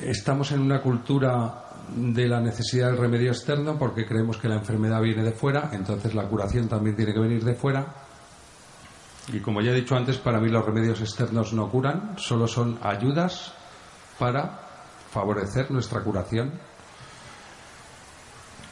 Estamos 0.00 0.52
en 0.52 0.60
una 0.60 0.80
cultura 0.80 1.60
de 1.94 2.26
la 2.26 2.40
necesidad 2.40 2.88
del 2.88 2.98
remedio 2.98 3.30
externo 3.30 3.78
porque 3.78 4.06
creemos 4.06 4.38
que 4.38 4.48
la 4.48 4.56
enfermedad 4.56 5.00
viene 5.00 5.22
de 5.22 5.32
fuera, 5.32 5.70
entonces 5.72 6.14
la 6.14 6.24
curación 6.24 6.68
también 6.68 6.96
tiene 6.96 7.12
que 7.12 7.20
venir 7.20 7.44
de 7.44 7.54
fuera. 7.54 7.86
Y 9.32 9.40
como 9.40 9.62
ya 9.62 9.70
he 9.70 9.74
dicho 9.74 9.96
antes, 9.96 10.18
para 10.18 10.38
mí 10.38 10.50
los 10.50 10.64
remedios 10.64 11.00
externos 11.00 11.52
no 11.54 11.70
curan, 11.70 12.14
solo 12.18 12.46
son 12.46 12.78
ayudas 12.82 13.54
para 14.18 14.63
favorecer 15.14 15.70
nuestra 15.70 16.02
curación. 16.02 16.52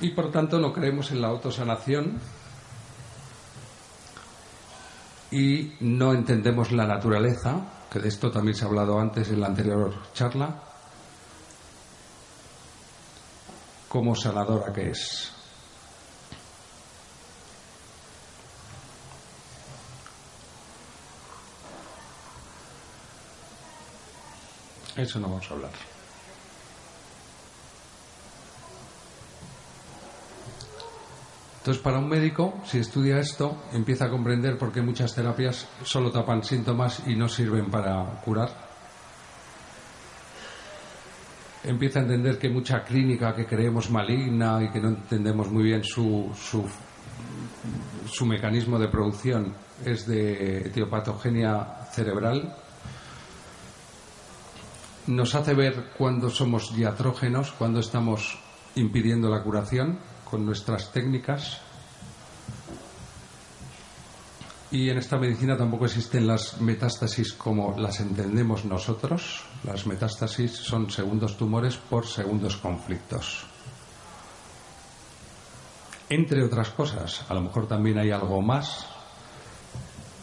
Y 0.00 0.10
por 0.10 0.32
tanto 0.32 0.58
no 0.58 0.72
creemos 0.72 1.12
en 1.12 1.22
la 1.22 1.28
autosanación 1.28 2.20
y 5.30 5.74
no 5.80 6.12
entendemos 6.12 6.72
la 6.72 6.84
naturaleza, 6.84 7.86
que 7.88 8.00
de 8.00 8.08
esto 8.08 8.30
también 8.32 8.56
se 8.56 8.64
ha 8.64 8.68
hablado 8.68 8.98
antes 8.98 9.28
en 9.28 9.40
la 9.40 9.46
anterior 9.46 9.94
charla, 10.12 10.60
como 13.88 14.16
sanadora 14.16 14.72
que 14.72 14.90
es. 14.90 15.32
Eso 24.96 25.20
no 25.20 25.28
vamos 25.28 25.50
a 25.50 25.54
hablar. 25.54 25.91
Entonces, 31.62 31.80
para 31.80 31.98
un 31.98 32.08
médico, 32.08 32.60
si 32.64 32.78
estudia 32.78 33.20
esto, 33.20 33.62
empieza 33.72 34.06
a 34.06 34.10
comprender 34.10 34.58
por 34.58 34.72
qué 34.72 34.82
muchas 34.82 35.14
terapias 35.14 35.68
solo 35.84 36.10
tapan 36.10 36.42
síntomas 36.42 37.04
y 37.06 37.14
no 37.14 37.28
sirven 37.28 37.70
para 37.70 38.04
curar 38.24 38.72
empieza 41.64 42.00
a 42.00 42.02
entender 42.02 42.38
que 42.38 42.48
mucha 42.48 42.82
clínica 42.82 43.34
que 43.34 43.46
creemos 43.46 43.90
maligna 43.90 44.62
y 44.62 44.70
que 44.70 44.80
no 44.80 44.88
entendemos 44.88 45.50
muy 45.50 45.64
bien 45.64 45.84
su, 45.84 46.30
su, 46.34 48.26
mecanismo 48.26 48.78
de 48.78 48.88
producción 48.88 49.54
es 49.84 50.06
de 50.06 50.66
etiopatogenia 50.66 51.86
cerebral. 51.92 52.56
Nos 55.06 55.34
hace 55.34 55.54
ver 55.54 55.90
cuando 55.96 56.30
somos 56.30 56.74
diatrógenos, 56.74 57.52
cuando 57.52 57.80
estamos 57.80 58.38
impidiendo 58.74 59.28
la 59.28 59.42
curación 59.42 59.98
con 60.32 60.46
nuestras 60.46 60.90
técnicas 60.92 61.60
y 64.70 64.88
en 64.88 64.96
esta 64.96 65.18
medicina 65.18 65.58
tampoco 65.58 65.84
existen 65.84 66.26
las 66.26 66.58
metástasis 66.58 67.34
como 67.34 67.78
las 67.78 68.00
entendemos 68.00 68.64
nosotros. 68.64 69.44
Las 69.62 69.86
metástasis 69.86 70.52
son 70.52 70.90
segundos 70.90 71.36
tumores 71.36 71.76
por 71.76 72.06
segundos 72.06 72.56
conflictos. 72.56 73.44
Entre 76.08 76.42
otras 76.42 76.70
cosas, 76.70 77.26
a 77.28 77.34
lo 77.34 77.42
mejor 77.42 77.68
también 77.68 77.98
hay 77.98 78.10
algo 78.10 78.40
más, 78.40 78.86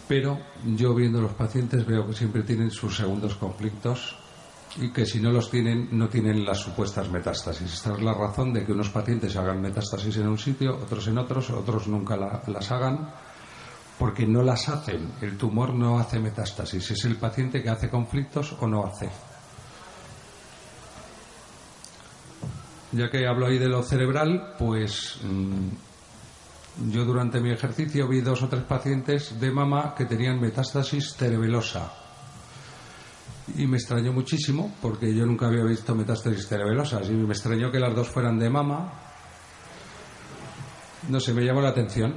pero 0.07 0.39
yo 0.66 0.95
viendo 0.95 1.22
los 1.22 1.34
pacientes 1.34 1.86
veo 1.86 2.07
que 2.07 2.14
siempre 2.14 2.41
tienen 2.41 2.72
sus 2.72 2.97
segundos 2.97 3.36
conflictos 3.36 4.16
y 4.78 4.92
que 4.92 5.06
si 5.06 5.20
no 5.20 5.32
los 5.32 5.50
tienen, 5.50 5.90
no 5.92 6.08
tienen 6.10 6.46
las 6.46 6.60
supuestas 6.60 7.10
metástasis. 7.10 7.74
Esta 7.74 7.94
es 7.94 8.02
la 8.02 8.14
razón 8.14 8.54
de 8.54 8.66
que 8.66 8.72
unos 8.72 8.90
pacientes 8.90 9.36
hagan 9.36 9.62
metástasis 9.62 10.18
en 10.18 10.28
un 10.28 10.38
sitio, 10.38 10.78
otros 10.78 11.08
en 11.08 11.18
otros, 11.18 11.50
otros 11.50 11.88
nunca 11.88 12.16
las 12.16 12.72
hagan 12.72 13.10
porque 14.00 14.26
no 14.26 14.42
las 14.42 14.70
hacen. 14.70 15.12
El 15.22 15.38
tumor 15.38 15.74
no 15.74 16.00
hace 16.00 16.20
metástasis, 16.20 16.92
es 16.92 17.06
el 17.06 17.18
paciente 17.18 17.62
que 17.62 17.70
hace 17.70 17.90
conflictos 17.90 18.56
o 18.60 18.68
no 18.68 18.86
hace. 18.86 19.10
Ya 22.94 23.10
que 23.12 23.28
hablo 23.28 23.46
ahí 23.46 23.60
de 23.60 23.68
lo 23.68 23.84
cerebral, 23.84 24.56
pues 24.58 25.20
mm, 25.22 26.92
yo 26.92 27.06
durante 27.06 27.42
mi 27.42 27.52
ejercicio 27.52 28.08
vi 28.08 28.22
dos 28.22 28.42
o 28.42 28.48
tres 28.48 28.64
pacientes 28.64 29.40
de 29.40 29.52
mama 29.52 29.94
que 29.96 30.06
tenían 30.06 30.40
metástasis 30.40 31.14
cerebelosa. 31.16 31.99
Y 33.58 33.68
me 33.68 33.78
extrañó 33.78 34.14
muchísimo 34.14 34.76
porque 34.82 35.14
yo 35.14 35.26
nunca 35.26 35.47
había 35.47 35.64
visto 35.64 35.95
metástasis 35.95 36.47
cerebelosas 36.47 37.10
y 37.10 37.14
me 37.14 37.34
extrañó 37.34 37.72
que 37.72 37.80
las 37.80 37.95
dos 37.95 38.08
fueran 38.08 38.39
de 38.39 38.50
mama. 38.50 38.93
No 41.10 41.20
sé, 41.20 41.34
me 41.34 41.43
llamó 41.43 41.62
la 41.62 41.70
atención 41.70 42.14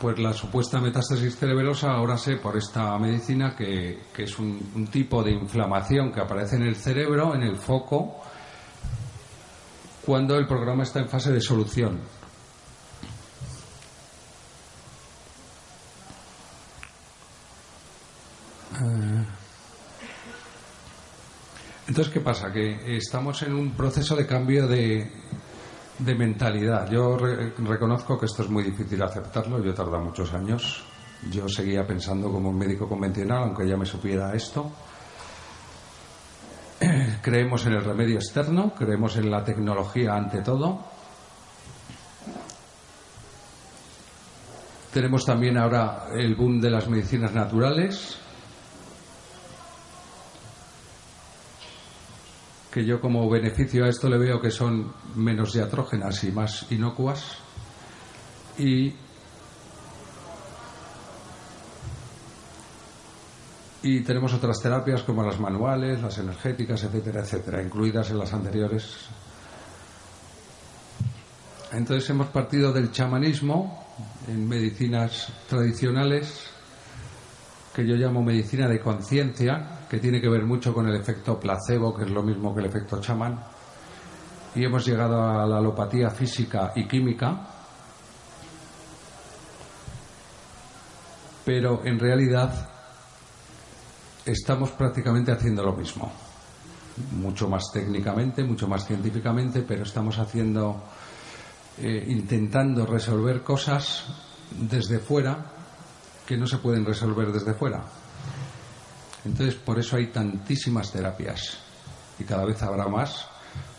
pues 0.00 0.18
la 0.18 0.32
supuesta 0.32 0.80
metástasis 0.80 1.36
cerebelosa, 1.36 1.90
ahora 1.90 2.16
sé 2.16 2.36
por 2.36 2.56
esta 2.56 2.96
medicina 2.98 3.54
que, 3.56 3.98
es 4.16 4.38
un, 4.38 4.88
tipo 4.90 5.22
de 5.22 5.32
inflamación 5.32 6.12
que 6.12 6.20
aparece 6.20 6.56
en 6.56 6.62
el 6.62 6.76
cerebro, 6.76 7.34
en 7.34 7.42
el 7.42 7.56
foco, 7.56 8.20
cuando 10.06 10.36
el 10.36 10.46
programa 10.46 10.84
está 10.84 11.00
en 11.00 11.08
fase 11.08 11.32
de 11.32 11.40
solución. 11.40 12.00
Entonces, 21.86 22.12
¿qué 22.12 22.20
pasa? 22.20 22.52
Que 22.52 22.96
estamos 22.96 23.42
en 23.42 23.54
un 23.54 23.72
proceso 23.72 24.14
de 24.14 24.26
cambio 24.26 24.66
de, 24.66 25.10
de 25.98 26.14
mentalidad. 26.14 26.90
Yo 26.90 27.16
reconozco 27.16 28.18
que 28.18 28.26
esto 28.26 28.42
es 28.42 28.50
muy 28.50 28.62
difícil 28.62 29.02
aceptarlo. 29.02 29.62
Yo 29.62 29.70
he 29.70 29.74
tardado 29.74 30.02
muchos 30.02 30.32
años. 30.32 30.84
Yo 31.30 31.48
seguía 31.48 31.86
pensando 31.86 32.30
como 32.30 32.50
un 32.50 32.58
médico 32.58 32.88
convencional, 32.88 33.44
aunque 33.44 33.66
ya 33.66 33.76
me 33.76 33.86
supiera 33.86 34.34
esto. 34.34 34.70
creemos 37.22 37.66
en 37.66 37.72
el 37.72 37.84
remedio 37.84 38.16
externo, 38.16 38.72
creemos 38.76 39.16
en 39.16 39.30
la 39.30 39.42
tecnología 39.42 40.14
ante 40.14 40.42
todo. 40.42 40.84
Tenemos 44.92 45.24
también 45.24 45.58
ahora 45.58 46.06
el 46.14 46.34
boom 46.34 46.60
de 46.60 46.70
las 46.70 46.88
medicinas 46.88 47.32
naturales, 47.32 48.18
que 52.72 52.84
yo 52.84 53.00
como 53.00 53.28
beneficio 53.28 53.84
a 53.84 53.88
esto 53.88 54.08
le 54.08 54.18
veo 54.18 54.40
que 54.40 54.50
son 54.50 54.92
menos 55.14 55.52
diatrógenas 55.52 56.22
y 56.24 56.32
más 56.32 56.70
inocuas. 56.70 57.38
Y 58.58 58.94
Y 63.80 64.00
tenemos 64.00 64.34
otras 64.34 64.60
terapias 64.60 65.02
como 65.02 65.22
las 65.22 65.38
manuales, 65.38 66.02
las 66.02 66.18
energéticas, 66.18 66.82
etcétera, 66.82 67.20
etcétera, 67.20 67.62
incluidas 67.62 68.10
en 68.10 68.18
las 68.18 68.32
anteriores. 68.32 69.08
Entonces 71.72 72.10
hemos 72.10 72.28
partido 72.28 72.72
del 72.72 72.90
chamanismo 72.90 73.86
en 74.26 74.48
medicinas 74.48 75.32
tradicionales, 75.48 76.50
que 77.74 77.86
yo 77.86 77.94
llamo 77.94 78.22
medicina 78.22 78.66
de 78.68 78.80
conciencia, 78.80 79.77
que 79.88 79.98
tiene 79.98 80.20
que 80.20 80.28
ver 80.28 80.44
mucho 80.44 80.74
con 80.74 80.86
el 80.88 80.96
efecto 80.96 81.38
placebo, 81.40 81.94
que 81.94 82.04
es 82.04 82.10
lo 82.10 82.22
mismo 82.22 82.54
que 82.54 82.60
el 82.60 82.66
efecto 82.66 83.00
chamán. 83.00 83.38
Y 84.54 84.64
hemos 84.64 84.84
llegado 84.84 85.22
a 85.22 85.46
la 85.46 85.58
alopatía 85.58 86.10
física 86.10 86.72
y 86.74 86.86
química, 86.86 87.46
pero 91.44 91.80
en 91.84 91.98
realidad 91.98 92.68
estamos 94.26 94.70
prácticamente 94.72 95.32
haciendo 95.32 95.62
lo 95.62 95.72
mismo. 95.72 96.12
Mucho 97.12 97.48
más 97.48 97.70
técnicamente, 97.72 98.42
mucho 98.42 98.68
más 98.68 98.86
científicamente, 98.86 99.62
pero 99.62 99.84
estamos 99.84 100.18
haciendo, 100.18 100.82
eh, 101.78 102.04
intentando 102.08 102.84
resolver 102.84 103.42
cosas 103.42 104.04
desde 104.50 104.98
fuera 104.98 105.52
que 106.26 106.36
no 106.36 106.46
se 106.46 106.58
pueden 106.58 106.84
resolver 106.84 107.32
desde 107.32 107.54
fuera. 107.54 107.84
Entonces, 109.24 109.54
por 109.56 109.78
eso 109.78 109.96
hay 109.96 110.06
tantísimas 110.06 110.92
terapias 110.92 111.58
y 112.18 112.24
cada 112.24 112.44
vez 112.44 112.62
habrá 112.62 112.88
más, 112.88 113.26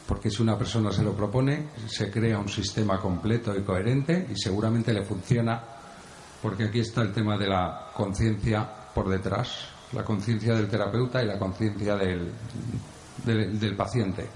porque 0.08 0.30
si 0.30 0.42
una 0.42 0.58
persona 0.58 0.92
se 0.92 1.04
lo 1.04 1.14
propone, 1.14 1.68
se 1.88 2.10
crea 2.10 2.40
un 2.40 2.50
sistema 2.50 3.00
completo 3.00 3.56
y 3.56 3.64
coherente 3.64 4.28
y 4.32 4.36
seguramente 4.36 4.94
le 4.94 5.04
funciona, 5.04 5.62
porque 6.42 6.66
aquí 6.66 6.80
está 6.80 7.02
el 7.02 7.14
tema 7.14 7.38
de 7.38 7.48
la 7.48 7.92
conciencia 7.94 8.68
por 8.94 9.10
detrás, 9.10 9.68
la 9.94 10.04
conciencia 10.04 10.56
del 10.56 10.68
terapeuta 10.68 11.22
y 11.22 11.28
la 11.28 11.38
conciencia 11.38 11.96
del, 11.96 12.32
del, 13.26 13.76
paciente. 13.76 14.28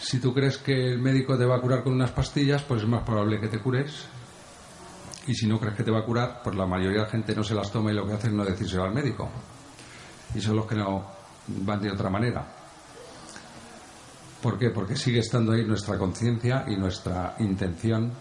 Si 0.00 0.20
tú 0.20 0.34
crees 0.34 0.58
que 0.58 0.92
el 0.92 0.98
médico 0.98 1.36
te 1.36 1.44
va 1.44 1.56
a 1.56 1.60
curar 1.60 1.82
con 1.82 1.94
unas 1.94 2.10
pastillas, 2.10 2.62
pues 2.62 2.82
es 2.82 2.88
más 2.88 3.02
probable 3.02 3.40
que 3.40 3.48
te 3.48 3.58
cures. 3.58 4.06
Y 5.26 5.34
si 5.34 5.46
no 5.46 5.58
crees 5.58 5.76
que 5.76 5.84
te 5.84 5.90
va 5.90 6.00
a 6.00 6.04
curar, 6.04 6.40
pues 6.42 6.54
la 6.56 6.66
mayoría 6.66 6.98
de 6.98 7.04
la 7.04 7.10
gente 7.10 7.34
no 7.34 7.42
se 7.42 7.54
las 7.54 7.70
toma 7.70 7.90
y 7.90 7.94
lo 7.94 8.06
que 8.06 8.12
hace 8.12 8.28
es 8.28 8.32
no 8.32 8.44
decírselo 8.44 8.84
al 8.84 8.94
médico. 8.94 9.30
Y 10.34 10.40
son 10.40 10.56
los 10.56 10.66
que 10.66 10.74
no 10.74 11.06
van 11.48 11.80
de 11.80 11.90
otra 11.90 12.10
manera. 12.10 12.46
¿Por 14.42 14.58
qué? 14.58 14.70
Porque 14.70 14.96
sigue 14.96 15.20
estando 15.20 15.52
ahí 15.52 15.64
nuestra 15.64 15.96
conciencia 15.96 16.64
y 16.68 16.76
nuestra 16.76 17.36
intención. 17.38 18.12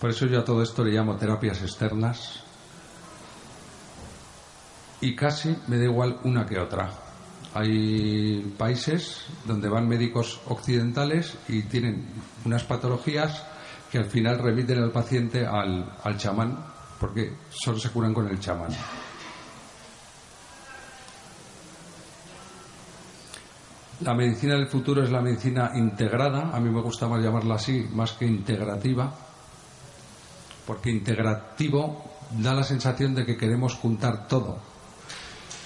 Por 0.00 0.10
eso 0.10 0.26
yo 0.26 0.40
a 0.40 0.44
todo 0.44 0.62
esto 0.62 0.82
le 0.82 0.90
llamo 0.90 1.16
terapias 1.16 1.62
externas, 1.62 2.42
y 5.02 5.16
casi 5.16 5.54
me 5.66 5.76
da 5.76 5.84
igual 5.84 6.20
una 6.22 6.46
que 6.46 6.58
otra. 6.58 6.90
Hay 7.54 8.54
países 8.56 9.26
donde 9.44 9.68
van 9.68 9.88
médicos 9.88 10.40
occidentales 10.46 11.36
y 11.48 11.62
tienen 11.62 12.06
unas 12.44 12.62
patologías 12.62 13.44
que 13.92 13.98
al 13.98 14.06
final 14.06 14.38
remiten 14.38 14.78
al 14.78 14.90
paciente 14.90 15.46
al, 15.46 15.98
al 16.02 16.16
chamán, 16.16 16.56
porque 16.98 17.36
solo 17.50 17.78
se 17.78 17.90
curan 17.90 18.14
con 18.14 18.26
el 18.26 18.40
chamán. 18.40 18.70
La 24.00 24.14
medicina 24.14 24.54
del 24.54 24.68
futuro 24.68 25.04
es 25.04 25.10
la 25.10 25.20
medicina 25.20 25.72
integrada, 25.74 26.56
a 26.56 26.58
mí 26.58 26.70
me 26.70 26.80
gusta 26.80 27.06
más 27.06 27.22
llamarla 27.22 27.56
así, 27.56 27.86
más 27.92 28.12
que 28.12 28.24
integrativa, 28.24 29.12
porque 30.66 30.90
integrativo 30.90 32.02
da 32.38 32.54
la 32.54 32.64
sensación 32.64 33.14
de 33.14 33.26
que 33.26 33.36
queremos 33.36 33.74
juntar 33.74 34.26
todo, 34.26 34.58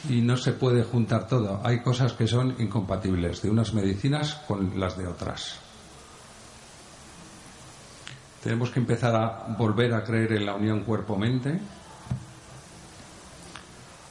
y 0.09 0.21
no 0.21 0.37
se 0.37 0.53
puede 0.53 0.83
juntar 0.83 1.29
todo. 1.29 1.61
Hay 1.63 1.81
cosas 1.81 2.13
que 2.15 2.27
son 2.27 2.57
incompatibles 2.59 3.41
de 3.41 3.51
unas 3.51 3.73
medicinas 3.73 4.35
con 4.49 4.81
las 4.81 4.99
de 4.99 5.07
otras. 5.07 5.66
Tenemos 8.47 8.71
que 8.71 8.79
empezar 8.79 9.17
a 9.17 9.57
volver 9.59 9.93
a 9.93 10.05
creer 10.05 10.35
en 10.35 10.47
la 10.47 10.55
unión 10.55 10.85
cuerpo-mente, 10.85 11.59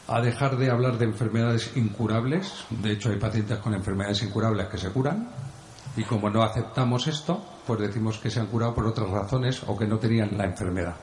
a 0.10 0.20
dejar 0.20 0.58
de 0.58 0.70
hablar 0.70 0.98
de 0.98 1.06
enfermedades 1.06 1.72
incurables. 1.78 2.66
De 2.70 2.92
hecho, 2.92 3.12
hay 3.12 3.18
pacientes 3.18 3.60
con 3.60 3.74
enfermedades 3.74 4.24
incurables 4.24 4.68
que 4.68 4.78
se 4.78 4.90
curan. 4.90 5.30
Y 5.96 6.04
como 6.04 6.30
no 6.30 6.44
aceptamos 6.44 7.08
esto, 7.08 7.46
pues 7.66 7.80
decimos 7.80 8.18
que 8.18 8.30
se 8.30 8.42
han 8.42 8.48
curado 8.48 8.76
por 8.76 8.86
otras 8.86 9.10
razones 9.10 9.64
o 9.68 9.78
que 9.78 9.88
no 9.88 10.00
tenían 10.00 10.38
la 10.38 10.44
enfermedad. 10.44 10.98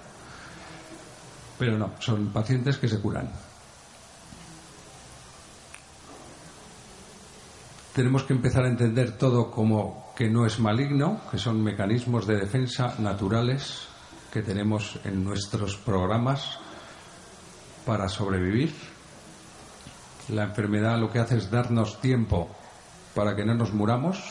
Pero 1.59 1.79
no, 1.79 1.93
son 2.01 2.35
pacientes 2.35 2.77
que 2.77 2.89
se 2.89 3.01
curan. 3.01 3.31
tenemos 7.93 8.23
que 8.25 8.33
empezar 8.33 8.65
a 8.65 8.69
entender 8.69 9.19
todo 9.19 9.51
como 9.51 10.02
que 10.17 10.29
no 10.29 10.47
es 10.47 10.59
maligno, 10.59 11.21
que 11.31 11.39
son 11.39 11.63
mecanismos 11.63 12.27
de 12.27 12.37
defensa 12.37 12.95
naturales 12.99 13.89
que 14.33 14.43
tenemos 14.43 14.99
en 15.05 15.25
nuestros 15.25 15.77
programas 15.77 16.59
para 17.87 18.09
sobrevivir. 18.09 18.75
La 20.29 20.45
enfermedad 20.45 20.99
lo 20.99 21.11
que 21.11 21.19
hace 21.19 21.37
es 21.37 21.51
darnos 21.51 22.01
tiempo 22.01 22.49
para 23.15 23.35
que 23.35 23.45
no 23.45 23.55
nos 23.55 23.73
muramos 23.73 24.23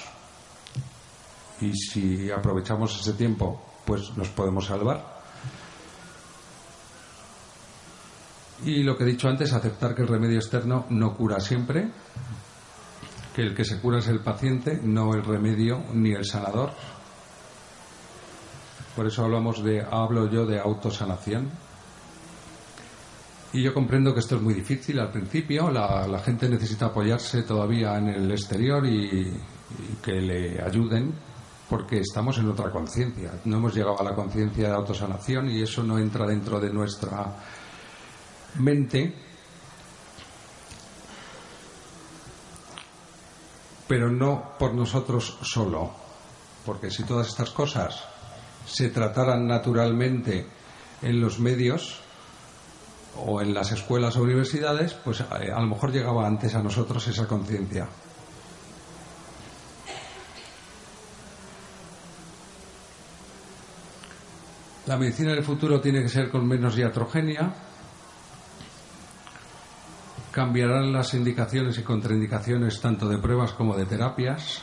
y 1.59 1.73
si 1.73 2.31
aprovechamos 2.31 2.99
ese 2.99 3.13
tiempo 3.13 3.61
pues 3.85 4.15
nos 4.17 4.29
podemos 4.29 4.65
salvar. 4.65 5.21
Y 8.63 8.83
lo 8.83 8.95
que 8.95 9.03
he 9.03 9.07
dicho 9.07 9.27
antes, 9.27 9.53
aceptar 9.53 9.95
que 9.95 10.03
el 10.03 10.07
remedio 10.07 10.37
externo 10.37 10.85
no 10.89 11.15
cura 11.15 11.39
siempre, 11.39 11.89
que 13.35 13.41
el 13.41 13.55
que 13.55 13.63
se 13.63 13.79
cura 13.79 13.99
es 13.99 14.07
el 14.07 14.19
paciente, 14.19 14.79
no 14.83 15.13
el 15.13 15.23
remedio 15.23 15.83
ni 15.93 16.11
el 16.11 16.25
sanador. 16.25 16.71
Por 18.95 19.07
eso 19.07 19.23
hablamos 19.23 19.63
de, 19.63 19.81
hablo 19.81 20.29
yo 20.29 20.45
de 20.45 20.59
autosanación. 20.59 21.49
Y 23.53 23.63
yo 23.63 23.73
comprendo 23.73 24.13
que 24.13 24.21
esto 24.21 24.37
es 24.37 24.41
muy 24.41 24.53
difícil 24.53 24.99
al 24.99 25.11
principio, 25.11 25.69
la, 25.69 26.19
gente 26.19 26.47
necesita 26.47 26.87
apoyarse 26.87 27.43
todavía 27.43 27.97
en 27.97 28.07
el 28.07 28.31
exterior 28.31 28.85
y, 28.85 29.31
que 30.03 30.13
le 30.13 30.61
ayuden 30.61 31.13
porque 31.69 31.99
estamos 31.99 32.37
en 32.37 32.49
otra 32.49 32.69
conciencia. 32.69 33.31
No 33.45 33.57
hemos 33.57 33.73
llegado 33.73 33.99
a 33.99 34.03
la 34.03 34.13
conciencia 34.13 34.67
de 34.67 34.73
autosanación 34.73 35.49
y 35.49 35.61
eso 35.61 35.83
no 35.83 35.97
entra 35.97 36.27
dentro 36.27 36.59
de 36.59 36.71
nuestra 36.73 37.33
mente 38.59 39.30
pero 43.91 44.09
no 44.09 44.53
por 44.57 44.73
nosotros 44.73 45.37
solo, 45.41 45.91
porque 46.65 46.89
si 46.89 47.03
todas 47.03 47.27
estas 47.27 47.49
cosas 47.49 48.01
se 48.65 48.87
trataran 48.87 49.45
naturalmente 49.45 50.47
en 51.01 51.19
los 51.19 51.39
medios 51.39 51.99
o 53.17 53.41
en 53.41 53.53
las 53.53 53.73
escuelas 53.73 54.15
o 54.15 54.23
universidades, 54.23 54.93
pues 54.93 55.19
eh, 55.19 55.51
a, 55.53 55.59
lo 55.59 55.67
mejor 55.67 55.91
llegaba 55.91 56.25
antes 56.25 56.55
a 56.55 56.63
nosotros 56.63 57.05
esa 57.05 57.27
conciencia. 57.27 57.89
La 64.87 64.95
medicina 64.95 65.31
del 65.33 65.43
futuro 65.43 65.81
tiene 65.81 66.01
que 66.01 66.07
ser 66.07 66.31
con 66.31 66.47
menos 66.47 66.77
iatrogenia, 66.77 67.70
cambiarán 70.31 70.93
las 70.93 71.13
indicaciones 71.13 71.77
y 71.77 71.83
contraindicaciones 71.83 72.79
tanto 72.79 73.07
de 73.07 73.17
pruebas 73.17 73.51
como 73.51 73.75
de 73.75 73.85
terapias. 73.85 74.61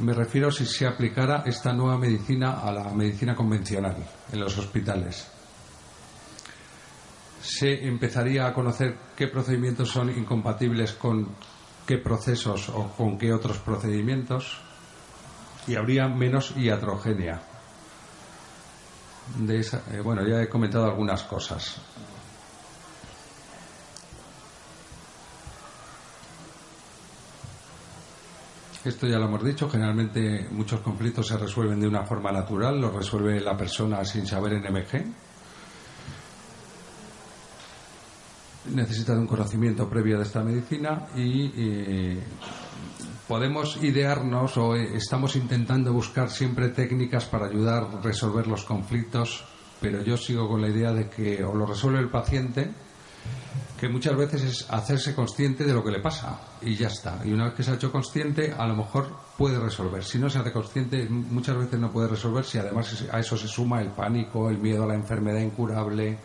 Me 0.00 0.14
refiero 0.14 0.50
si 0.50 0.64
se 0.64 0.86
aplicara 0.86 1.42
esta 1.44 1.72
nueva 1.72 1.98
medicina 1.98 2.60
a 2.60 2.72
la 2.72 2.84
medicina 2.94 3.34
convencional 3.34 3.96
en 4.32 4.40
los 4.40 4.56
hospitales. 4.56 5.30
Se 7.42 7.86
empezaría 7.86 8.46
a 8.46 8.54
conocer 8.54 8.96
qué 9.14 9.28
procedimientos 9.28 9.90
son 9.90 10.08
incompatibles 10.10 10.92
con 10.92 11.28
qué 11.86 11.98
procesos 11.98 12.70
o 12.70 12.88
con 12.96 13.18
qué 13.18 13.32
otros 13.32 13.58
procedimientos 13.58 14.60
y 15.66 15.74
habría 15.74 16.08
menos 16.08 16.56
iatrogenia. 16.56 17.42
Eh, 19.48 20.00
bueno, 20.02 20.26
ya 20.26 20.42
he 20.42 20.48
comentado 20.48 20.86
algunas 20.86 21.22
cosas. 21.24 21.80
Esto 28.84 29.06
ya 29.06 29.16
lo 29.16 29.26
hemos 29.26 29.44
dicho, 29.44 29.70
generalmente 29.70 30.48
muchos 30.50 30.80
conflictos 30.80 31.28
se 31.28 31.38
resuelven 31.38 31.80
de 31.80 31.86
una 31.86 32.02
forma 32.02 32.32
natural, 32.32 32.80
lo 32.80 32.90
resuelve 32.90 33.40
la 33.40 33.56
persona 33.56 34.04
sin 34.04 34.26
saber 34.26 34.54
NMG. 34.54 35.04
Necesita 38.74 39.14
de 39.14 39.20
un 39.20 39.28
conocimiento 39.28 39.88
previo 39.88 40.18
de 40.18 40.24
esta 40.24 40.42
medicina 40.42 41.06
y 41.14 41.52
eh, 41.56 42.18
podemos 43.28 43.80
idearnos 43.84 44.56
o 44.56 44.74
estamos 44.74 45.36
intentando 45.36 45.92
buscar 45.92 46.28
siempre 46.28 46.70
técnicas 46.70 47.26
para 47.26 47.46
ayudar 47.46 47.84
a 47.84 48.00
resolver 48.00 48.48
los 48.48 48.64
conflictos, 48.64 49.44
pero 49.80 50.02
yo 50.02 50.16
sigo 50.16 50.48
con 50.48 50.60
la 50.60 50.68
idea 50.68 50.92
de 50.92 51.08
que 51.08 51.44
o 51.44 51.54
lo 51.54 51.66
resuelve 51.66 52.00
el 52.00 52.10
paciente 52.10 52.72
que 53.82 53.88
muchas 53.88 54.16
veces 54.16 54.42
es 54.44 54.70
hacerse 54.70 55.12
consciente 55.12 55.64
de 55.64 55.74
lo 55.74 55.82
que 55.82 55.90
le 55.90 55.98
pasa 55.98 56.38
y 56.60 56.76
ya 56.76 56.86
está. 56.86 57.20
Y 57.24 57.32
una 57.32 57.46
vez 57.46 57.54
que 57.54 57.64
se 57.64 57.72
ha 57.72 57.74
hecho 57.74 57.90
consciente, 57.90 58.54
a 58.56 58.64
lo 58.68 58.76
mejor 58.76 59.08
puede 59.36 59.58
resolver. 59.58 60.04
Si 60.04 60.20
no 60.20 60.30
se 60.30 60.38
hace 60.38 60.52
consciente, 60.52 61.04
muchas 61.08 61.56
veces 61.56 61.80
no 61.80 61.90
puede 61.90 62.06
resolver 62.06 62.44
si 62.44 62.58
además 62.58 63.04
a 63.10 63.18
eso 63.18 63.36
se 63.36 63.48
suma 63.48 63.80
el 63.80 63.88
pánico, 63.88 64.48
el 64.48 64.58
miedo 64.58 64.84
a 64.84 64.86
la 64.86 64.94
enfermedad 64.94 65.40
incurable 65.40 66.16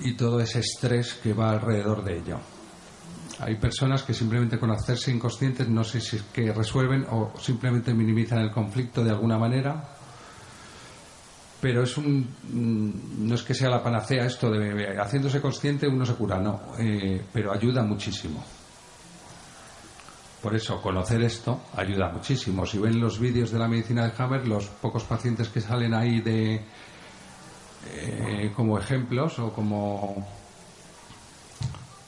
y 0.00 0.16
todo 0.16 0.40
ese 0.40 0.60
estrés 0.60 1.12
que 1.22 1.34
va 1.34 1.50
alrededor 1.50 2.02
de 2.04 2.16
ello. 2.16 2.38
Hay 3.40 3.56
personas 3.56 4.04
que 4.04 4.14
simplemente 4.14 4.58
con 4.58 4.70
hacerse 4.70 5.10
inconscientes 5.10 5.68
no 5.68 5.84
sé 5.84 6.00
si 6.00 6.16
es 6.16 6.22
que 6.22 6.54
resuelven 6.54 7.04
o 7.10 7.34
simplemente 7.38 7.92
minimizan 7.92 8.38
el 8.38 8.50
conflicto 8.50 9.04
de 9.04 9.10
alguna 9.10 9.36
manera 9.36 9.97
pero 11.60 11.82
es 11.82 11.96
un 11.96 12.28
mm, 12.52 13.26
no 13.26 13.34
es 13.34 13.42
que 13.42 13.54
sea 13.54 13.68
la 13.68 13.82
panacea 13.82 14.24
esto 14.26 14.50
de 14.50 14.96
haciéndose 14.98 15.40
consciente 15.40 15.88
uno 15.88 16.06
se 16.06 16.14
cura 16.14 16.38
no 16.38 16.60
eh, 16.78 17.22
pero 17.32 17.52
ayuda 17.52 17.82
muchísimo. 17.82 18.44
Por 20.42 20.54
eso 20.54 20.80
conocer 20.80 21.20
esto 21.22 21.64
ayuda 21.74 22.10
muchísimo. 22.10 22.64
Si 22.64 22.78
ven 22.78 23.00
los 23.00 23.18
vídeos 23.18 23.50
de 23.50 23.58
la 23.58 23.66
medicina 23.66 24.06
de 24.06 24.12
Hammer 24.16 24.46
los 24.46 24.66
pocos 24.66 25.02
pacientes 25.02 25.48
que 25.48 25.60
salen 25.60 25.94
ahí 25.94 26.20
de 26.20 26.64
eh, 27.90 28.52
como 28.54 28.78
ejemplos 28.78 29.40
o 29.40 29.52
como 29.52 30.24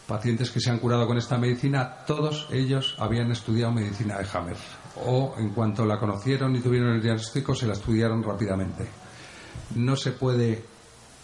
pacientes 0.06 0.50
que 0.52 0.60
se 0.60 0.70
han 0.70 0.78
curado 0.78 1.08
con 1.08 1.18
esta 1.18 1.38
medicina 1.38 2.04
todos 2.06 2.48
ellos 2.52 2.96
habían 2.98 3.32
estudiado 3.32 3.72
medicina 3.72 4.18
de 4.18 4.26
Hammer. 4.32 4.56
O 5.06 5.34
en 5.36 5.50
cuanto 5.50 5.84
la 5.84 5.98
conocieron 5.98 6.54
y 6.54 6.60
tuvieron 6.60 6.94
el 6.94 7.02
diagnóstico 7.02 7.52
se 7.52 7.66
la 7.66 7.72
estudiaron 7.72 8.22
rápidamente 8.22 8.99
no 9.74 9.96
se 9.96 10.12
puede 10.12 10.64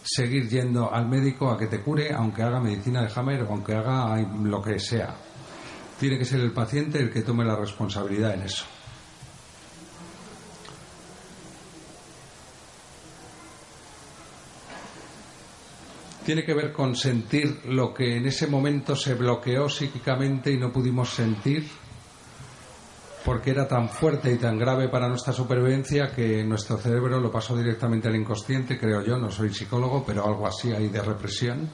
seguir 0.03 0.49
yendo 0.49 0.93
al 0.93 1.09
médico 1.09 1.51
a 1.51 1.59
que 1.59 1.67
te 1.67 1.81
cure, 1.81 2.13
aunque 2.13 2.43
haga 2.43 2.61
medicina 2.61 3.03
de 3.03 3.13
Hammer 3.15 3.43
o 3.43 3.49
aunque 3.49 3.75
haga 3.75 4.17
lo 4.43 4.63
que 4.63 4.79
sea. 4.79 5.17
Tiene 5.99 6.19
que 6.19 6.25
ser 6.25 6.41
el 6.41 6.53
paciente 6.53 6.99
el 6.99 7.11
que 7.11 7.23
tome 7.23 7.45
la 7.45 7.57
responsabilidad 7.57 8.35
en 8.35 8.43
eso. 8.43 8.65
Tiene 16.25 16.45
que 16.45 16.55
ver 16.55 16.73
con 16.73 16.97
sentir 16.97 17.61
lo 17.67 17.95
que 17.95 18.17
en 18.17 18.27
ese 18.27 18.49
momento 18.49 18.97
se 18.97 19.15
bloqueó 19.15 19.69
psíquicamente 19.69 20.51
y 20.51 20.59
no 20.59 20.73
pudimos 20.73 21.11
sentir 21.11 21.69
porque 23.27 23.51
era 23.51 23.67
tan 23.67 23.89
fuerte 23.89 24.33
y 24.33 24.39
tan 24.39 24.57
grave 24.57 24.89
para 24.89 25.09
nuestra 25.09 25.33
supervivencia 25.33 26.13
que 26.15 26.45
nuestro 26.45 26.77
cerebro 26.77 27.19
lo 27.19 27.29
pasó 27.29 27.57
directamente 27.57 28.07
al 28.07 28.15
inconsciente, 28.15 28.79
creo 28.79 29.03
yo, 29.03 29.19
no 29.19 29.33
soy 29.33 29.53
psicólogo, 29.53 30.05
pero 30.07 30.25
algo 30.25 30.47
así 30.47 30.71
hay 30.71 30.89
de 30.89 31.03
represión. 31.03 31.69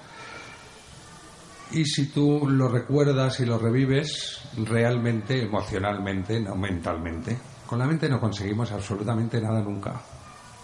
Y 1.73 1.85
si 1.85 2.07
tú 2.07 2.49
lo 2.49 2.69
recuerdas 2.69 3.39
y 3.41 3.45
lo 3.45 3.59
revives 3.59 4.41
realmente, 4.65 5.43
emocionalmente, 5.43 6.41
no 6.41 6.55
mentalmente, 6.55 7.39
con 7.67 7.79
la 7.79 7.87
mente 7.87 8.09
no 8.09 8.19
conseguimos 8.19 8.73
absolutamente 8.73 9.39
nada 9.39 9.61
nunca. 9.61 10.01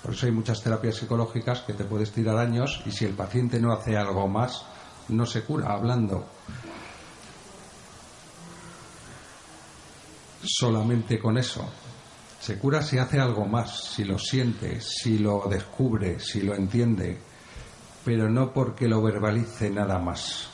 Por 0.03 0.15
eso 0.15 0.25
hay 0.25 0.33
muchas 0.33 0.63
terapias 0.63 0.97
psicológicas 0.97 1.61
que 1.61 1.75
te 1.75 1.85
puedes 1.85 2.13
tirar 2.13 2.39
años 2.39 2.81
y 2.87 2.93
si 2.93 3.05
el 3.05 3.13
paciente 3.13 3.61
no 3.61 3.75
hace 3.75 3.95
algo 3.95 4.27
más, 4.27 4.65
no 5.11 5.27
se 5.27 5.43
cura 5.43 5.69
hablando. 5.69 6.38
Solamente 10.43 11.19
con 11.19 11.39
eso. 11.39 11.69
Se 12.41 12.59
cura 12.59 12.83
si 12.83 12.99
hace 12.99 13.19
algo 13.19 13.47
más, 13.47 13.93
si 13.95 14.05
lo 14.05 14.19
siente, 14.19 14.81
si 14.81 15.19
lo 15.19 15.47
descubre, 15.49 16.21
si 16.21 16.43
lo 16.43 16.55
entiende, 16.55 17.19
pero 18.05 18.29
no 18.31 18.53
porque 18.53 18.87
lo 18.89 19.03
verbalice 19.03 19.71
nada 19.71 19.99
más. 19.99 20.49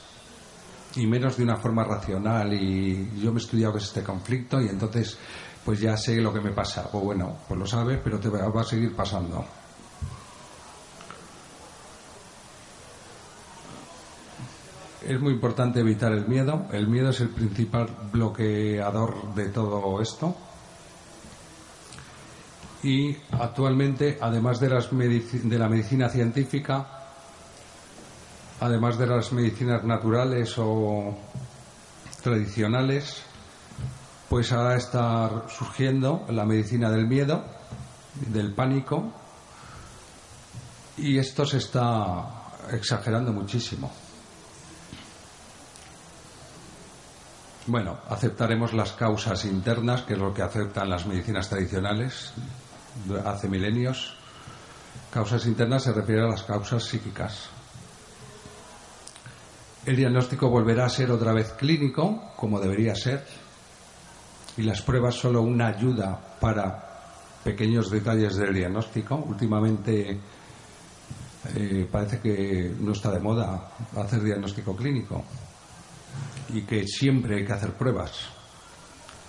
Y 0.96 1.06
menos 1.06 1.36
de 1.36 1.44
una 1.44 1.56
forma 1.56 1.84
racional 1.84 2.54
y 2.54 3.20
yo 3.20 3.32
me 3.32 3.40
he 3.40 3.42
estudiado 3.42 3.76
este 3.76 4.02
conflicto 4.02 4.60
y 4.60 4.68
entonces 4.68 5.18
pues 5.64 5.80
ya 5.80 5.96
sé 5.96 6.20
lo 6.20 6.32
que 6.32 6.40
me 6.40 6.52
pasa. 6.52 6.88
Pues 6.90 7.04
bueno, 7.04 7.38
pues 7.48 7.58
lo 7.58 7.66
sabes, 7.66 7.98
pero 8.02 8.18
te 8.20 8.28
va 8.28 8.60
a 8.60 8.64
seguir 8.64 8.94
pasando. 8.94 9.44
Es 15.06 15.20
muy 15.20 15.34
importante 15.34 15.80
evitar 15.80 16.12
el 16.12 16.26
miedo. 16.26 16.66
El 16.72 16.88
miedo 16.88 17.10
es 17.10 17.20
el 17.20 17.28
principal 17.28 17.88
bloqueador 18.10 19.34
de 19.34 19.48
todo 19.48 20.00
esto. 20.00 20.34
Y 22.82 23.14
actualmente, 23.32 24.18
además 24.20 24.60
de, 24.60 24.70
la 24.70 25.68
medicina 25.68 26.08
científica, 26.08 26.86
además 28.60 28.96
de 28.96 29.06
las 29.06 29.32
medicinas 29.32 29.84
naturales 29.84 30.54
o 30.58 31.14
tradicionales, 32.22 33.22
pues 34.28 34.52
ahora 34.52 34.76
está 34.76 35.44
surgiendo 35.48 36.24
la 36.30 36.46
medicina 36.46 36.90
del 36.90 37.06
miedo, 37.06 37.44
del 38.28 38.54
pánico, 38.54 39.12
y 40.96 41.18
esto 41.18 41.44
se 41.44 41.58
está 41.58 42.52
exagerando 42.70 43.32
muchísimo. 43.32 44.03
Bueno, 47.66 47.96
aceptaremos 48.10 48.74
las 48.74 48.92
causas 48.92 49.46
internas, 49.46 50.02
que 50.02 50.12
es 50.12 50.18
lo 50.18 50.34
que 50.34 50.42
aceptan 50.42 50.90
las 50.90 51.06
medicinas 51.06 51.48
tradicionales 51.48 52.34
hace 53.24 53.48
milenios. 53.48 54.18
Causas 55.10 55.46
internas 55.46 55.84
se 55.84 55.92
refiere 55.94 56.22
a 56.22 56.28
las 56.28 56.42
causas 56.42 56.84
psíquicas. 56.84 57.48
El 59.86 59.96
diagnóstico 59.96 60.50
volverá 60.50 60.84
a 60.84 60.90
ser 60.90 61.10
otra 61.10 61.32
vez 61.32 61.52
clínico, 61.52 62.32
como 62.36 62.60
debería 62.60 62.94
ser, 62.94 63.24
y 64.58 64.62
las 64.62 64.82
pruebas 64.82 65.14
solo 65.14 65.40
una 65.40 65.68
ayuda 65.68 66.36
para 66.38 66.84
pequeños 67.42 67.90
detalles 67.90 68.36
del 68.36 68.52
diagnóstico. 68.52 69.16
Últimamente 69.16 70.20
eh, 71.54 71.88
parece 71.90 72.20
que 72.20 72.74
no 72.78 72.92
está 72.92 73.10
de 73.10 73.20
moda 73.20 73.70
hacer 73.96 74.22
diagnóstico 74.22 74.76
clínico 74.76 75.24
y 76.54 76.62
que 76.62 76.86
siempre 76.86 77.36
hay 77.36 77.44
que 77.44 77.52
hacer 77.52 77.72
pruebas. 77.72 78.12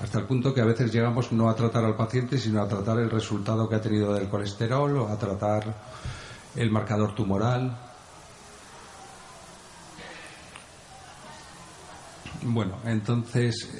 Hasta 0.02 0.20
el 0.20 0.26
punto 0.26 0.54
que 0.54 0.62
a 0.62 0.66
veces 0.66 0.94
llegamos 0.94 1.32
no 1.32 1.50
a 1.50 1.56
tratar 1.56 1.84
al 1.84 1.96
paciente, 1.96 2.38
sino 2.38 2.62
a 2.62 2.68
tratar 2.68 3.00
el 3.00 3.10
resultado 3.10 3.68
que 3.68 3.76
ha 3.76 3.82
tenido 3.82 4.14
del 4.14 4.30
colesterol 4.30 4.98
o 4.98 5.08
a 5.08 5.18
tratar 5.18 5.74
el 6.56 6.70
marcador 6.70 7.16
tumoral. 7.16 7.82
Bueno, 12.44 12.78
entonces 12.86 13.72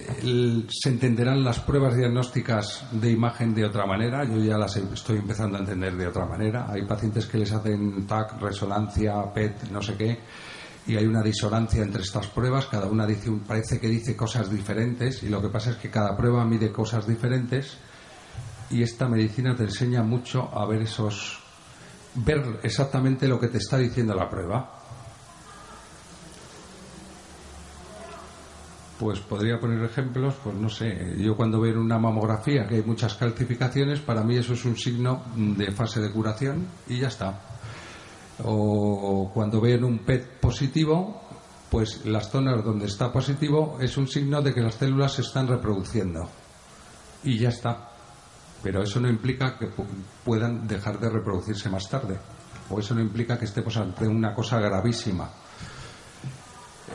se 0.70 0.90
entenderán 0.90 1.44
las 1.44 1.60
pruebas 1.60 1.96
diagnósticas 1.96 2.88
de 2.94 3.12
imagen 3.12 3.54
de 3.54 3.66
otra 3.66 3.86
manera. 3.86 4.24
Yo 4.24 4.38
ya 4.38 4.58
las 4.58 4.76
estoy 4.78 5.18
empezando 5.18 5.58
a 5.58 5.60
entender 5.60 5.96
de 5.96 6.08
otra 6.08 6.26
manera. 6.26 6.66
Hay 6.72 6.84
pacientes 6.88 7.28
que 7.28 7.38
les 7.38 7.52
hacen 7.52 8.08
TAC, 8.08 8.42
resonancia, 8.42 9.22
PET, 9.32 9.70
no 9.70 9.84
sé 9.84 9.96
qué, 9.96 10.20
y 10.88 10.96
hay 10.96 11.06
una 11.06 11.24
disonancia 11.24 11.82
entre 11.82 12.04
estas 12.04 12.28
pruebas, 12.28 12.68
cada 12.68 12.88
una 12.88 13.08
dice, 13.08 13.32
parece 13.46 13.80
que 13.80 13.88
dice 13.88 14.16
cosas 14.16 14.50
diferentes 14.50 15.24
y 15.24 15.30
lo 15.30 15.42
que 15.42 15.50
pasa 15.50 15.72
es 15.72 15.78
que 15.78 15.90
cada 15.90 16.16
prueba 16.16 16.46
mide 16.46 16.72
cosas 16.72 17.08
diferentes 17.08 17.78
y 18.70 18.84
esta 18.84 19.08
medicina 19.08 19.56
te 19.56 19.64
enseña 19.64 20.04
mucho 20.04 20.50
a 20.54 20.66
ver 20.66 20.84
esos 20.84 21.40
ver 22.16 22.60
exactamente 22.64 23.28
lo 23.28 23.40
que 23.40 23.48
te 23.48 23.58
está 23.58 23.78
diciendo 23.78 24.14
la 24.16 24.30
prueba. 24.30 24.72
Pues 28.98 29.20
podría 29.20 29.60
poner 29.60 29.84
ejemplos, 29.84 30.36
pues 30.42 30.56
no 30.56 30.70
sé, 30.70 31.16
yo 31.18 31.36
cuando 31.36 31.60
veo 31.60 31.82
una 31.82 32.00
mamografía 32.00 32.66
que 32.66 32.76
hay 32.76 32.84
muchas 32.84 33.16
calcificaciones, 33.16 34.00
para 34.00 34.24
mí 34.24 34.38
eso 34.38 34.54
es 34.54 34.64
un 34.64 34.78
signo 34.78 35.24
de 35.36 35.70
fase 35.72 36.00
de 36.00 36.12
curación 36.12 36.66
y 36.88 37.00
ya 37.00 37.10
está 37.10 37.55
o 38.44 39.32
cuando 39.34 39.62
ven 39.62 39.84
un 39.84 40.00
PET 40.00 40.40
positivo, 40.40 41.22
pues 41.70 42.06
las 42.06 42.30
zonas 42.30 42.64
donde 42.64 42.86
está 42.86 43.12
positivo 43.12 43.78
es 43.82 43.98
un 43.98 44.08
signo 44.08 44.42
de 44.42 44.54
que 44.54 44.62
las 44.62 44.76
células 44.76 45.14
se 45.14 45.22
están 45.22 45.48
reproduciendo. 45.48 46.28
Y 47.24 47.38
ya 47.38 47.50
está. 47.50 47.92
Pero 48.62 48.84
eso 48.84 49.00
no 49.00 49.10
implica 49.10 49.58
que 49.58 49.70
puedan 50.24 50.68
dejar 50.68 51.00
de 51.00 51.10
reproducirse 51.10 51.70
más 51.70 51.90
tarde. 51.90 52.18
O 52.70 52.80
eso 52.80 52.96
no 52.96 53.02
implica 53.02 53.38
que 53.38 53.46
estemos 53.46 53.78
ante 53.78 54.08
una 54.08 54.34
cosa 54.34 54.60
gravísima. 54.60 55.30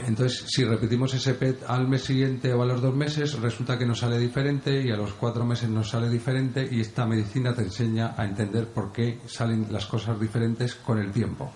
Entonces, 0.07 0.45
si 0.49 0.65
repetimos 0.65 1.13
ese 1.15 1.35
PET 1.35 1.65
al 1.69 1.87
mes 1.89 2.03
siguiente 2.03 2.53
o 2.53 2.63
a 2.63 2.67
los 2.67 2.81
dos 2.81 2.95
meses, 2.95 3.39
resulta 3.41 3.79
que 3.79 3.87
nos 3.87 4.01
sale 4.01 4.19
diferente 4.19 4.83
y 4.83 4.91
a 4.91 4.97
los 4.97 5.13
cuatro 5.13 5.45
meses 5.45 5.69
nos 5.69 5.91
sale 5.91 6.09
diferente 6.09 6.69
y 6.71 6.81
esta 6.81 7.07
medicina 7.07 7.55
te 7.55 7.63
enseña 7.63 8.15
a 8.17 8.25
entender 8.25 8.69
por 8.69 8.93
qué 8.93 9.21
salen 9.27 9.67
las 9.71 9.87
cosas 9.87 10.19
diferentes 10.19 10.75
con 10.75 10.99
el 10.99 11.13
tiempo. 11.13 11.53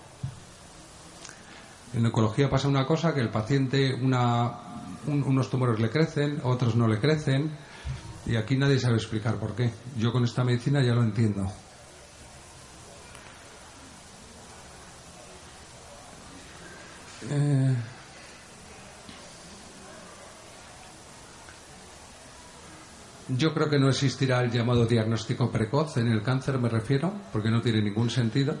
En 1.93 2.05
oncología 2.05 2.49
pasa 2.49 2.67
una 2.67 2.85
cosa, 2.85 3.13
que 3.13 3.21
el 3.21 3.29
paciente 3.29 3.93
unos 3.93 5.49
tumores 5.49 5.79
le 5.79 5.89
crecen, 5.89 6.41
otros 6.43 6.75
no 6.75 6.87
le 6.87 6.99
crecen, 6.99 7.51
y 8.25 8.35
aquí 8.35 8.57
nadie 8.57 8.79
sabe 8.79 8.95
explicar 8.95 9.35
por 9.35 9.55
qué. 9.55 9.71
Yo 9.97 10.11
con 10.11 10.23
esta 10.23 10.43
medicina 10.43 10.83
ya 10.83 10.93
lo 10.93 11.03
entiendo. 11.03 11.49
Eh, 17.29 17.75
yo 23.29 23.53
creo 23.53 23.69
que 23.69 23.79
no 23.79 23.89
existirá 23.89 24.41
el 24.41 24.51
llamado 24.51 24.85
diagnóstico 24.85 25.51
precoz 25.51 25.97
en 25.97 26.07
el 26.07 26.21
cáncer, 26.21 26.59
me 26.59 26.69
refiero, 26.69 27.13
porque 27.31 27.49
no 27.49 27.61
tiene 27.61 27.81
ningún 27.81 28.09
sentido. 28.09 28.55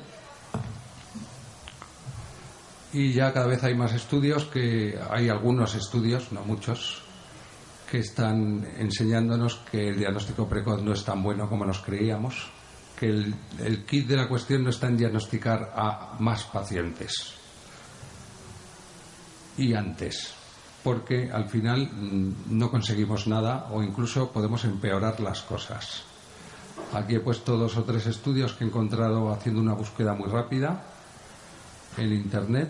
Y 2.93 3.13
ya 3.13 3.33
cada 3.33 3.47
vez 3.47 3.63
hay 3.63 3.75
más 3.75 3.93
estudios 3.93 4.45
que 4.45 4.97
hay 5.09 5.29
algunos 5.29 5.75
estudios, 5.75 6.31
no 6.31 6.43
muchos, 6.43 7.03
que 7.89 7.99
están 7.99 8.65
enseñándonos 8.77 9.57
que 9.69 9.89
el 9.89 9.97
diagnóstico 9.97 10.47
precoz 10.47 10.81
no 10.81 10.93
es 10.93 11.03
tan 11.03 11.21
bueno 11.21 11.49
como 11.49 11.65
nos 11.65 11.81
creíamos, 11.81 12.49
que 12.97 13.07
el, 13.07 13.85
kit 13.85 14.07
de 14.07 14.15
la 14.15 14.27
cuestión 14.27 14.63
no 14.63 14.69
está 14.69 14.87
en 14.87 14.97
diagnosticar 14.97 15.73
a 15.75 16.15
más 16.19 16.45
pacientes 16.45 17.35
y 19.57 19.73
antes, 19.73 20.33
porque 20.85 21.31
al 21.33 21.49
final 21.49 21.89
mm, 21.89 22.59
no 22.59 22.69
conseguimos 22.69 23.25
nada 23.25 23.69
o 23.71 23.81
incluso 23.81 24.31
podemos 24.31 24.63
empeorar 24.65 25.19
las 25.19 25.41
cosas. 25.41 26.03
Aquí 26.93 27.15
he 27.15 27.19
puesto 27.19 27.57
dos 27.57 27.75
o 27.75 27.83
tres 27.83 28.05
estudios 28.05 28.53
que 28.53 28.63
he 28.63 28.67
encontrado 28.67 29.33
haciendo 29.33 29.61
una 29.61 29.73
búsqueda 29.73 30.13
muy 30.13 30.29
rápida 30.29 30.85
en 31.97 32.13
Internet 32.13 32.69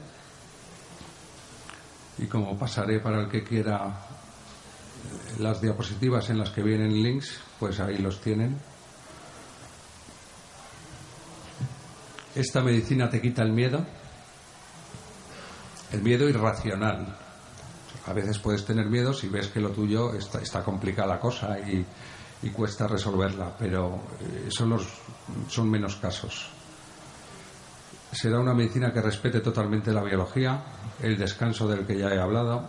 y 2.18 2.28
como 2.28 2.58
pasaré 2.58 3.02
para 3.02 3.20
el 3.24 3.28
que 3.28 3.44
quiera 3.44 3.86
eh, 3.86 5.42
las 5.42 5.60
diapositivas 5.60 6.30
en 6.30 6.38
las 6.38 6.52
que 6.52 6.64
vienen 6.64 7.04
links, 7.04 7.42
pues 7.60 7.82
ahí 7.82 7.98
los 7.98 8.22
tienen. 8.22 8.58
Esta 12.34 12.62
medicina 12.62 13.10
te 13.10 13.20
quita 13.20 13.44
el 13.44 13.52
miedo, 13.52 13.86
el 15.92 16.02
miedo 16.02 16.30
irracional. 16.30 17.25
A 18.08 18.14
veces 18.14 18.40
puedes 18.40 18.66
tener 18.66 18.86
miedo 18.88 19.14
si 19.14 19.28
ves 19.28 19.48
que 19.48 19.60
lo 19.60 19.70
tuyo 19.70 20.14
está, 20.14 20.64
complicada 20.64 21.08
la 21.08 21.20
cosa 21.20 21.58
y, 21.60 21.86
y, 22.44 22.50
cuesta 22.50 22.88
resolverla, 22.88 23.56
pero 23.58 24.00
eh, 24.22 24.50
son, 24.50 24.70
los, 24.70 24.88
son 25.48 25.70
menos 25.70 25.96
casos 25.96 26.52
será 28.12 28.40
una 28.40 28.54
medicina 28.54 28.94
que 28.94 29.02
respete 29.02 29.42
totalmente 29.42 29.92
la 29.92 30.02
biología, 30.02 30.64
el 31.02 31.18
descanso 31.18 31.68
del 31.68 31.86
que 31.86 31.98
ya 31.98 32.08
he 32.08 32.20
hablado, 32.20 32.64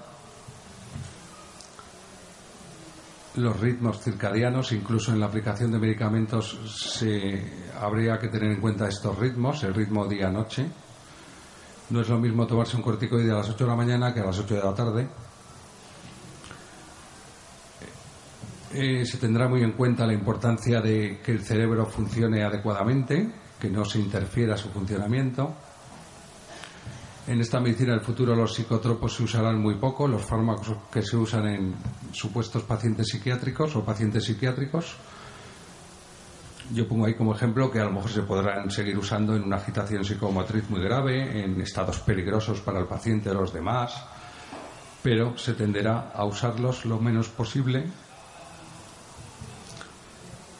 los 3.36 3.60
ritmos 3.60 4.00
circadianos, 4.02 4.72
incluso 4.72 5.12
en 5.12 5.20
la 5.20 5.26
aplicación 5.26 5.70
de 5.70 5.78
medicamentos 5.78 6.58
se, 6.74 7.68
habría 7.78 8.18
que 8.18 8.28
tener 8.28 8.50
en 8.50 8.60
cuenta 8.60 8.88
estos 8.88 9.18
ritmos, 9.18 9.62
el 9.62 9.74
ritmo 9.74 10.06
día-noche. 10.06 10.66
No 11.90 12.00
es 12.00 12.08
lo 12.08 12.18
mismo 12.18 12.46
tomarse 12.46 12.76
un 12.76 12.82
corticoide 12.82 13.30
a 13.30 13.36
las 13.36 13.50
8 13.50 13.64
de 13.64 13.70
la 13.70 13.76
mañana 13.76 14.12
que 14.12 14.20
a 14.20 14.24
las 14.24 14.38
8 14.38 14.54
de 14.54 14.62
la 14.62 14.74
tarde. 14.74 15.08
Eh, 18.72 19.06
se 19.06 19.18
tendrá 19.18 19.48
muy 19.48 19.62
en 19.62 19.72
cuenta 19.72 20.06
la 20.06 20.12
importancia 20.12 20.80
de 20.80 21.20
que 21.24 21.32
el 21.32 21.40
cerebro 21.40 21.86
funcione 21.86 22.42
adecuadamente, 22.42 23.30
que 23.60 23.70
no 23.70 23.84
se 23.84 24.00
interfiera 24.00 24.56
su 24.56 24.70
funcionamiento. 24.70 25.54
En 27.28 27.40
esta 27.40 27.60
medicina 27.60 27.92
del 27.92 28.00
futuro 28.00 28.34
los 28.34 28.54
psicotropos 28.54 29.14
se 29.14 29.22
usarán 29.22 29.60
muy 29.60 29.76
poco, 29.76 30.06
los 30.06 30.24
fármacos 30.24 30.76
que 30.92 31.02
se 31.02 31.16
usan 31.16 31.46
en 31.46 31.74
supuestos 32.12 32.64
pacientes 32.64 33.08
psiquiátricos 33.08 33.74
o 33.76 33.84
pacientes 33.84 34.24
psiquiátricos. 34.24 34.96
Yo 36.72 36.88
pongo 36.88 37.06
ahí 37.06 37.14
como 37.14 37.34
ejemplo 37.34 37.70
que 37.70 37.78
a 37.78 37.84
lo 37.84 37.92
mejor 37.92 38.10
se 38.10 38.22
podrán 38.22 38.70
seguir 38.70 38.98
usando 38.98 39.36
en 39.36 39.44
una 39.44 39.56
agitación 39.56 40.04
psicomotriz 40.04 40.68
muy 40.68 40.82
grave, 40.82 41.44
en 41.44 41.60
estados 41.60 42.00
peligrosos 42.00 42.60
para 42.60 42.80
el 42.80 42.86
paciente 42.86 43.30
o 43.30 43.34
los 43.34 43.52
demás, 43.52 44.04
pero 45.02 45.38
se 45.38 45.54
tenderá 45.54 46.10
a 46.12 46.24
usarlos 46.24 46.84
lo 46.84 46.98
menos 46.98 47.28
posible 47.28 47.86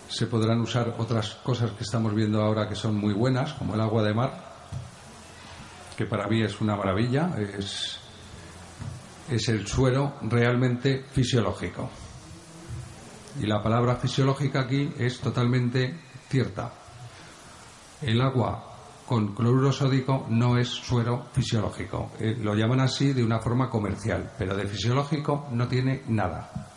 se 0.09 0.27
podrán 0.27 0.61
usar 0.61 0.95
otras 0.99 1.35
cosas 1.43 1.73
que 1.73 1.85
estamos 1.85 2.15
viendo 2.15 2.43
ahora 2.43 2.69
que 2.69 2.75
son 2.75 2.97
muy 2.97 3.13
buenas, 3.13 3.55
como 3.55 3.75
el 3.75 3.81
agua 3.81 4.03
de 4.03 4.15
mar, 4.15 4.55
que 5.97 6.07
para 6.07 6.29
mí 6.29 6.43
es 6.43 6.61
una 6.61 6.77
maravilla, 6.77 7.35
es, 7.39 7.99
es 9.31 9.49
el 9.49 9.67
suero 9.67 10.15
realmente 10.23 11.05
fisiológico. 11.11 11.91
Y 13.41 13.47
la 13.47 13.63
palabra 13.63 13.97
fisiológica 13.97 14.61
aquí 14.61 14.93
es 14.99 15.21
totalmente 15.21 15.99
cierta. 16.29 16.73
El 18.01 18.21
agua 18.21 18.73
con 19.07 19.35
cloruro 19.35 19.73
sódico 19.73 20.27
no 20.31 20.59
es 20.59 20.69
suero 20.69 21.27
fisiológico. 21.33 22.13
Eh, 22.19 22.37
lo 22.41 22.55
llaman 22.55 22.81
así 22.81 23.13
de 23.13 23.23
una 23.23 23.39
forma 23.39 23.69
comercial, 23.69 24.33
pero 24.39 24.57
de 24.57 24.67
fisiológico 24.67 25.49
no 25.53 25.69
tiene 25.69 26.03
nada 26.09 26.76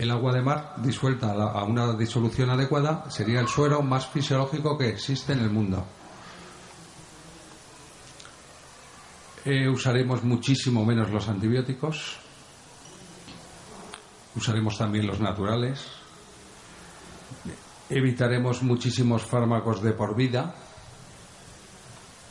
el 0.00 0.10
agua 0.10 0.32
de 0.32 0.40
mar 0.40 0.76
disuelta 0.78 1.30
a 1.30 1.62
una 1.64 1.92
disolución 1.92 2.48
adecuada 2.48 3.10
sería 3.10 3.38
el 3.38 3.48
suero 3.48 3.82
más 3.82 4.06
fisiológico 4.06 4.78
que 4.78 4.88
existe 4.88 5.34
en 5.34 5.40
el 5.40 5.50
mundo. 5.50 5.84
Eh, 9.44 9.68
usaremos 9.68 10.24
muchísimo 10.24 10.86
menos 10.86 11.10
los 11.10 11.28
antibióticos, 11.28 12.16
usaremos 14.34 14.78
también 14.78 15.06
los 15.06 15.20
naturales, 15.20 15.84
evitaremos 17.90 18.62
muchísimos 18.62 19.22
fármacos 19.22 19.82
de 19.82 19.92
por 19.92 20.16
vida, 20.16 20.54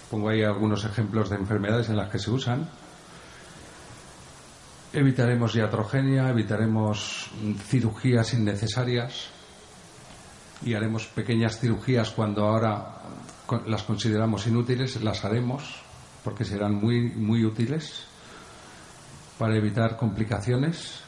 pongo 0.10 0.30
ahí 0.30 0.42
algunos 0.42 0.86
ejemplos 0.86 1.30
de 1.30 1.36
enfermedades 1.36 1.90
en 1.90 1.98
las 1.98 2.10
que 2.10 2.18
se 2.18 2.32
usan, 2.32 2.68
Evitaremos 4.92 5.54
iatrogenia, 5.54 6.30
evitaremos 6.30 7.30
cirugías 7.70 8.34
innecesarias 8.34 9.30
y 10.66 10.74
haremos 10.74 11.06
pequeñas 11.06 11.60
cirugías 11.60 12.10
cuando 12.10 12.44
ahora 12.44 12.98
las 13.68 13.84
consideramos 13.84 14.48
inútiles, 14.48 15.00
las 15.04 15.24
haremos 15.24 15.64
porque 16.24 16.44
serán 16.44 16.74
muy, 16.74 17.12
muy 17.12 17.46
útiles 17.46 18.06
para 19.38 19.56
evitar 19.56 19.96
complicaciones. 19.96 21.02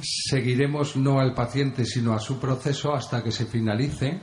Seguiremos 0.00 0.96
no 0.96 1.20
al 1.20 1.34
paciente 1.34 1.84
sino 1.84 2.14
a 2.14 2.18
su 2.18 2.40
proceso 2.40 2.94
hasta 2.94 3.22
que 3.22 3.30
se 3.30 3.44
finalice 3.44 4.18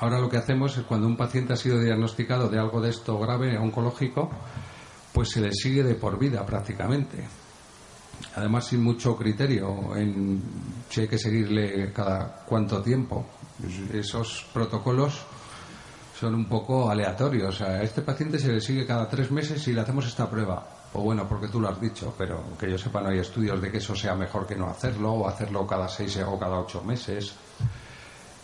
Ahora 0.00 0.20
lo 0.20 0.28
que 0.28 0.36
hacemos 0.36 0.76
es 0.76 0.84
cuando 0.84 1.08
un 1.08 1.16
paciente 1.16 1.52
ha 1.52 1.56
sido 1.56 1.80
diagnosticado 1.80 2.48
de 2.48 2.58
algo 2.58 2.80
de 2.80 2.90
esto 2.90 3.18
grave, 3.18 3.58
oncológico, 3.58 4.30
pues 5.12 5.30
se 5.30 5.40
le 5.40 5.52
sigue 5.52 5.82
de 5.82 5.96
por 5.96 6.18
vida 6.18 6.46
prácticamente. 6.46 7.26
Además 8.36 8.66
sin 8.66 8.82
mucho 8.82 9.16
criterio 9.16 9.96
en 9.96 10.40
si 10.88 11.00
hay 11.02 11.08
que 11.08 11.18
seguirle 11.18 11.92
cada 11.92 12.44
cuánto 12.46 12.80
tiempo. 12.80 13.26
Esos 13.92 14.46
protocolos 14.52 15.20
son 16.18 16.34
un 16.34 16.48
poco 16.48 16.88
aleatorios. 16.88 17.60
A 17.62 17.82
este 17.82 18.02
paciente 18.02 18.38
se 18.38 18.52
le 18.52 18.60
sigue 18.60 18.86
cada 18.86 19.08
tres 19.08 19.32
meses 19.32 19.66
y 19.66 19.72
le 19.72 19.80
hacemos 19.80 20.06
esta 20.06 20.30
prueba. 20.30 20.64
O 20.94 21.02
bueno, 21.02 21.28
porque 21.28 21.48
tú 21.48 21.60
lo 21.60 21.68
has 21.68 21.80
dicho, 21.80 22.14
pero 22.16 22.56
que 22.58 22.70
yo 22.70 22.78
sepa 22.78 23.00
no 23.00 23.08
hay 23.08 23.18
estudios 23.18 23.60
de 23.60 23.70
que 23.70 23.78
eso 23.78 23.94
sea 23.94 24.14
mejor 24.14 24.46
que 24.46 24.54
no 24.54 24.68
hacerlo, 24.68 25.12
o 25.12 25.28
hacerlo 25.28 25.66
cada 25.66 25.88
seis 25.88 26.16
o 26.24 26.38
cada 26.38 26.60
ocho 26.60 26.82
meses 26.82 27.34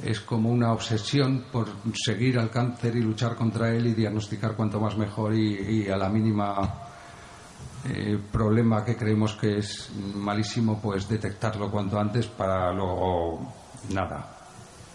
es 0.02 0.20
como 0.20 0.50
una 0.50 0.72
obsesión 0.72 1.46
por 1.52 1.68
seguir 1.94 2.38
al 2.38 2.50
cáncer 2.50 2.96
y 2.96 3.02
luchar 3.02 3.36
contra 3.36 3.70
él 3.70 3.86
y 3.86 3.94
diagnosticar 3.94 4.56
cuanto 4.56 4.80
más 4.80 4.96
mejor 4.96 5.34
y, 5.34 5.88
a 5.88 5.96
la 5.96 6.08
mínima 6.08 6.74
eh, 7.84 8.18
problema 8.32 8.84
que 8.84 8.96
creemos 8.96 9.34
que 9.34 9.58
es 9.58 9.90
malísimo, 10.14 10.80
pues 10.80 11.08
detectarlo 11.08 11.70
cuanto 11.70 11.98
antes 11.98 12.26
para 12.26 12.72
luego 12.72 13.52
nada. 13.90 14.38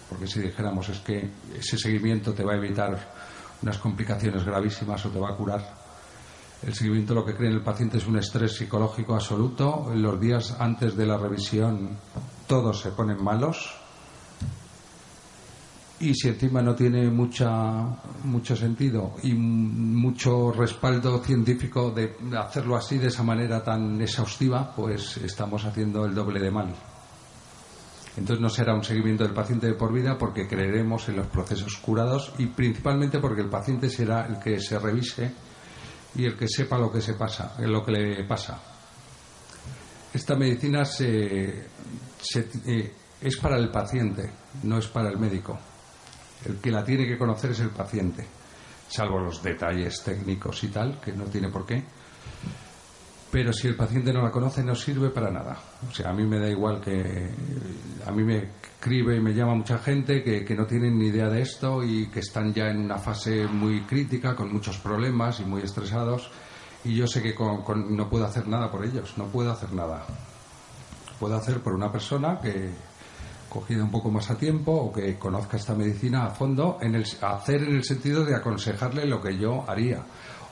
Porque 0.10 0.28
si 0.28 0.42
dijéramos 0.42 0.90
es 0.90 1.00
que 1.00 1.30
ese 1.58 1.78
seguimiento 1.78 2.34
te 2.34 2.44
va 2.44 2.54
a 2.54 2.58
evitar 2.58 2.98
unas 3.62 3.78
complicaciones 3.78 4.44
gravísimas 4.44 5.06
o 5.06 5.10
te 5.10 5.20
va 5.20 5.30
a 5.30 5.36
curar, 5.36 5.80
el 6.62 6.74
seguimiento 6.74 7.14
lo 7.14 7.26
que 7.26 7.36
cree 7.36 7.50
en 7.50 7.56
el 7.56 7.64
paciente 7.64 8.00
es 8.00 8.08
un 8.08 8.18
estrés 8.18 8.58
psicológico 8.58 9.16
absoluto. 9.16 9.90
En 9.94 10.02
los 10.02 10.20
días 10.20 10.58
antes 10.60 10.96
de 10.98 11.06
la 11.06 11.18
revisión 11.18 11.98
todos 12.48 12.82
se 12.82 12.92
ponen 12.92 13.24
malos, 13.24 13.74
y 16.00 16.14
si 16.14 16.30
encima 16.30 16.62
no 16.62 16.76
tiene 16.76 17.10
mucha, 17.10 17.50
mucho 18.24 18.56
sentido 18.56 19.16
y 19.24 19.34
mucho 19.34 20.52
respaldo 20.52 21.22
científico 21.24 21.92
de 21.92 22.16
hacerlo 22.38 22.78
así 22.78 22.98
de 22.98 23.08
esa 23.08 23.24
manera 23.24 23.64
tan 23.64 24.02
exhaustiva, 24.02 24.74
pues 24.76 25.18
estamos 25.18 25.66
haciendo 25.66 26.06
el 26.06 26.16
doble 26.16 26.40
de 26.40 26.52
mal. 26.52 26.74
Entonces 28.16 28.42
no 28.42 28.50
será 28.50 28.74
un 28.74 28.84
seguimiento 28.84 29.24
del 29.24 29.34
paciente 29.34 29.68
de 29.68 29.74
por 29.74 29.94
vida 29.94 30.18
porque 30.18 30.48
creeremos 30.48 31.08
en 31.10 31.18
los 31.18 31.28
procesos 31.28 31.78
curados 31.78 32.34
y 32.38 32.48
principalmente 32.48 33.20
porque 33.20 33.42
el 33.42 33.50
paciente 33.50 33.90
será 33.90 34.26
el 34.26 34.40
que 34.40 34.60
se 34.60 34.80
revise 34.80 35.32
y 36.16 36.26
el 36.26 36.36
que 36.36 36.48
sepa 36.48 36.78
lo 36.78 36.92
que 36.92 37.02
se 37.02 37.14
pasa, 37.14 37.56
lo 37.60 37.84
que 37.86 37.92
le 37.92 38.24
pasa. 38.24 38.60
Esta 40.14 40.36
medicina 40.36 40.84
se, 40.86 41.68
eh, 42.66 42.94
es 43.22 43.38
para 43.38 43.58
el 43.58 43.70
paciente, 43.70 44.32
no 44.64 44.80
es 44.80 44.88
para 44.88 45.10
el 45.10 45.18
médico. 45.18 45.58
El 46.46 46.58
que 46.58 46.72
la 46.72 46.84
tiene 46.84 47.06
que 47.06 47.18
conocer 47.18 47.52
es 47.52 47.60
el 47.60 47.70
paciente, 47.70 48.26
salvo 48.88 49.20
los 49.20 49.44
detalles 49.44 50.02
técnicos 50.04 50.64
y 50.64 50.68
tal, 50.70 51.00
que 51.00 51.12
no 51.14 51.26
tiene 51.26 51.50
por 51.50 51.66
qué. 51.66 51.84
Pero 53.32 53.54
si 53.54 53.68
el 53.68 53.76
paciente 53.76 54.12
no 54.12 54.24
la 54.24 54.32
conoce, 54.32 54.64
no 54.64 54.74
sirve 54.74 55.10
para 55.10 55.30
nada. 55.30 55.56
O 55.88 55.94
sea, 55.94 56.10
a 56.10 56.14
mí 56.14 56.26
me 56.26 56.40
da 56.40 56.50
igual 56.50 56.82
que. 56.82 57.30
A 58.06 58.12
mí 58.12 58.24
me 58.24 58.50
escribe 58.64 59.18
y 59.18 59.20
me 59.20 59.36
llama 59.36 59.54
mucha 59.54 59.78
gente 59.78 60.24
que, 60.24 60.44
que 60.44 60.56
no 60.56 60.66
tienen 60.66 60.98
ni 60.98 61.08
idea 61.08 61.30
de 61.30 61.42
esto 61.42 61.84
y 61.84 62.10
que 62.10 62.22
están 62.22 62.54
ya 62.54 62.70
en 62.70 62.80
una 62.80 62.98
fase 62.98 63.46
muy 63.46 63.82
crítica, 63.82 64.36
con 64.36 64.52
muchos 64.52 64.80
problemas 64.80 65.40
y 65.42 65.46
muy 65.46 65.62
estresados. 65.62 66.32
Y 66.84 66.96
yo 66.96 67.06
sé 67.06 67.22
que 67.22 67.36
no 67.38 68.10
puedo 68.10 68.26
hacer 68.26 68.48
nada 68.48 68.72
por 68.72 68.84
ellos, 68.84 69.16
no 69.18 69.26
puedo 69.26 69.52
hacer 69.52 69.74
nada. 69.74 70.06
Puedo 71.20 71.36
hacer 71.36 71.62
por 71.62 71.74
una 71.74 71.92
persona 71.92 72.40
que, 72.40 72.72
cogida 73.50 73.84
un 73.84 73.92
poco 73.92 74.12
más 74.12 74.30
a 74.30 74.38
tiempo 74.38 74.72
o 74.72 74.94
que 74.94 75.18
conozca 75.18 75.58
esta 75.58 75.76
medicina 75.76 76.26
a 76.26 76.30
fondo, 76.32 76.78
en 76.82 76.96
el, 76.96 77.06
hacer 77.22 77.64
en 77.64 77.76
el 77.76 77.84
sentido 77.84 78.24
de 78.24 78.36
aconsejarle 78.36 79.06
lo 79.06 79.22
que 79.22 79.38
yo 79.38 79.66
haría 79.68 80.04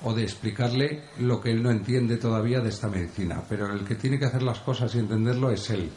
o 0.03 0.13
de 0.13 0.23
explicarle 0.23 1.03
lo 1.19 1.39
que 1.39 1.51
él 1.51 1.63
no 1.63 1.71
entiende 1.71 2.17
todavía 2.17 2.59
de 2.59 2.69
esta 2.69 2.87
medicina. 2.87 3.41
Pero 3.47 3.71
el 3.71 3.83
que 3.83 3.95
tiene 3.95 4.19
que 4.19 4.25
hacer 4.25 4.43
las 4.43 4.59
cosas 4.59 4.93
y 4.95 4.99
entenderlo 4.99 5.51
es 5.51 5.69
él. 5.69 5.89